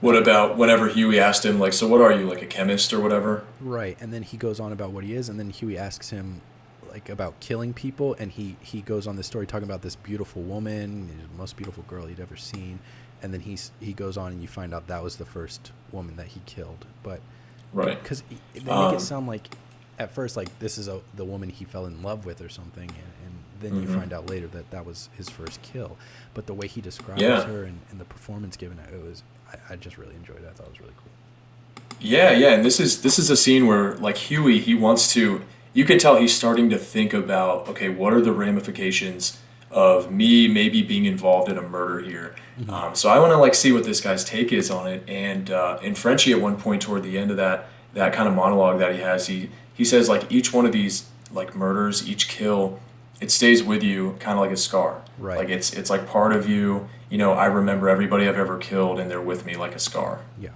What 0.00 0.16
about 0.16 0.56
whenever 0.56 0.88
Hughie 0.88 1.18
asked 1.18 1.44
him 1.44 1.58
like, 1.58 1.72
"So 1.72 1.86
what 1.88 2.00
are 2.00 2.12
you 2.12 2.28
like 2.28 2.42
a 2.42 2.46
chemist 2.46 2.92
or 2.92 3.00
whatever?" 3.00 3.44
Right, 3.60 3.96
and 4.00 4.12
then 4.12 4.22
he 4.22 4.36
goes 4.36 4.60
on 4.60 4.72
about 4.72 4.90
what 4.90 5.04
he 5.04 5.14
is, 5.14 5.28
and 5.28 5.38
then 5.38 5.50
Hughie 5.50 5.78
asks 5.78 6.10
him, 6.10 6.42
like, 6.90 7.08
about 7.08 7.38
killing 7.40 7.72
people, 7.72 8.14
and 8.18 8.30
he 8.30 8.56
he 8.60 8.82
goes 8.82 9.06
on 9.06 9.16
this 9.16 9.26
story 9.26 9.46
talking 9.46 9.68
about 9.68 9.82
this 9.82 9.96
beautiful 9.96 10.42
woman, 10.42 11.08
the 11.32 11.38
most 11.38 11.56
beautiful 11.56 11.84
girl 11.88 12.06
he'd 12.06 12.20
ever 12.20 12.36
seen, 12.36 12.78
and 13.22 13.32
then 13.32 13.40
he's 13.40 13.70
he 13.80 13.92
goes 13.92 14.16
on, 14.16 14.32
and 14.32 14.42
you 14.42 14.48
find 14.48 14.74
out 14.74 14.86
that 14.88 15.02
was 15.02 15.16
the 15.16 15.24
first 15.26 15.72
woman 15.92 16.16
that 16.16 16.28
he 16.28 16.40
killed, 16.46 16.84
but 17.02 17.20
Right. 17.72 18.00
because 18.02 18.22
they 18.54 18.60
make 18.60 18.68
Um, 18.68 18.94
it 18.94 19.00
sound 19.00 19.26
like 19.26 19.48
at 19.98 20.10
first 20.12 20.36
like 20.36 20.58
this 20.58 20.76
is 20.78 20.88
a, 20.88 21.00
the 21.14 21.24
woman 21.24 21.48
he 21.50 21.64
fell 21.64 21.86
in 21.86 22.02
love 22.02 22.24
with 22.26 22.40
or 22.42 22.48
something, 22.50 22.88
and, 22.90 23.25
then 23.60 23.80
you 23.80 23.88
Mhm. 23.88 23.98
find 23.98 24.12
out 24.12 24.28
later 24.28 24.46
that 24.48 24.70
that 24.70 24.84
was 24.86 25.08
his 25.16 25.28
first 25.28 25.60
kill, 25.62 25.96
but 26.34 26.46
the 26.46 26.54
way 26.54 26.66
he 26.66 26.80
describes 26.80 27.20
Yeah. 27.22 27.42
her 27.44 27.64
and, 27.64 27.80
and 27.90 28.00
the 28.00 28.04
performance 28.04 28.56
given, 28.56 28.78
it 28.78 29.02
was 29.02 29.22
I, 29.52 29.74
I 29.74 29.76
just 29.76 29.96
really 29.98 30.14
enjoyed 30.16 30.38
it. 30.38 30.48
I 30.50 30.52
thought 30.54 30.66
it 30.66 30.70
was 30.70 30.80
really 30.80 30.92
cool. 30.96 31.12
Yeah, 32.00 32.32
yeah, 32.32 32.48
and 32.52 32.64
this 32.64 32.78
is 32.80 33.02
this 33.02 33.18
is 33.18 33.30
a 33.30 33.36
scene 33.36 33.66
where 33.66 33.94
like 33.94 34.16
Hughie, 34.16 34.58
he 34.58 34.74
wants 34.74 35.12
to. 35.14 35.42
You 35.72 35.84
can 35.84 35.98
tell 35.98 36.16
he's 36.16 36.34
starting 36.34 36.68
to 36.70 36.78
think 36.78 37.14
about 37.14 37.68
okay, 37.68 37.88
what 37.88 38.12
are 38.12 38.20
the 38.20 38.32
ramifications 38.32 39.38
of 39.70 40.10
me 40.10 40.48
maybe 40.48 40.82
being 40.82 41.04
involved 41.04 41.50
in 41.50 41.58
a 41.58 41.62
murder 41.62 42.00
here? 42.00 42.34
Um, 42.68 42.94
so 42.94 43.08
I 43.10 43.18
want 43.18 43.32
to 43.32 43.36
like 43.36 43.54
see 43.54 43.72
what 43.72 43.84
this 43.84 44.00
guy's 44.00 44.24
take 44.24 44.52
is 44.52 44.70
on 44.70 44.86
it. 44.86 45.04
And 45.08 45.50
uh, 45.50 45.78
and 45.82 45.96
Frenchie 45.96 46.32
at 46.32 46.40
one 46.40 46.56
point 46.56 46.82
toward 46.82 47.02
the 47.02 47.18
end 47.18 47.30
of 47.30 47.36
that 47.36 47.68
that 47.94 48.12
kind 48.12 48.28
of 48.28 48.34
monologue 48.34 48.78
that 48.78 48.94
he 48.94 49.00
has, 49.00 49.26
he 49.28 49.50
he 49.74 49.84
says 49.84 50.08
like 50.08 50.30
each 50.30 50.52
one 50.52 50.66
of 50.66 50.72
these 50.72 51.04
like 51.32 51.54
murders, 51.54 52.08
each 52.08 52.28
kill, 52.28 52.78
it 53.20 53.30
stays 53.30 53.62
with 53.62 53.82
you 53.82 54.16
kind 54.20 54.38
of 54.38 54.44
like 54.44 54.52
a 54.52 54.56
scar. 54.56 55.02
Right. 55.18 55.38
Like 55.38 55.48
it's 55.48 55.72
it's 55.72 55.90
like 55.90 56.06
part 56.06 56.32
of 56.32 56.48
you. 56.48 56.88
You 57.08 57.18
know, 57.18 57.32
I 57.32 57.46
remember 57.46 57.88
everybody 57.88 58.28
I've 58.28 58.36
ever 58.36 58.58
killed, 58.58 58.98
and 58.98 59.10
they're 59.10 59.20
with 59.20 59.46
me 59.46 59.56
like 59.56 59.74
a 59.74 59.78
scar. 59.78 60.20
Yeah. 60.40 60.50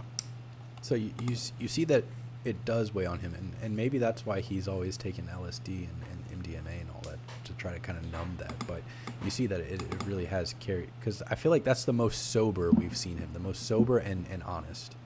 So 0.83 0.95
you, 0.97 1.13
you, 1.23 1.37
you 1.61 1.69
see 1.69 1.85
that 1.85 2.05
it 2.45 2.65
does 2.65 2.93
weigh 2.93 3.07
on 3.07 3.21
him, 3.21 3.35
and, 3.35 3.53
and 3.63 3.77
maybe 3.77 3.99
that's 3.99 4.27
why 4.27 4.41
he's 4.41 4.67
always 4.67 4.97
taken 4.97 5.27
LSD 5.27 5.69
and, 5.69 5.89
and 6.11 6.43
MDMA 6.43 6.81
and 6.81 6.91
all 6.93 7.03
that 7.03 7.19
to 7.45 7.53
try 7.53 7.73
to 7.73 7.79
kind 7.79 7.99
of 7.99 8.11
numb 8.11 8.37
that. 8.39 8.53
But 8.67 8.83
you 9.23 9.31
see 9.31 9.47
that 9.47 9.61
it, 9.61 9.83
it 9.83 10.05
really 10.07 10.25
has 10.25 10.55
carried, 10.59 10.89
because 10.99 11.23
I 11.31 11.35
feel 11.37 11.51
like 11.51 11.65
that's 11.65 11.85
the 11.85 11.93
most 11.93 12.31
sober 12.31 12.71
we've 12.73 12.97
seen 12.97 13.19
him, 13.19 13.29
the 13.33 13.39
most 13.39 13.63
sober 13.63 13.99
and, 13.99 14.27
and 14.31 14.43
honest. 14.43 14.97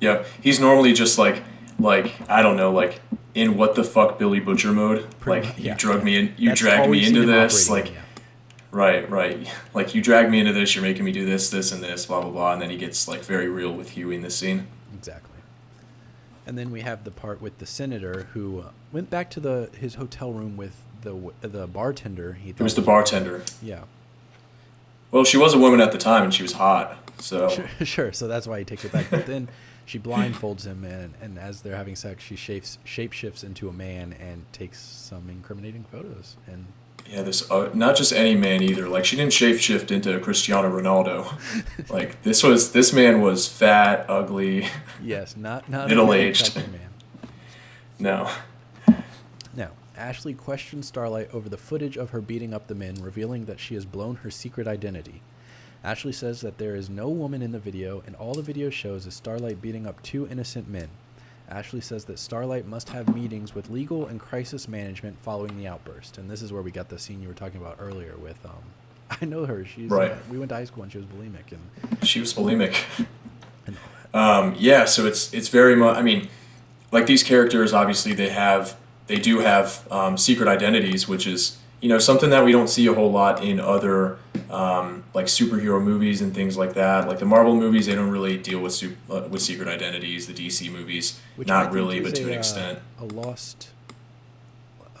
Yeah, 0.00 0.24
he's 0.40 0.58
normally 0.58 0.92
just 0.92 1.18
like, 1.18 1.42
like 1.78 2.14
I 2.28 2.42
don't 2.42 2.56
know, 2.56 2.70
like 2.72 3.00
in 3.34 3.56
what 3.56 3.74
the 3.74 3.84
fuck 3.84 4.18
Billy 4.18 4.40
Butcher 4.40 4.72
mode. 4.72 5.06
Pretty 5.20 5.46
like 5.46 5.58
mu- 5.58 5.62
you 5.62 5.70
yeah, 5.70 5.76
drug 5.76 5.98
yeah. 6.00 6.04
me 6.04 6.16
in, 6.18 6.34
you 6.36 6.48
That's 6.50 6.60
dragged 6.60 6.90
me 6.90 7.06
into 7.06 7.26
this, 7.26 7.70
like 7.70 7.92
yeah. 7.92 8.00
right, 8.70 9.08
right, 9.10 9.48
like 9.74 9.94
you 9.94 10.02
dragged 10.02 10.30
me 10.30 10.40
into 10.40 10.52
this, 10.52 10.74
you're 10.74 10.84
making 10.84 11.04
me 11.04 11.12
do 11.12 11.24
this, 11.24 11.50
this, 11.50 11.72
and 11.72 11.82
this, 11.82 12.06
blah 12.06 12.20
blah 12.20 12.30
blah, 12.30 12.52
and 12.52 12.62
then 12.62 12.70
he 12.70 12.76
gets 12.76 13.08
like 13.08 13.22
very 13.22 13.48
real 13.48 13.72
with 13.72 13.90
Hughie 13.90 14.14
in 14.16 14.22
this 14.22 14.36
scene. 14.36 14.66
Exactly. 14.94 15.28
And 16.46 16.58
then 16.58 16.70
we 16.70 16.80
have 16.80 17.04
the 17.04 17.10
part 17.12 17.40
with 17.40 17.58
the 17.58 17.66
senator 17.66 18.28
who 18.32 18.60
uh, 18.60 18.70
went 18.92 19.10
back 19.10 19.30
to 19.30 19.40
the 19.40 19.70
his 19.78 19.94
hotel 19.94 20.32
room 20.32 20.56
with 20.56 20.82
the 21.02 21.32
the 21.40 21.66
bartender. 21.66 22.34
He 22.34 22.50
It 22.50 22.60
was 22.60 22.74
the 22.74 22.82
bartender. 22.82 23.44
Yeah, 23.62 23.82
Well, 25.10 25.24
she 25.24 25.36
was 25.36 25.54
a 25.54 25.58
woman 25.58 25.80
at 25.80 25.92
the 25.92 25.98
time, 25.98 26.24
and 26.24 26.34
she 26.34 26.42
was 26.42 26.52
hot. 26.54 26.98
So 27.18 27.48
sure, 27.48 27.68
sure. 27.84 28.12
So 28.12 28.26
that's 28.28 28.46
why 28.46 28.58
he 28.58 28.64
takes 28.64 28.84
it 28.84 28.92
back. 28.92 29.06
But 29.10 29.26
then 29.26 29.48
she 29.84 29.98
blindfolds 29.98 30.64
him, 30.64 30.84
and, 30.84 31.14
and 31.20 31.38
as 31.38 31.62
they're 31.62 31.76
having 31.76 31.96
sex, 31.96 32.22
she 32.22 32.36
shapes 32.36 32.78
shapeshifts 32.86 33.44
into 33.44 33.68
a 33.68 33.72
man 33.72 34.14
and 34.20 34.44
takes 34.52 34.80
some 34.80 35.28
incriminating 35.28 35.84
photos. 35.84 36.36
And 36.46 36.66
yeah, 37.10 37.22
this 37.22 37.50
uh, 37.50 37.70
not 37.74 37.96
just 37.96 38.12
any 38.12 38.34
man 38.34 38.62
either. 38.62 38.88
Like 38.88 39.04
she 39.04 39.16
didn't 39.16 39.32
shapeshift 39.32 39.90
into 39.90 40.18
Cristiano 40.20 40.70
Ronaldo. 40.70 41.90
like 41.90 42.22
this 42.22 42.42
was 42.42 42.72
this 42.72 42.92
man 42.92 43.20
was 43.20 43.48
fat, 43.48 44.06
ugly. 44.08 44.68
yes, 45.02 45.36
not 45.36 45.68
not 45.68 45.88
Middle-aged. 45.88 46.52
very 46.52 46.66
man. 46.68 46.80
No. 47.98 48.30
Now, 49.54 49.70
Ashley 49.96 50.34
questions 50.34 50.86
Starlight 50.86 51.32
over 51.32 51.48
the 51.48 51.56
footage 51.56 51.96
of 51.96 52.10
her 52.10 52.20
beating 52.20 52.54
up 52.54 52.66
the 52.66 52.74
men, 52.74 52.94
revealing 52.96 53.44
that 53.44 53.60
she 53.60 53.74
has 53.74 53.84
blown 53.84 54.16
her 54.16 54.30
secret 54.30 54.66
identity. 54.66 55.22
Ashley 55.84 56.12
says 56.12 56.40
that 56.42 56.58
there 56.58 56.76
is 56.76 56.88
no 56.88 57.08
woman 57.08 57.42
in 57.42 57.50
the 57.52 57.58
video, 57.58 58.02
and 58.06 58.14
all 58.16 58.34
the 58.34 58.42
video 58.42 58.70
shows 58.70 59.06
is 59.06 59.14
Starlight 59.14 59.60
beating 59.60 59.86
up 59.86 60.00
two 60.02 60.28
innocent 60.28 60.68
men. 60.68 60.88
Ashley 61.48 61.80
says 61.80 62.04
that 62.04 62.18
Starlight 62.20 62.66
must 62.66 62.90
have 62.90 63.12
meetings 63.14 63.54
with 63.54 63.68
legal 63.68 64.06
and 64.06 64.20
crisis 64.20 64.68
management 64.68 65.16
following 65.22 65.58
the 65.58 65.66
outburst, 65.66 66.18
and 66.18 66.30
this 66.30 66.40
is 66.40 66.52
where 66.52 66.62
we 66.62 66.70
got 66.70 66.88
the 66.88 66.98
scene 66.98 67.20
you 67.20 67.28
were 67.28 67.34
talking 67.34 67.60
about 67.60 67.78
earlier 67.80 68.14
with. 68.16 68.38
Um, 68.44 68.52
I 69.20 69.24
know 69.24 69.44
her. 69.44 69.64
She's 69.64 69.90
Right. 69.90 70.12
uh, 70.12 70.16
we 70.30 70.38
went 70.38 70.50
to 70.50 70.54
high 70.54 70.64
school 70.64 70.84
and 70.84 70.92
she 70.92 70.98
was 70.98 71.06
bulimic, 71.08 71.50
and, 71.50 72.06
She 72.08 72.20
was 72.20 72.32
bulimic. 72.32 72.76
and 73.66 73.76
all 73.76 73.82
that. 74.12 74.18
Um, 74.18 74.54
yeah, 74.58 74.84
so 74.84 75.04
it's 75.04 75.34
it's 75.34 75.48
very 75.48 75.74
much. 75.74 75.96
I 75.96 76.02
mean, 76.02 76.28
like 76.92 77.06
these 77.06 77.24
characters, 77.24 77.72
obviously 77.72 78.14
they 78.14 78.28
have 78.28 78.76
they 79.08 79.18
do 79.18 79.40
have 79.40 79.86
um, 79.90 80.16
secret 80.16 80.48
identities, 80.48 81.08
which 81.08 81.26
is 81.26 81.58
you 81.80 81.88
know 81.88 81.98
something 81.98 82.30
that 82.30 82.44
we 82.44 82.52
don't 82.52 82.68
see 82.68 82.86
a 82.86 82.94
whole 82.94 83.10
lot 83.10 83.42
in 83.44 83.58
other 83.58 84.16
um, 84.52 85.02
like 85.14 85.26
superhero 85.26 85.82
movies 85.82 86.20
and 86.20 86.34
things 86.34 86.56
like 86.58 86.74
that. 86.74 87.08
Like 87.08 87.18
the 87.18 87.24
Marvel 87.24 87.56
movies, 87.56 87.86
they 87.86 87.94
don't 87.94 88.10
really 88.10 88.36
deal 88.36 88.60
with 88.60 88.74
su- 88.74 88.96
uh, 89.10 89.22
with 89.30 89.40
secret 89.40 89.66
identities. 89.66 90.26
The 90.26 90.34
DC 90.34 90.70
movies, 90.70 91.20
Which 91.36 91.48
not 91.48 91.72
really, 91.72 92.00
but 92.00 92.14
to 92.16 92.24
a, 92.24 92.26
an 92.26 92.32
uh, 92.32 92.36
extent. 92.36 92.78
a 93.00 93.04
lost. 93.06 93.70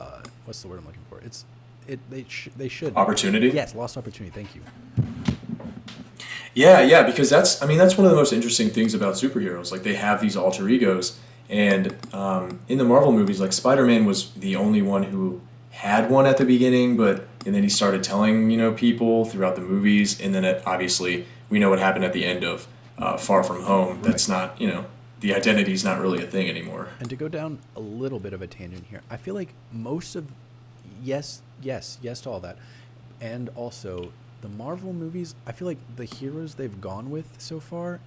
Uh, 0.00 0.22
what's 0.46 0.62
the 0.62 0.68
word 0.68 0.78
I'm 0.78 0.86
looking 0.86 1.02
for? 1.10 1.20
It's 1.20 1.44
it. 1.86 2.00
They 2.10 2.24
sh- 2.28 2.48
they 2.56 2.68
should 2.68 2.96
Opportunity. 2.96 3.50
Yes, 3.50 3.74
lost 3.74 3.96
opportunity. 3.98 4.34
Thank 4.34 4.54
you. 4.54 4.62
Yeah, 6.54 6.80
yeah, 6.80 7.02
because 7.02 7.28
that's 7.30 7.62
I 7.62 7.66
mean 7.66 7.78
that's 7.78 7.96
one 7.96 8.06
of 8.06 8.10
the 8.10 8.16
most 8.16 8.32
interesting 8.32 8.70
things 8.70 8.94
about 8.94 9.14
superheroes. 9.14 9.70
Like 9.70 9.82
they 9.82 9.94
have 9.94 10.20
these 10.22 10.36
alter 10.36 10.68
egos, 10.68 11.18
and 11.50 11.94
um, 12.14 12.60
in 12.68 12.78
the 12.78 12.84
Marvel 12.84 13.12
movies, 13.12 13.38
like 13.38 13.52
Spider 13.52 13.84
Man 13.84 14.06
was 14.06 14.32
the 14.32 14.56
only 14.56 14.80
one 14.80 15.04
who 15.04 15.42
had 15.82 16.10
one 16.10 16.26
at 16.26 16.36
the 16.36 16.44
beginning, 16.44 16.96
but 16.96 17.26
and 17.44 17.52
then 17.52 17.64
he 17.64 17.68
started 17.68 18.04
telling 18.04 18.50
you 18.52 18.56
know 18.56 18.72
people 18.72 19.24
throughout 19.24 19.56
the 19.56 19.62
movies, 19.62 20.20
and 20.20 20.32
then 20.32 20.44
it, 20.44 20.62
obviously 20.64 21.26
we 21.50 21.58
know 21.58 21.70
what 21.70 21.80
happened 21.80 22.04
at 22.04 22.12
the 22.12 22.24
end 22.24 22.44
of 22.44 22.68
uh, 22.98 23.16
Far 23.16 23.42
From 23.42 23.64
Home. 23.64 24.00
That's 24.00 24.28
not 24.28 24.60
you 24.60 24.68
know 24.68 24.86
the 25.18 25.34
identity 25.34 25.72
is 25.72 25.82
not 25.82 26.00
really 26.00 26.22
a 26.22 26.26
thing 26.26 26.48
anymore. 26.48 26.90
And 27.00 27.10
to 27.10 27.16
go 27.16 27.26
down 27.26 27.58
a 27.74 27.80
little 27.80 28.20
bit 28.20 28.32
of 28.32 28.40
a 28.40 28.46
tangent 28.46 28.86
here, 28.90 29.02
I 29.10 29.16
feel 29.16 29.34
like 29.34 29.54
most 29.72 30.14
of 30.14 30.28
yes, 31.02 31.42
yes, 31.60 31.98
yes 32.00 32.20
to 32.22 32.30
all 32.30 32.40
that, 32.40 32.58
and 33.20 33.50
also 33.56 34.12
the 34.40 34.48
Marvel 34.48 34.92
movies. 34.92 35.34
I 35.48 35.50
feel 35.50 35.66
like 35.66 35.78
the 35.96 36.04
heroes 36.04 36.54
they've 36.54 36.80
gone 36.80 37.10
with 37.10 37.26
so 37.38 37.58
far 37.58 37.98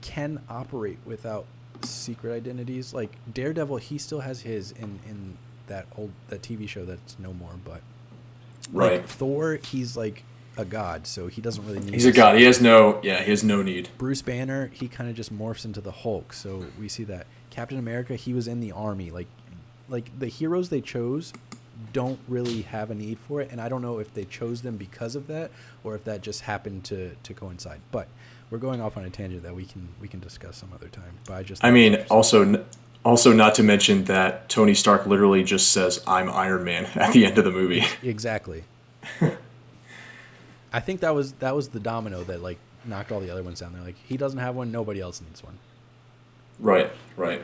can 0.00 0.40
operate 0.48 0.98
without 1.04 1.44
secret 1.82 2.34
identities. 2.34 2.94
Like 2.94 3.12
Daredevil, 3.30 3.76
he 3.76 3.98
still 3.98 4.20
has 4.20 4.40
his 4.40 4.72
in 4.72 4.98
in 5.06 5.36
that 5.70 5.86
old 5.96 6.10
that 6.28 6.42
TV 6.42 6.68
show 6.68 6.84
that's 6.84 7.16
no 7.18 7.32
more. 7.32 7.52
But 7.64 7.80
Right. 8.72 9.00
like 9.00 9.08
Thor, 9.08 9.58
he's 9.62 9.96
like 9.96 10.22
a 10.56 10.64
god, 10.64 11.06
so 11.06 11.28
he 11.28 11.40
doesn't 11.40 11.66
really 11.66 11.80
need. 11.80 11.94
He's 11.94 12.04
a 12.06 12.12
god. 12.12 12.36
He 12.36 12.44
has 12.44 12.60
no 12.60 13.00
yeah. 13.02 13.22
He 13.22 13.30
has 13.30 13.42
no 13.42 13.62
need. 13.62 13.88
Bruce 13.98 14.20
Banner, 14.22 14.70
he 14.74 14.86
kind 14.88 15.08
of 15.08 15.16
just 15.16 15.32
morphs 15.36 15.64
into 15.64 15.80
the 15.80 15.90
Hulk. 15.92 16.32
So 16.34 16.66
we 16.78 16.88
see 16.88 17.04
that 17.04 17.26
Captain 17.48 17.78
America, 17.78 18.14
he 18.16 18.34
was 18.34 18.46
in 18.46 18.60
the 18.60 18.70
army. 18.72 19.10
Like, 19.10 19.26
like 19.88 20.16
the 20.18 20.26
heroes 20.28 20.68
they 20.68 20.80
chose 20.82 21.32
don't 21.94 22.18
really 22.28 22.60
have 22.62 22.90
a 22.90 22.94
need 22.94 23.18
for 23.18 23.40
it, 23.40 23.48
and 23.50 23.58
I 23.60 23.68
don't 23.70 23.80
know 23.80 23.98
if 23.98 24.12
they 24.12 24.24
chose 24.26 24.60
them 24.62 24.76
because 24.76 25.16
of 25.16 25.26
that 25.28 25.50
or 25.82 25.94
if 25.94 26.04
that 26.04 26.20
just 26.20 26.42
happened 26.42 26.84
to 26.84 27.12
to 27.22 27.32
coincide. 27.34 27.80
But 27.90 28.08
we're 28.50 28.58
going 28.58 28.80
off 28.80 28.96
on 28.96 29.04
a 29.04 29.10
tangent 29.10 29.42
that 29.44 29.54
we 29.54 29.64
can 29.64 29.88
we 30.00 30.06
can 30.08 30.20
discuss 30.20 30.58
some 30.58 30.70
other 30.74 30.88
time. 30.88 31.14
But 31.26 31.34
I 31.34 31.42
just 31.42 31.64
I 31.64 31.70
mean, 31.70 32.04
also, 32.10 32.42
n- 32.42 32.64
also 33.04 33.32
not 33.32 33.54
to 33.56 33.62
mention 33.62 34.04
that 34.04 34.48
Tony 34.48 34.74
Stark 34.74 35.06
literally 35.06 35.42
just 35.44 35.72
says, 35.72 36.02
"I'm 36.06 36.30
Iron 36.30 36.64
Man" 36.64 36.84
at 36.94 37.12
the 37.12 37.26
end 37.26 37.38
of 37.38 37.44
the 37.44 37.50
movie. 37.50 37.84
exactly. 38.02 38.64
I 40.72 40.80
think 40.80 41.00
that 41.00 41.14
was 41.14 41.32
that 41.34 41.54
was 41.56 41.70
the 41.70 41.80
domino 41.80 42.22
that 42.24 42.42
like 42.42 42.58
knocked 42.84 43.12
all 43.12 43.20
the 43.20 43.30
other 43.30 43.42
ones 43.42 43.60
down. 43.60 43.72
They're 43.72 43.82
like, 43.82 43.96
he 44.06 44.16
doesn't 44.16 44.38
have 44.38 44.54
one, 44.54 44.72
nobody 44.72 45.00
else 45.00 45.20
needs 45.20 45.42
one. 45.42 45.58
right, 46.58 46.90
right. 47.16 47.42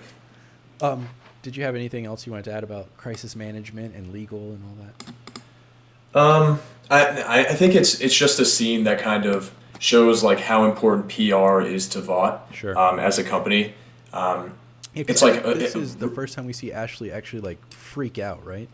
Um, 0.80 1.08
did 1.42 1.56
you 1.56 1.64
have 1.64 1.74
anything 1.74 2.06
else 2.06 2.26
you 2.26 2.32
wanted 2.32 2.44
to 2.46 2.52
add 2.52 2.64
about 2.64 2.94
crisis 2.96 3.36
management 3.36 3.94
and 3.94 4.12
legal 4.12 4.38
and 4.38 4.62
all 4.64 4.84
that? 4.84 6.18
Um, 6.18 6.60
I 6.90 7.46
I 7.50 7.54
think 7.54 7.74
it's 7.74 8.00
it's 8.00 8.16
just 8.16 8.38
a 8.38 8.44
scene 8.44 8.84
that 8.84 8.98
kind 9.00 9.26
of 9.26 9.52
shows 9.78 10.22
like 10.22 10.40
how 10.40 10.64
important 10.64 11.08
PR 11.08 11.60
is 11.60 11.86
to 11.88 12.00
Vought 12.00 12.48
Sure. 12.52 12.76
um, 12.78 12.98
as 12.98 13.18
a 13.18 13.24
company. 13.24 13.74
Um, 14.12 14.54
Yeah, 14.96 15.04
It's 15.08 15.22
like, 15.22 15.44
uh, 15.44 15.54
this 15.54 15.76
is 15.76 15.96
the 15.96 16.08
first 16.08 16.34
time 16.34 16.46
we 16.46 16.52
see 16.52 16.72
Ashley 16.72 17.12
actually 17.12 17.42
like 17.42 17.58
freak 17.72 18.18
out, 18.18 18.44
right? 18.44 18.68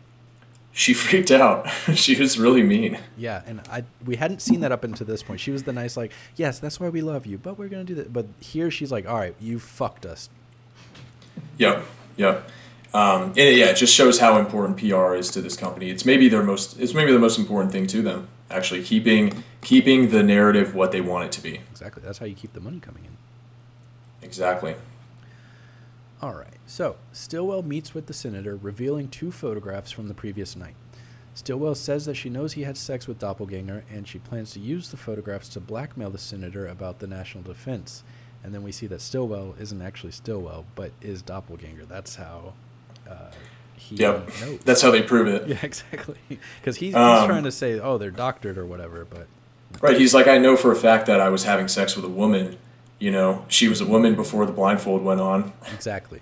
she 0.73 0.95
freaked 0.95 1.31
out. 1.31 1.69
she 1.95 2.19
was 2.19 2.39
really 2.39 2.63
mean. 2.63 2.99
Yeah, 3.17 3.43
and 3.47 3.61
I 3.71 3.85
we 4.05 4.17
hadn't 4.17 4.41
seen 4.41 4.61
that 4.61 4.73
up 4.73 4.85
until 4.85 5.07
this 5.07 5.23
point. 5.23 5.41
She 5.41 5.51
was 5.51 5.65
the 5.65 5.73
nice 5.73 5.97
like, 5.97 6.13
yes, 6.37 6.59
that's 6.59 6.81
why 6.81 6.89
we 6.89 7.03
love 7.03 7.27
you, 7.27 7.39
but 7.39 7.59
we're 7.59 7.69
gonna 7.69 7.85
do 7.85 7.95
that. 7.97 8.13
But 8.13 8.27
here 8.41 8.71
she's 8.71 8.91
like, 8.91 9.07
all 9.07 9.19
right, 9.19 9.35
you 9.39 9.59
fucked 9.59 10.07
us. 10.07 10.31
Yep, 11.59 11.85
yep. 12.17 12.49
Um, 12.95 13.23
and 13.23 13.39
it, 13.39 13.57
yeah, 13.57 13.67
it 13.67 13.77
just 13.77 13.95
shows 13.95 14.19
how 14.19 14.39
important 14.39 14.79
PR 14.79 15.15
is 15.15 15.31
to 15.31 15.43
this 15.43 15.57
company. 15.57 15.91
It's 15.91 16.05
maybe 16.05 16.29
their 16.29 16.43
most. 16.43 16.79
It's 16.81 16.95
maybe 16.95 17.13
the 17.13 17.19
most 17.19 17.39
important 17.39 17.73
thing 17.73 17.87
to 17.89 18.03
them. 18.03 18.29
Actually, 18.51 18.83
keeping 18.83 19.45
keeping 19.61 20.11
the 20.11 20.23
narrative 20.23 20.75
what 20.75 20.93
they 20.93 21.01
want 21.01 21.27
it 21.27 21.33
to 21.33 21.43
be. 21.43 21.61
Exactly. 21.71 22.03
That's 22.05 22.19
how 22.19 22.27
you 22.27 22.35
keep 22.35 22.53
the 22.55 22.61
money 22.61 22.81
coming 22.81 23.05
in. 23.05 23.17
Exactly. 24.23 24.75
All 26.23 26.35
right. 26.35 26.59
So 26.67 26.97
Stillwell 27.13 27.63
meets 27.63 27.95
with 27.95 28.07
the 28.07 28.13
senator, 28.13 28.57
revealing 28.57 29.09
two 29.09 29.33
photographs 29.33 29.91
from 29.91 30.09
the 30.09 30.15
previous 30.15 30.55
night. 30.55 30.75
Stillwell 31.35 31.75
says 31.75 32.05
that 32.05 32.15
she 32.15 32.29
knows 32.31 32.53
he 32.53 32.63
had 32.63 32.77
sex 32.77 33.09
with 33.09 33.19
Doppelganger, 33.19 33.85
and 33.91 34.07
she 34.07 34.19
plans 34.19 34.53
to 34.53 34.61
use 34.61 34.91
the 34.91 34.97
photographs 34.97 35.49
to 35.51 35.61
blackmail 35.61 36.11
the 36.11 36.19
senator 36.19 36.67
about 36.67 36.99
the 36.99 37.07
national 37.07 37.43
defense. 37.43 38.05
And 38.45 38.55
then 38.55 38.63
we 38.63 38.71
see 38.73 38.87
that 38.89 39.01
Stillwell 39.01 39.55
isn't 39.59 39.81
actually 39.83 40.13
Stillwell, 40.13 40.67
but 40.75 40.93
is 41.01 41.23
Doppelganger. 41.23 41.87
That's 41.87 42.17
how 42.17 42.53
uh, 43.11 43.31
he 43.77 43.97
Yep. 43.97 44.29
knows. 44.41 44.59
That's 44.65 44.83
how 44.83 44.91
they 44.91 45.03
prove 45.03 45.27
it. 45.27 45.47
yeah, 45.49 45.59
exactly. 45.63 46.17
Because 46.29 46.77
he's, 46.77 46.89
he's 46.89 46.95
Um, 46.95 47.27
trying 47.27 47.45
to 47.45 47.53
say, 47.53 47.81
oh, 47.81 47.99
they're 47.99 48.11
doctored 48.11 48.59
or 48.59 48.67
whatever, 48.67 49.05
but 49.09 49.27
Right. 49.81 49.97
He's 49.99 50.13
like, 50.13 50.29
I 50.29 50.37
know 50.37 50.55
for 50.55 50.71
a 50.71 50.77
fact 50.77 51.07
that 51.07 51.19
I 51.19 51.31
was 51.31 51.45
having 51.45 51.67
sex 51.67 51.97
with 51.97 52.05
a 52.05 52.09
woman. 52.09 52.59
You 53.03 53.11
know, 53.11 53.45
she 53.49 53.67
was 53.67 53.81
a 53.81 53.87
woman 53.87 54.15
before 54.15 54.47
the 54.47 54.53
blindfold 54.53 55.03
went 55.03 55.21
on. 55.21 55.53
exactly. 55.75 56.21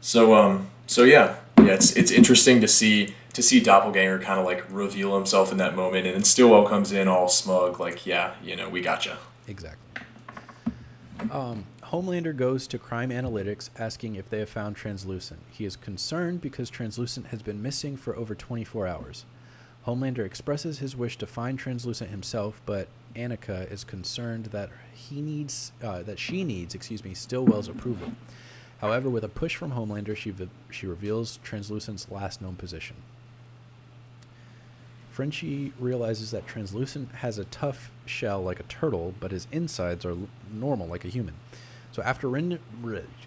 So, 0.00 0.34
um, 0.34 0.70
so 0.86 1.04
yeah, 1.04 1.36
yeah. 1.58 1.74
It's 1.74 1.92
it's 1.92 2.10
interesting 2.10 2.62
to 2.62 2.68
see 2.68 3.14
to 3.34 3.42
see 3.42 3.60
Doppelganger 3.60 4.20
kind 4.20 4.40
of 4.40 4.46
like 4.46 4.64
reveal 4.70 5.14
himself 5.14 5.52
in 5.52 5.58
that 5.58 5.76
moment, 5.76 6.06
and 6.06 6.14
then 6.14 6.24
Stillwell 6.24 6.66
comes 6.66 6.90
in 6.90 7.06
all 7.06 7.28
smug, 7.28 7.78
like, 7.78 8.06
yeah, 8.06 8.32
you 8.42 8.56
know, 8.56 8.70
we 8.70 8.80
gotcha. 8.80 9.18
Exactly. 9.46 10.02
Um, 11.30 11.66
Homelander 11.82 12.34
goes 12.34 12.66
to 12.68 12.78
Crime 12.78 13.10
Analytics 13.10 13.68
asking 13.78 14.14
if 14.14 14.30
they 14.30 14.38
have 14.38 14.48
found 14.48 14.74
Translucent. 14.74 15.40
He 15.50 15.66
is 15.66 15.76
concerned 15.76 16.40
because 16.40 16.70
Translucent 16.70 17.26
has 17.26 17.42
been 17.42 17.60
missing 17.60 17.96
for 17.98 18.16
over 18.16 18.34
24 18.34 18.86
hours. 18.86 19.26
Homelander 19.86 20.24
expresses 20.24 20.78
his 20.78 20.96
wish 20.96 21.18
to 21.18 21.26
find 21.26 21.58
Translucent 21.58 22.10
himself, 22.10 22.62
but 22.64 22.88
Annika 23.16 23.70
is 23.70 23.84
concerned 23.84 24.46
that 24.46 24.70
he 24.94 25.20
needs 25.20 25.72
uh, 25.82 26.02
that 26.02 26.18
she 26.18 26.44
needs, 26.44 26.74
excuse 26.74 27.04
me, 27.04 27.14
Stillwell's 27.14 27.68
approval. 27.68 28.12
However, 28.80 29.08
with 29.08 29.24
a 29.24 29.28
push 29.28 29.56
from 29.56 29.72
Homelander, 29.72 30.16
she 30.16 30.30
v- 30.30 30.48
she 30.70 30.86
reveals 30.86 31.38
Translucent's 31.42 32.10
last 32.10 32.42
known 32.42 32.56
position. 32.56 32.96
Frenchie 35.10 35.72
realizes 35.78 36.32
that 36.32 36.46
Translucent 36.46 37.12
has 37.16 37.38
a 37.38 37.44
tough 37.44 37.92
shell 38.04 38.42
like 38.42 38.58
a 38.58 38.64
turtle, 38.64 39.14
but 39.20 39.30
his 39.30 39.46
insides 39.52 40.04
are 40.04 40.10
l- 40.10 40.28
normal 40.52 40.88
like 40.88 41.04
a 41.04 41.08
human. 41.08 41.34
So 41.92 42.02
after 42.02 42.28
rend- 42.28 42.58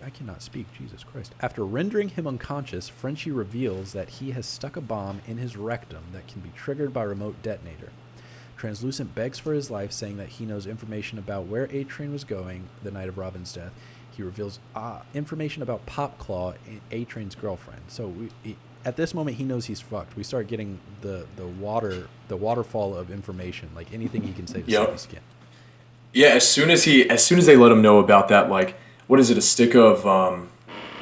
I 0.05 0.09
cannot 0.09 0.41
speak, 0.41 0.65
Jesus 0.77 1.05
Christ. 1.05 1.31
After 1.39 1.63
rendering 1.63 2.09
him 2.09 2.27
unconscious, 2.27 2.89
Frenchie 2.89 3.31
reveals 3.31 3.93
that 3.93 4.09
he 4.09 4.31
has 4.31 4.45
stuck 4.45 4.75
a 4.75 4.81
bomb 4.81 5.21
in 5.25 5.37
his 5.37 5.55
rectum 5.55 6.03
that 6.11 6.27
can 6.27 6.41
be 6.41 6.51
triggered 6.53 6.93
by 6.93 7.03
remote 7.03 7.41
detonator. 7.41 7.93
Translucent 8.57 9.13
begs 9.13 9.37
for 9.39 9.53
his 9.53 9.69
life, 9.69 9.91
saying 9.91 10.17
that 10.17 10.29
he 10.29 10.45
knows 10.45 10.65
information 10.65 11.19
about 11.19 11.45
where 11.45 11.65
A 11.71 11.83
Train 11.83 12.11
was 12.11 12.23
going 12.23 12.63
the 12.83 12.91
night 12.91 13.07
of 13.09 13.17
Robin's 13.17 13.53
death. 13.53 13.71
he 14.15 14.23
reveals 14.23 14.59
uh, 14.75 15.01
information 15.13 15.61
about 15.61 15.85
Popclaw, 15.85 16.55
A 16.91 17.03
Train's 17.05 17.35
girlfriend. 17.35 17.81
So 17.87 18.07
we, 18.07 18.29
he, 18.43 18.57
at 18.83 18.95
this 18.95 19.13
moment, 19.13 19.37
he 19.37 19.43
knows 19.43 19.65
he's 19.65 19.79
fucked. 19.81 20.15
We 20.17 20.23
start 20.23 20.47
getting 20.47 20.79
the 21.01 21.27
the 21.35 21.45
water, 21.45 22.07
the 22.27 22.35
waterfall 22.37 22.95
of 22.95 23.11
information, 23.11 23.69
like 23.75 23.93
anything 23.93 24.23
he 24.23 24.33
can 24.33 24.47
say 24.47 24.61
to 24.63 24.71
Yep. 24.71 24.81
save 24.85 24.91
his 24.93 25.01
skin. 25.01 25.19
Yeah, 26.13 26.29
as 26.29 26.47
soon 26.49 26.71
as 26.71 26.85
he, 26.85 27.07
as 27.09 27.23
soon 27.23 27.37
as 27.37 27.45
they 27.45 27.55
let 27.57 27.71
him 27.71 27.81
know 27.83 27.99
about 27.99 28.27
that, 28.29 28.49
like, 28.49 28.75
what 29.05 29.19
is 29.19 29.29
it, 29.29 29.37
a 29.37 29.41
stick 29.41 29.75
of 29.75 30.07
um, 30.07 30.49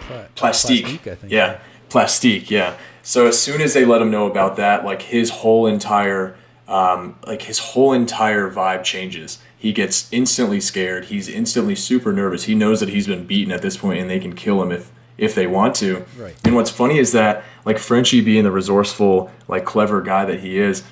Pla- 0.01 0.25
plastique? 0.35 0.83
plastique, 0.85 1.07
I 1.07 1.15
think. 1.15 1.31
Yeah, 1.31 1.59
plastique. 1.89 2.51
Yeah. 2.51 2.75
So 3.01 3.27
as 3.27 3.39
soon 3.39 3.61
as 3.61 3.73
they 3.73 3.85
let 3.85 4.01
him 4.01 4.11
know 4.11 4.25
about 4.25 4.57
that, 4.57 4.83
like 4.83 5.03
his 5.03 5.29
whole 5.29 5.67
entire, 5.67 6.35
um, 6.67 7.17
like 7.25 7.43
his 7.43 7.59
whole 7.59 7.93
entire 7.93 8.49
vibe 8.49 8.83
changes. 8.83 9.39
He 9.57 9.73
gets 9.73 10.11
instantly 10.11 10.59
scared. 10.59 11.05
He's 11.05 11.27
instantly 11.27 11.75
super 11.75 12.13
nervous. 12.13 12.43
He 12.43 12.55
knows 12.55 12.79
that 12.79 12.89
he's 12.89 13.07
been 13.07 13.25
beaten 13.25 13.51
at 13.51 13.61
this 13.61 13.77
point, 13.77 13.99
and 13.99 14.09
they 14.09 14.19
can 14.19 14.35
kill 14.35 14.61
him 14.61 14.71
if 14.71 14.91
if 15.17 15.33
they 15.33 15.47
want 15.47 15.75
to. 15.75 16.05
Right. 16.17 16.35
And 16.43 16.55
what's 16.55 16.69
funny 16.69 16.97
is 16.97 17.11
that 17.13 17.43
like 17.63 17.77
Frenchie 17.77 18.21
being 18.21 18.43
the 18.43 18.51
resourceful, 18.51 19.31
like 19.47 19.65
clever 19.65 20.01
guy 20.01 20.25
that 20.25 20.41
he 20.41 20.57
is, 20.57 20.83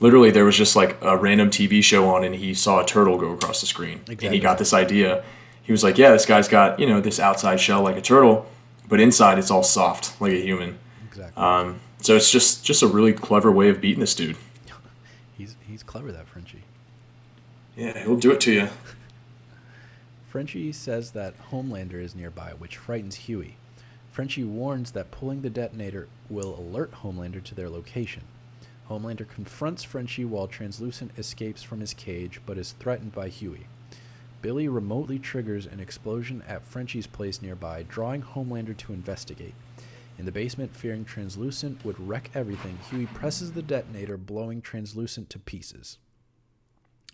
literally 0.00 0.30
there 0.30 0.44
was 0.44 0.56
just 0.56 0.76
like 0.76 0.96
a 1.02 1.16
random 1.16 1.50
TV 1.50 1.82
show 1.82 2.08
on 2.08 2.24
and 2.24 2.34
he 2.36 2.54
saw 2.54 2.82
a 2.82 2.86
turtle 2.86 3.18
go 3.18 3.32
across 3.32 3.60
the 3.60 3.66
screen. 3.66 4.00
And 4.08 4.34
he 4.34 4.38
got 4.38 4.58
this 4.58 4.72
idea. 4.72 5.24
He 5.62 5.72
was 5.72 5.82
like, 5.82 5.98
Yeah, 5.98 6.10
this 6.12 6.26
guy's 6.26 6.48
got, 6.48 6.78
you 6.78 6.86
know, 6.86 7.00
this 7.00 7.18
outside 7.18 7.58
shell 7.58 7.82
like 7.82 7.96
a 7.96 8.02
turtle, 8.02 8.46
but 8.88 9.00
inside 9.00 9.38
it's 9.38 9.50
all 9.50 9.62
soft 9.62 10.20
like 10.20 10.32
a 10.32 10.40
human. 10.40 10.78
Exactly. 11.08 11.42
Um, 11.42 11.80
so 12.00 12.16
it's 12.16 12.30
just 12.30 12.64
just 12.64 12.82
a 12.82 12.86
really 12.86 13.12
clever 13.12 13.50
way 13.50 13.70
of 13.70 13.80
beating 13.80 14.00
this 14.00 14.14
dude. 14.14 14.36
Clever, 15.94 16.10
that 16.10 16.26
Frenchie. 16.26 16.64
Yeah, 17.76 18.02
he'll 18.02 18.16
do 18.16 18.32
it 18.32 18.40
to 18.40 18.52
you. 18.52 18.68
Frenchie 20.28 20.72
says 20.72 21.12
that 21.12 21.34
Homelander 21.52 22.02
is 22.02 22.16
nearby, 22.16 22.50
which 22.58 22.76
frightens 22.76 23.14
Hughie. 23.14 23.54
Frenchie 24.10 24.42
warns 24.42 24.90
that 24.90 25.12
pulling 25.12 25.42
the 25.42 25.50
detonator 25.50 26.08
will 26.28 26.58
alert 26.58 26.90
Homelander 27.04 27.40
to 27.44 27.54
their 27.54 27.70
location. 27.70 28.24
Homelander 28.90 29.28
confronts 29.28 29.84
Frenchie 29.84 30.24
while 30.24 30.48
Translucent 30.48 31.12
escapes 31.16 31.62
from 31.62 31.78
his 31.78 31.94
cage 31.94 32.40
but 32.44 32.58
is 32.58 32.72
threatened 32.72 33.12
by 33.12 33.28
Hughie. 33.28 33.68
Billy 34.42 34.66
remotely 34.66 35.20
triggers 35.20 35.64
an 35.64 35.78
explosion 35.78 36.42
at 36.48 36.64
Frenchie's 36.64 37.06
place 37.06 37.40
nearby, 37.40 37.84
drawing 37.88 38.22
Homelander 38.22 38.76
to 38.78 38.92
investigate. 38.92 39.54
In 40.18 40.26
the 40.26 40.32
basement, 40.32 40.76
fearing 40.76 41.04
Translucent 41.04 41.84
would 41.84 41.98
wreck 41.98 42.30
everything, 42.34 42.78
Hughie 42.90 43.06
presses 43.06 43.52
the 43.52 43.62
detonator, 43.62 44.16
blowing 44.16 44.62
Translucent 44.62 45.28
to 45.30 45.38
pieces. 45.38 45.98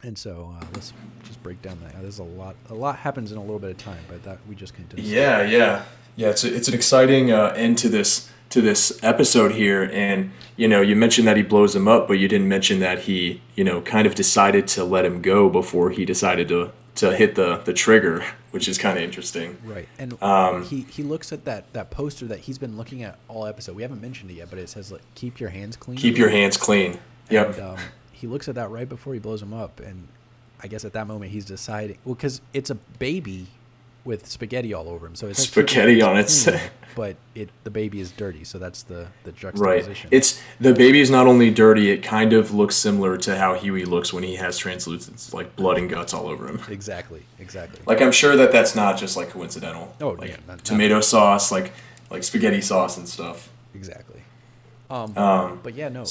And 0.03 0.17
so 0.17 0.55
uh, 0.57 0.65
let's 0.73 0.93
just 1.25 1.43
break 1.43 1.61
down 1.61 1.79
that. 1.83 2.01
There's 2.01 2.19
a 2.19 2.25
lot. 2.25 2.57
A 2.71 2.75
lot 2.75 2.97
happens 2.97 3.33
in 3.33 3.39
a 3.39 3.41
little 3.41 3.59
bit 3.59 3.71
of 3.71 3.79
time, 3.79 4.03
but 4.09 4.23
that 4.25 4.39
we 4.49 4.55
just 4.55 4.75
condense. 4.75 5.01
it. 5.01 5.05
Yeah, 5.05 5.43
yeah, 5.43 5.85
yeah. 6.17 6.29
It's 6.29 6.43
a, 6.45 6.55
it's 6.55 6.69
an 6.69 6.75
exciting 6.75 7.31
uh, 7.31 7.53
end 7.57 7.77
to 7.79 7.89
this 7.89 8.31
to 8.51 8.61
this 8.61 8.99
episode 9.03 9.53
here, 9.53 9.91
and 9.93 10.33
you 10.57 10.69
know, 10.69 10.81
you 10.81 10.97
mentioned 10.97 11.27
that 11.29 11.37
he 11.37 11.43
blows 11.43 11.77
him 11.77 11.87
up, 11.87 12.09
but 12.09 12.15
you 12.15 12.29
didn't 12.29 12.49
mention 12.49 12.81
that 12.81 13.01
he, 13.01 13.43
you 13.55 13.63
know, 13.63 13.81
kind 13.83 14.07
of 14.07 14.15
decided 14.15 14.67
to 14.69 14.85
let 14.85 15.05
him 15.05 15.21
go 15.23 15.49
before 15.49 15.91
he 15.91 16.05
decided 16.05 16.49
to 16.49 16.73
to 16.97 17.15
hit 17.15 17.35
the 17.35 17.59
the 17.59 17.75
trigger, 17.75 18.25
which 18.51 18.69
is 18.69 18.79
kind 18.79 18.99
of 18.99 19.05
interesting. 19.05 19.59
Right, 19.65 19.89
and 19.99 20.21
Um, 20.23 20.65
he 20.65 20.83
he 20.91 21.03
looks 21.03 21.33
at 21.33 21.45
that 21.45 21.73
that 21.73 21.91
poster 21.91 22.27
that 22.27 22.41
he's 22.41 22.59
been 22.59 22.77
looking 22.77 23.03
at 23.03 23.19
all 23.29 23.47
episode. 23.47 23.77
We 23.77 23.83
haven't 23.83 24.01
mentioned 24.01 24.31
it 24.31 24.35
yet, 24.35 24.51
but 24.51 24.59
it 24.59 24.69
says 24.69 24.91
like 24.93 25.03
"Keep 25.15 25.41
your 25.41 25.51
hands 25.51 25.77
clean." 25.77 25.97
Keep 25.99 26.19
your 26.19 26.31
hands 26.31 26.57
clean. 26.57 26.99
Yep. 27.31 27.55
And, 27.55 27.61
um, 27.61 27.79
he 28.13 28.27
looks 28.27 28.49
at 28.49 28.55
that 28.57 28.71
right 28.71 28.89
before 28.89 29.15
he 29.15 29.21
blows 29.21 29.41
him 29.43 29.55
up, 29.55 29.81
and 29.81 30.09
I 30.63 30.67
guess 30.67 30.85
at 30.85 30.93
that 30.93 31.07
moment 31.07 31.31
he's 31.33 31.45
deciding. 31.47 31.99
Well, 32.05 32.15
because 32.15 32.41
it's 32.53 32.71
a 32.71 32.75
baby 32.75 33.47
with 34.05 34.27
spaghetti 34.29 34.73
all 34.75 34.89
over 34.89 35.07
him, 35.07 35.15
so 35.15 35.27
it's 35.29 35.41
like, 35.41 35.49
"Keep 35.49 35.57
your 35.57 35.69
Spaghetti 35.69 36.03
on 36.03 36.17
it. 36.19 36.71
but 36.97 37.17
it 37.35 37.51
the 37.65 37.71
baby 37.71 38.01
is 38.01 38.11
dirty, 38.13 38.45
so 38.45 38.59
that's 38.59 38.83
the 38.83 39.09
the 39.25 39.33
juxtaposition. 39.33 40.09
Right. 40.11 40.17
It's 40.17 40.41
the 40.61 40.73
baby 40.75 41.01
is 41.01 41.11
not 41.11 41.27
only 41.27 41.51
dirty; 41.51 41.91
it 41.91 42.03
kind 42.03 42.33
of 42.33 42.53
looks 42.53 42.77
similar 42.77 43.17
to 43.19 43.37
how 43.37 43.55
Hughie 43.55 43.85
looks 43.85 44.13
when 44.13 44.23
he 44.25 44.37
has 44.37 44.57
translucent, 44.59 45.33
like 45.35 45.55
blood 45.57 45.79
and 45.79 45.89
guts 45.89 46.15
all 46.15 46.27
over 46.29 46.49
him. 46.49 46.61
exactly 46.69 47.23
exactly. 47.39 47.81
Like 47.87 48.01
I'm 48.01 48.13
sure 48.13 48.37
that 48.37 48.53
that's 48.53 48.75
not 48.75 48.99
just 48.99 49.17
like 49.17 49.31
coincidental. 49.31 49.95
Oh, 50.01 50.11
like 50.11 50.31
yeah, 50.31 50.37
not- 50.47 50.57
not- 50.57 50.65
tomato 50.65 51.01
sauce, 51.01 51.53
like 51.53 51.73
like 52.11 52.23
spaghetti 52.25 52.61
sauce 52.61 52.97
and 52.97 53.09
stuff. 53.09 53.51
Exactly. 53.75 54.23
Um, 54.89 55.17
Um, 55.17 55.61
but 55.63 55.75
yeah, 55.75 55.89
no, 55.89 56.05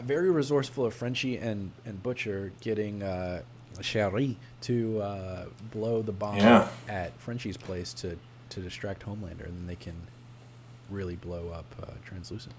very 0.00 0.30
resourceful 0.30 0.86
of 0.86 0.94
Frenchie 0.94 1.36
and, 1.36 1.72
and 1.84 2.02
Butcher 2.02 2.52
getting 2.62 3.02
uh, 3.02 3.42
Cherie 3.80 4.36
to 4.62 5.00
uh, 5.00 5.44
blow 5.72 6.02
the 6.02 6.12
bomb 6.12 6.36
Yeah. 6.36 6.68
at 6.88 7.12
Frenchie's 7.18 7.56
place 7.56 7.92
to, 7.94 8.18
to 8.50 8.60
distract 8.60 9.04
Homelander, 9.06 9.46
and 9.46 9.58
then 9.60 9.66
they 9.66 9.76
can 9.76 9.94
really 10.90 11.16
blow 11.16 11.48
up 11.50 11.64
uh, 11.82 11.86
Translucent. 12.04 12.54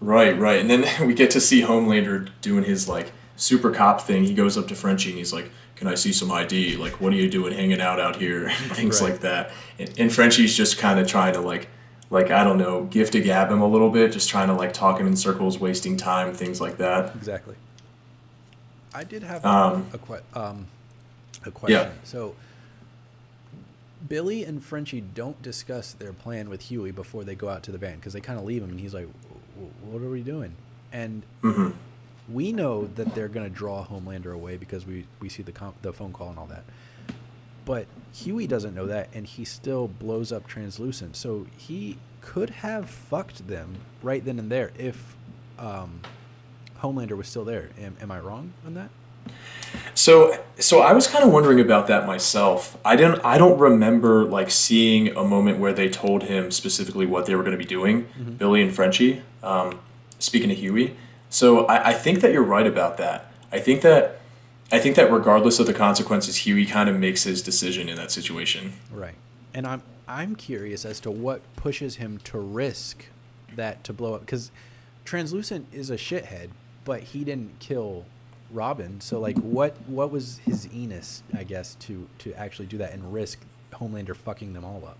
Right, 0.00 0.38
right. 0.38 0.60
And 0.60 0.68
then 0.70 0.84
we 1.06 1.14
get 1.14 1.30
to 1.32 1.40
see 1.40 1.62
Homelander 1.62 2.28
doing 2.40 2.64
his 2.64 2.88
like 2.88 3.12
super 3.36 3.70
cop 3.70 4.00
thing. 4.02 4.24
He 4.24 4.34
goes 4.34 4.56
up 4.58 4.68
to 4.68 4.74
Frenchie 4.74 5.10
and 5.10 5.18
he's 5.18 5.32
like, 5.32 5.50
"Can 5.76 5.88
I 5.88 5.94
see 5.94 6.12
some 6.12 6.30
ID? 6.30 6.76
Like, 6.76 7.00
what 7.00 7.12
are 7.12 7.16
you 7.16 7.28
doing 7.30 7.52
hanging 7.52 7.80
out 7.80 7.98
out 8.00 8.16
here?" 8.16 8.46
And 8.62 8.72
Things 8.72 9.00
Right. 9.00 9.12
like 9.12 9.20
that. 9.22 9.50
And, 9.78 9.92
and 9.98 10.12
Frenchie's 10.12 10.56
just 10.56 10.78
kind 10.78 10.98
of 11.00 11.06
trying 11.06 11.32
to 11.34 11.40
like, 11.40 11.68
like 12.10 12.30
I 12.30 12.44
don't 12.44 12.58
know, 12.58 12.84
gift 12.84 13.14
a 13.14 13.20
gab 13.20 13.50
him 13.50 13.60
a 13.62 13.66
little 13.68 13.90
bit, 13.90 14.12
just 14.12 14.28
trying 14.28 14.48
to 14.48 14.54
like 14.54 14.72
talk 14.72 15.00
him 15.00 15.06
in 15.06 15.16
circles, 15.16 15.58
wasting 15.58 15.96
time, 15.96 16.32
things 16.34 16.60
like 16.60 16.76
that. 16.78 17.14
Exactly. 17.16 17.54
I 18.94 19.04
did 19.04 19.22
have 19.22 19.44
Um, 19.44 19.86
a, 19.92 19.98
que- 19.98 20.22
um, 20.40 20.66
a 21.44 21.50
question. 21.50 21.88
Yeah. 21.88 21.92
So, 22.04 22.34
Billy 24.08 24.44
and 24.44 24.62
Frenchie 24.62 25.00
don't 25.00 25.40
discuss 25.42 25.92
their 25.92 26.12
plan 26.12 26.48
with 26.50 26.62
Hughie 26.70 26.90
before 26.90 27.24
they 27.24 27.34
go 27.34 27.48
out 27.48 27.62
to 27.64 27.72
the 27.72 27.78
van 27.78 27.96
because 27.96 28.12
they 28.12 28.20
kind 28.20 28.38
of 28.38 28.44
leave 28.44 28.62
him, 28.62 28.70
and 28.70 28.80
he's 28.80 28.94
like, 28.94 29.08
"What 29.82 30.02
are 30.02 30.10
we 30.10 30.22
doing?" 30.22 30.54
And 30.92 31.22
hmm 31.42 31.70
we 32.26 32.52
know 32.52 32.86
that 32.86 33.14
they're 33.14 33.28
going 33.28 33.46
to 33.46 33.54
draw 33.54 33.84
Homelander 33.84 34.32
away 34.34 34.56
because 34.56 34.86
we, 34.86 35.04
we 35.20 35.28
see 35.28 35.42
the 35.42 35.52
com- 35.52 35.74
the 35.82 35.92
phone 35.92 36.10
call 36.10 36.30
and 36.30 36.38
all 36.38 36.46
that. 36.46 36.64
But 37.66 37.86
Hughie 38.14 38.46
doesn't 38.46 38.74
know 38.74 38.86
that, 38.86 39.08
and 39.12 39.26
he 39.26 39.44
still 39.44 39.88
blows 39.88 40.32
up 40.32 40.46
Translucent. 40.46 41.16
So 41.16 41.46
he 41.58 41.98
could 42.22 42.48
have 42.50 42.88
fucked 42.88 43.46
them 43.48 43.76
right 44.02 44.24
then 44.24 44.38
and 44.38 44.50
there 44.50 44.70
if 44.78 45.16
um, 45.58 46.00
Homelander 46.84 47.16
was 47.16 47.28
still 47.28 47.44
there. 47.44 47.70
Am, 47.78 47.96
am 48.00 48.10
I 48.10 48.20
wrong 48.20 48.52
on 48.66 48.74
that? 48.74 48.90
So, 49.94 50.38
so 50.58 50.80
I 50.80 50.92
was 50.92 51.06
kind 51.06 51.24
of 51.24 51.32
wondering 51.32 51.58
about 51.58 51.86
that 51.86 52.06
myself. 52.06 52.78
I 52.84 52.94
didn't. 52.94 53.24
I 53.24 53.38
don't 53.38 53.58
remember 53.58 54.24
like 54.24 54.50
seeing 54.50 55.08
a 55.16 55.24
moment 55.24 55.58
where 55.58 55.72
they 55.72 55.88
told 55.88 56.24
him 56.24 56.50
specifically 56.50 57.06
what 57.06 57.26
they 57.26 57.34
were 57.34 57.42
going 57.42 57.56
to 57.56 57.58
be 57.58 57.64
doing, 57.64 58.06
Billy 58.38 58.60
and 58.62 58.74
Frenchie. 58.74 59.22
Um, 59.42 59.80
speaking 60.18 60.48
to 60.50 60.54
Hughie, 60.54 60.96
so 61.28 61.66
I, 61.66 61.90
I 61.90 61.92
think 61.94 62.20
that 62.20 62.32
you're 62.32 62.42
right 62.42 62.66
about 62.66 62.98
that. 62.98 63.32
I 63.50 63.58
think 63.58 63.82
that, 63.82 64.20
I 64.70 64.78
think 64.78 64.96
that 64.96 65.10
regardless 65.10 65.58
of 65.58 65.66
the 65.66 65.74
consequences, 65.74 66.46
Hughie 66.46 66.66
kind 66.66 66.88
of 66.88 66.98
makes 66.98 67.24
his 67.24 67.42
decision 67.42 67.88
in 67.88 67.96
that 67.96 68.10
situation. 68.10 68.74
Right. 68.92 69.16
And 69.52 69.66
I'm 69.66 69.82
I'm 70.06 70.36
curious 70.36 70.84
as 70.84 71.00
to 71.00 71.10
what 71.10 71.40
pushes 71.56 71.96
him 71.96 72.18
to 72.24 72.38
risk 72.38 73.06
that 73.56 73.84
to 73.84 73.92
blow 73.92 74.14
up 74.14 74.20
because 74.20 74.50
Translucent 75.04 75.66
is 75.72 75.90
a 75.90 75.96
shithead, 75.96 76.50
but 76.84 77.00
he 77.02 77.24
didn't 77.24 77.58
kill 77.58 78.04
Robin. 78.50 79.00
So 79.00 79.18
like 79.20 79.36
what 79.38 79.76
what 79.86 80.10
was 80.10 80.38
his 80.44 80.68
Enos, 80.72 81.22
I 81.34 81.44
guess, 81.44 81.74
to 81.76 82.08
to 82.18 82.34
actually 82.34 82.66
do 82.66 82.78
that 82.78 82.92
and 82.92 83.12
risk 83.12 83.40
Homelander 83.72 84.14
fucking 84.16 84.52
them 84.52 84.64
all 84.64 84.84
up? 84.86 84.98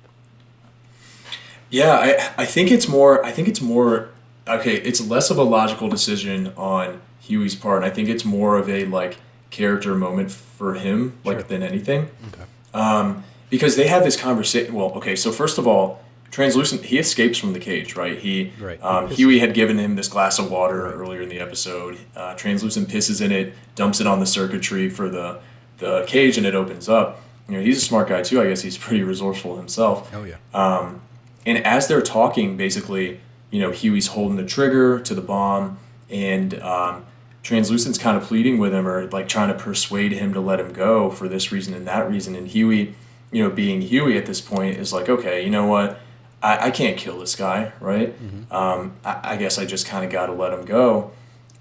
Yeah, 1.70 1.93
I, 1.93 2.43
I 2.43 2.47
think 2.47 2.70
it's 2.70 2.89
more. 2.89 3.24
I 3.24 3.30
think 3.32 3.49
it's 3.49 3.61
more. 3.61 4.11
Okay, 4.47 4.76
it's 4.76 5.01
less 5.07 5.30
of 5.30 5.39
a 5.39 5.43
logical 5.43 5.89
decision 5.89 6.53
on 6.57 7.01
Hughie's 7.20 7.55
part. 7.55 7.82
I 7.82 7.91
think 7.91 8.09
it's 8.09 8.24
more 8.24 8.59
of 8.59 8.68
a 8.68 8.85
like 8.85 9.16
character 9.51 9.95
moment 9.95 10.30
for 10.30 10.74
him, 10.74 11.18
like 11.24 11.39
Sure. 11.39 11.49
than 11.49 11.62
anything. 11.62 12.11
Okay. 12.28 12.45
Um, 12.74 13.24
because 13.51 13.76
they 13.76 13.87
have 13.87 14.05
this 14.05 14.16
conversation. 14.20 14.74
Well, 14.74 14.91
okay, 14.97 15.16
so 15.16 15.32
first 15.32 15.59
of 15.59 15.66
all, 15.66 16.04
translucent. 16.35 16.85
He 16.87 16.99
escapes 16.99 17.39
from 17.39 17.53
the 17.53 17.61
cage, 17.61 17.95
right? 17.95 18.18
He, 18.18 18.53
Right. 18.61 18.82
Um, 18.82 19.09
Hughie 19.09 19.39
had 19.39 19.55
given 19.55 19.78
him 19.78 19.95
this 19.95 20.09
glass 20.09 20.41
of 20.41 20.51
water 20.51 20.82
Right. 20.82 20.95
earlier 20.95 21.22
in 21.22 21.28
the 21.28 21.39
episode. 21.39 21.97
Uh, 22.16 22.35
translucent 22.35 22.89
pisses 22.89 23.20
in 23.24 23.30
it, 23.30 23.55
dumps 23.76 24.01
it 24.01 24.07
on 24.09 24.18
the 24.18 24.26
circuitry 24.26 24.91
for 24.91 25.09
the 25.09 25.39
the 25.78 26.05
cage, 26.07 26.37
and 26.37 26.47
it 26.47 26.55
opens 26.55 26.89
up. 26.89 27.20
You 27.49 27.57
know, 27.57 27.62
he's 27.62 27.76
a 27.78 27.80
smart 27.80 28.09
guy 28.09 28.22
too. 28.22 28.41
I 28.43 28.49
guess 28.49 28.62
he's 28.62 28.76
pretty 28.87 29.05
resourceful 29.05 29.57
himself. 29.57 30.11
Oh 30.12 30.24
yeah. 30.24 30.37
Um, 30.53 31.01
and 31.47 31.59
as 31.64 31.87
they're 31.87 32.03
talking, 32.03 32.57
basically, 32.57 33.20
you 33.51 33.61
know, 33.61 33.70
Hughie's 33.70 34.09
holding 34.09 34.37
the 34.37 34.45
trigger 34.45 34.99
to 35.01 35.14
the 35.14 35.20
bomb, 35.20 35.78
and 36.11 36.61
um, 36.62 37.05
Translucent's 37.45 37.99
kind 37.99 38.16
of 38.16 38.24
pleading 38.24 38.59
with 38.59 38.72
him 38.74 38.89
or 38.89 39.07
like 39.11 39.28
trying 39.28 39.49
to 39.49 39.55
persuade 39.55 40.11
him 40.12 40.32
to 40.35 40.41
let 40.41 40.59
him 40.59 40.72
go 40.72 41.11
for 41.11 41.28
this 41.28 41.53
reason 41.53 41.74
and 41.74 41.87
that 41.87 42.09
reason. 42.11 42.35
And 42.35 42.49
Hughie, 42.49 42.95
you 43.30 43.43
know, 43.45 43.51
being 43.51 43.82
Hughie 43.82 44.16
at 44.18 44.26
this 44.26 44.41
point, 44.41 44.78
is 44.78 44.93
like, 44.93 45.09
okay, 45.09 45.45
you 45.45 45.51
know 45.51 45.66
what? 45.66 46.01
I, 46.45 46.66
I 46.66 46.70
can't 46.70 46.97
kill 46.97 47.18
this 47.18 47.34
guy, 47.34 47.72
right? 47.80 48.11
Mm-hmm. 48.22 48.53
Um, 48.55 48.92
I, 49.05 49.20
I 49.32 49.36
guess 49.36 49.59
I 49.59 49.64
just 49.64 49.86
kind 49.86 50.05
of 50.05 50.11
got 50.12 50.26
to 50.26 50.32
let 50.32 50.53
him 50.53 50.64
go. 50.64 51.11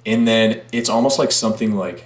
And 0.05 0.27
then 0.27 0.61
it's 0.73 0.89
almost 0.89 1.17
like 1.17 1.31
something 1.31 1.75
like, 1.75 2.05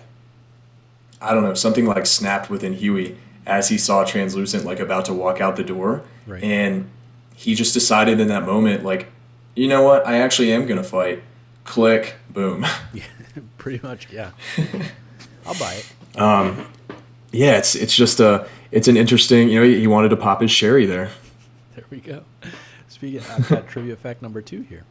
I 1.22 1.34
don't 1.34 1.44
know, 1.44 1.56
something 1.56 1.86
like 1.86 2.06
snapped 2.06 2.50
within 2.50 2.74
Hughie. 2.74 3.18
as 3.48 3.70
he 3.70 3.78
saw 3.78 4.04
translucent 4.04 4.66
like 4.66 4.80
about 4.80 5.06
to 5.06 5.14
walk 5.14 5.42
out 5.42 5.56
the 5.56 5.64
door 5.64 6.04
Right. 6.28 6.44
and 6.44 6.90
he 7.36 7.56
just 7.56 7.74
decided 7.74 8.20
in 8.20 8.28
that 8.28 8.44
moment 8.46 8.84
like 8.84 9.08
you 9.56 9.68
know 9.70 9.82
what 9.84 10.06
i 10.06 10.18
actually 10.20 10.52
am 10.52 10.66
gonna 10.68 10.84
fight 10.84 11.24
click 11.64 12.16
boom 12.30 12.66
Yeah, 12.94 13.04
pretty 13.58 13.80
much. 13.82 14.10
Yeah. 14.12 14.32
I'll 15.46 15.54
buy 15.58 15.76
it. 15.76 16.20
Um, 16.22 16.68
yeah 17.32 17.58
it's 17.58 17.74
it's 17.76 17.96
just 17.96 18.20
a 18.20 18.46
it's 18.72 18.88
an 18.90 18.98
interesting 18.98 19.48
you 19.50 19.60
know 19.60 19.66
he, 19.66 19.80
he 19.80 19.88
wanted 19.88 20.10
to 20.10 20.18
pop 20.18 20.42
his 20.42 20.52
sherry 20.52 20.86
there 20.86 21.10
There 21.76 21.86
we 21.90 22.00
go. 22.02 22.24
Speaking, 22.98 23.22
I've 23.30 23.50
got 23.50 23.68
trivia 23.68 23.96
fact 23.96 24.22
number 24.22 24.42
two 24.42 24.62
here. 24.62 24.84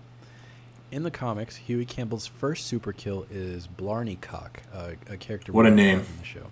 In 0.91 1.03
the 1.03 1.11
comics, 1.11 1.57
Hughie 1.57 1.85
Campbell's 1.85 2.27
first 2.27 2.67
super 2.67 2.93
kill 2.93 3.27
is 3.31 3.67
Blarney 3.67 4.17
Cock, 4.17 4.63
a, 4.73 4.95
a 5.11 5.17
character. 5.17 5.53
What 5.53 5.67
a 5.67 5.71
name. 5.71 5.99
in 5.99 6.19
the 6.19 6.25
show. 6.25 6.47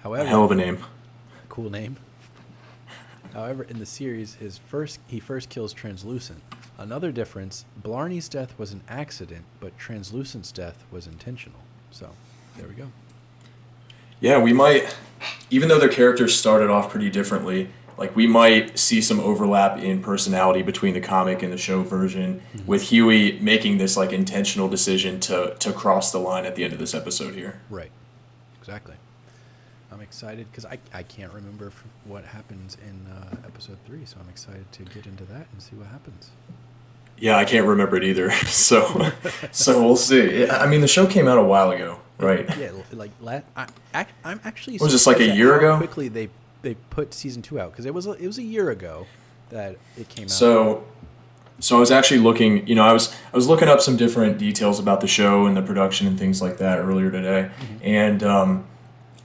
a 0.00 0.02
However, 0.04 0.28
hell 0.28 0.44
of 0.44 0.52
a 0.52 0.54
name 0.54 0.78
cool 1.58 1.70
name. 1.70 1.96
However, 3.34 3.64
in 3.64 3.80
the 3.80 3.86
series, 3.86 4.34
his 4.34 4.58
first 4.58 5.00
he 5.08 5.18
first 5.18 5.48
kills 5.48 5.72
Translucent. 5.72 6.40
Another 6.78 7.10
difference: 7.10 7.64
Blarney's 7.82 8.28
death 8.28 8.56
was 8.56 8.70
an 8.70 8.82
accident, 8.88 9.44
but 9.58 9.76
Translucent's 9.76 10.52
death 10.52 10.84
was 10.92 11.08
intentional. 11.08 11.58
So, 11.90 12.10
there 12.56 12.68
we 12.68 12.74
go. 12.74 12.92
Yeah, 14.20 14.40
we 14.40 14.52
might, 14.52 14.96
even 15.50 15.68
though 15.68 15.80
their 15.80 15.88
characters 15.88 16.38
started 16.38 16.70
off 16.70 16.90
pretty 16.90 17.10
differently, 17.10 17.70
like 17.98 18.14
we 18.14 18.26
might 18.26 18.78
see 18.78 19.00
some 19.00 19.18
overlap 19.20 19.78
in 19.78 20.00
personality 20.02 20.62
between 20.62 20.94
the 20.94 21.00
comic 21.00 21.42
and 21.42 21.52
the 21.52 21.58
show 21.58 21.82
version, 21.82 22.40
with 22.66 22.90
Hughie 22.90 23.38
making 23.40 23.78
this 23.78 23.96
like 23.96 24.12
intentional 24.12 24.68
decision 24.68 25.20
to 25.20 25.54
to 25.58 25.72
cross 25.72 26.12
the 26.12 26.18
line 26.18 26.46
at 26.46 26.54
the 26.54 26.64
end 26.64 26.72
of 26.72 26.78
this 26.78 26.94
episode 26.94 27.34
here. 27.34 27.60
Right. 27.68 27.90
Exactly. 28.60 28.94
I'm 29.90 30.00
excited 30.00 30.46
because 30.50 30.66
I, 30.66 30.78
I 30.92 31.02
can't 31.02 31.32
remember 31.32 31.72
what 32.04 32.24
happens 32.24 32.76
in 32.86 33.10
uh, 33.10 33.36
episode 33.46 33.78
three, 33.86 34.04
so 34.04 34.18
I'm 34.20 34.28
excited 34.28 34.70
to 34.72 34.82
get 34.84 35.06
into 35.06 35.24
that 35.24 35.46
and 35.52 35.62
see 35.62 35.74
what 35.74 35.88
happens. 35.88 36.30
Yeah, 37.16 37.36
I 37.36 37.44
can't 37.44 37.66
remember 37.66 37.96
it 37.96 38.04
either, 38.04 38.30
so 38.46 39.10
so 39.50 39.82
we'll 39.82 39.96
see. 39.96 40.48
I 40.48 40.66
mean, 40.66 40.82
the 40.82 40.88
show 40.88 41.06
came 41.06 41.26
out 41.26 41.38
a 41.38 41.42
while 41.42 41.70
ago, 41.70 41.98
right? 42.18 42.46
Yeah, 42.56 42.70
like 42.92 43.10
I, 43.56 44.06
I'm 44.24 44.40
actually. 44.44 44.78
Was 44.78 44.92
this 44.92 45.06
like 45.06 45.20
a 45.20 45.34
year 45.34 45.56
ago? 45.56 45.78
Quickly 45.78 46.08
they 46.08 46.28
they 46.62 46.74
put 46.90 47.14
season 47.14 47.42
two 47.42 47.60
out 47.60 47.72
because 47.72 47.86
it 47.86 47.94
was 47.94 48.06
a, 48.06 48.12
it 48.12 48.26
was 48.26 48.38
a 48.38 48.42
year 48.42 48.70
ago 48.70 49.06
that 49.50 49.76
it 49.96 50.08
came 50.08 50.24
out. 50.24 50.30
So, 50.30 50.84
so 51.60 51.76
I 51.76 51.80
was 51.80 51.90
actually 51.90 52.20
looking. 52.20 52.66
You 52.66 52.74
know, 52.74 52.84
I 52.84 52.92
was 52.92 53.14
I 53.32 53.36
was 53.36 53.48
looking 53.48 53.68
up 53.68 53.80
some 53.80 53.96
different 53.96 54.38
details 54.38 54.78
about 54.78 55.00
the 55.00 55.08
show 55.08 55.46
and 55.46 55.56
the 55.56 55.62
production 55.62 56.06
and 56.06 56.18
things 56.18 56.40
like 56.42 56.58
that 56.58 56.78
earlier 56.78 57.10
today, 57.10 57.50
and 57.82 58.22
um, 58.22 58.66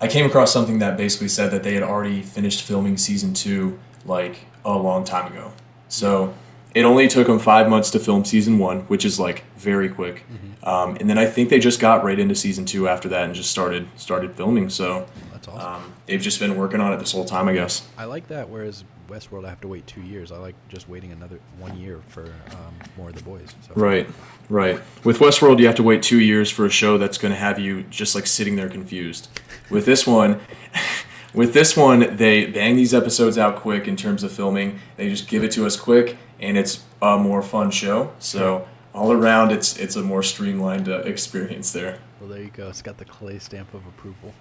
I 0.02 0.08
came 0.08 0.26
across 0.26 0.52
something 0.52 0.80
that 0.80 0.98
basically 0.98 1.28
said 1.30 1.52
that 1.52 1.64
they 1.64 1.74
had 1.74 1.84
already 1.84 2.22
finished 2.22 2.62
filming 2.62 2.98
season 2.98 3.34
two 3.34 3.80
like 4.06 4.46
a 4.66 4.78
long 4.78 5.04
time 5.06 5.32
ago. 5.32 5.54
So 5.88 6.34
it 6.74 6.84
only 6.86 7.08
took 7.08 7.28
them 7.28 7.40
five 7.40 7.70
months 7.70 7.92
to 7.92 8.00
film 8.00 8.26
season 8.26 8.58
one, 8.58 8.82
which 8.82 9.06
is 9.06 9.20
like 9.20 9.44
very 9.56 9.90
quick. 9.90 10.26
Um, 10.64 10.96
and 11.00 11.10
then 11.10 11.18
I 11.18 11.26
think 11.26 11.50
they 11.50 11.60
just 11.60 11.80
got 11.80 12.04
right 12.04 12.18
into 12.18 12.36
season 12.36 12.66
two 12.66 12.88
after 12.88 13.08
that 13.10 13.26
and 13.26 13.36
just 13.36 13.52
started 13.52 13.88
started 13.96 14.36
filming. 14.36 14.70
So 14.70 15.06
that's 15.44 15.58
awesome. 15.58 15.84
um, 15.84 15.94
they've 16.06 16.22
just 16.22 16.40
been 16.40 16.56
working 16.56 16.80
on 16.80 16.94
it 16.94 16.98
this 16.98 17.12
whole 17.12 17.26
time, 17.26 17.48
I 17.48 17.54
guess. 17.54 17.88
I 17.98 18.06
like 18.06 18.28
that. 18.30 18.50
Whereas 18.50 18.84
Westworld, 19.10 19.46
I 19.46 19.50
have 19.50 19.62
to 19.62 19.68
wait 19.68 19.86
two 19.88 20.02
years. 20.02 20.32
I 20.32 20.38
like 20.38 20.56
just 20.70 20.88
waiting 20.88 21.12
another 21.12 21.40
one 21.60 21.78
year 21.78 22.02
for 22.08 22.24
um, 22.52 22.76
more 22.98 23.10
of 23.10 23.16
the 23.16 23.24
boys. 23.24 23.54
So. 23.68 23.74
Right, 23.76 24.08
right. 24.50 24.80
With 25.04 25.20
Westworld, 25.20 25.60
you 25.60 25.68
have 25.68 25.76
to 25.76 25.84
wait 25.84 26.02
two 26.02 26.20
years 26.20 26.50
for 26.50 26.66
a 26.66 26.70
show 26.70 26.98
that's 26.98 27.18
going 27.18 27.34
to 27.34 27.40
have 27.40 27.60
you 27.60 27.84
just 27.84 28.16
like 28.16 28.28
sitting 28.28 28.56
there 28.56 28.70
confused. 28.70 29.28
With 29.70 29.86
this 29.86 30.08
one, 30.08 30.40
with 31.34 31.54
this 31.54 31.76
one, 31.76 32.16
they 32.16 32.46
bang 32.46 32.76
these 32.76 32.94
episodes 32.94 33.38
out 33.38 33.58
quick 33.58 33.88
in 33.88 33.96
terms 33.96 34.24
of 34.24 34.32
filming. 34.32 34.80
They 34.98 35.10
just 35.10 35.28
give 35.28 35.44
it 35.44 35.52
to 35.54 35.66
us 35.66 35.76
quick, 35.76 36.18
and 36.40 36.58
it's 36.58 36.84
a 37.02 37.18
more 37.18 37.42
fun 37.42 37.72
show. 37.72 38.14
So 38.20 38.68
all 38.94 39.12
around, 39.12 39.52
it's 39.52 39.78
it's 39.78 39.96
a 39.96 40.02
more 40.02 40.24
streamlined 40.24 40.88
uh, 40.88 41.00
experience 41.06 41.74
there. 41.74 42.00
Well, 42.20 42.30
there 42.30 42.42
you 42.42 42.52
go. 42.52 42.70
It's 42.70 42.82
got 42.82 42.98
the 42.98 43.06
clay 43.06 43.40
stamp 43.40 43.74
of 43.74 43.86
approval. 43.86 44.34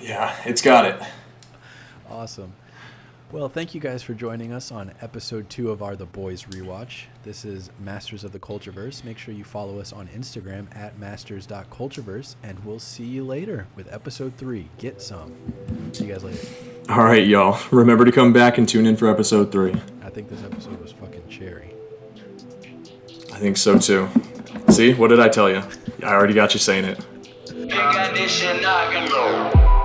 Yeah, 0.00 0.34
it's 0.44 0.62
got 0.62 0.84
it. 0.84 1.00
Awesome. 2.10 2.52
Well, 3.32 3.48
thank 3.48 3.76
you 3.76 3.80
guys 3.80 4.02
for 4.02 4.12
joining 4.12 4.52
us 4.52 4.72
on 4.72 4.92
episode 5.00 5.48
two 5.48 5.70
of 5.70 5.82
our 5.82 5.94
The 5.94 6.04
Boys 6.04 6.42
Rewatch. 6.46 7.04
This 7.22 7.44
is 7.44 7.70
Masters 7.78 8.24
of 8.24 8.32
the 8.32 8.40
Cultureverse. 8.40 9.04
Make 9.04 9.18
sure 9.18 9.32
you 9.32 9.44
follow 9.44 9.78
us 9.78 9.92
on 9.92 10.08
Instagram 10.08 10.66
at 10.74 10.98
masters.cultureverse, 10.98 12.34
and 12.42 12.64
we'll 12.64 12.80
see 12.80 13.04
you 13.04 13.22
later 13.24 13.68
with 13.76 13.92
episode 13.92 14.32
three. 14.36 14.68
Get 14.78 15.00
some. 15.00 15.32
See 15.92 16.06
you 16.06 16.12
guys 16.12 16.24
later. 16.24 16.44
All 16.88 17.04
right, 17.04 17.24
y'all. 17.24 17.60
Remember 17.70 18.04
to 18.04 18.10
come 18.10 18.32
back 18.32 18.58
and 18.58 18.68
tune 18.68 18.84
in 18.84 18.96
for 18.96 19.08
episode 19.08 19.52
three. 19.52 19.80
I 20.02 20.10
think 20.10 20.28
this 20.28 20.42
episode 20.42 20.80
was 20.80 20.90
fucking 20.90 21.28
cherry. 21.28 21.72
I 23.32 23.38
think 23.38 23.56
so 23.56 23.78
too. 23.78 24.08
See, 24.70 24.92
what 24.94 25.06
did 25.06 25.20
I 25.20 25.28
tell 25.28 25.48
you? 25.48 25.62
I 26.02 26.14
already 26.14 26.34
got 26.34 26.52
you 26.52 26.58
saying 26.58 26.84
it. 26.84 27.06
Big 27.70 27.78
addition, 27.78 28.64
I 28.64 28.92
can 28.92 29.08
go. 29.08 29.79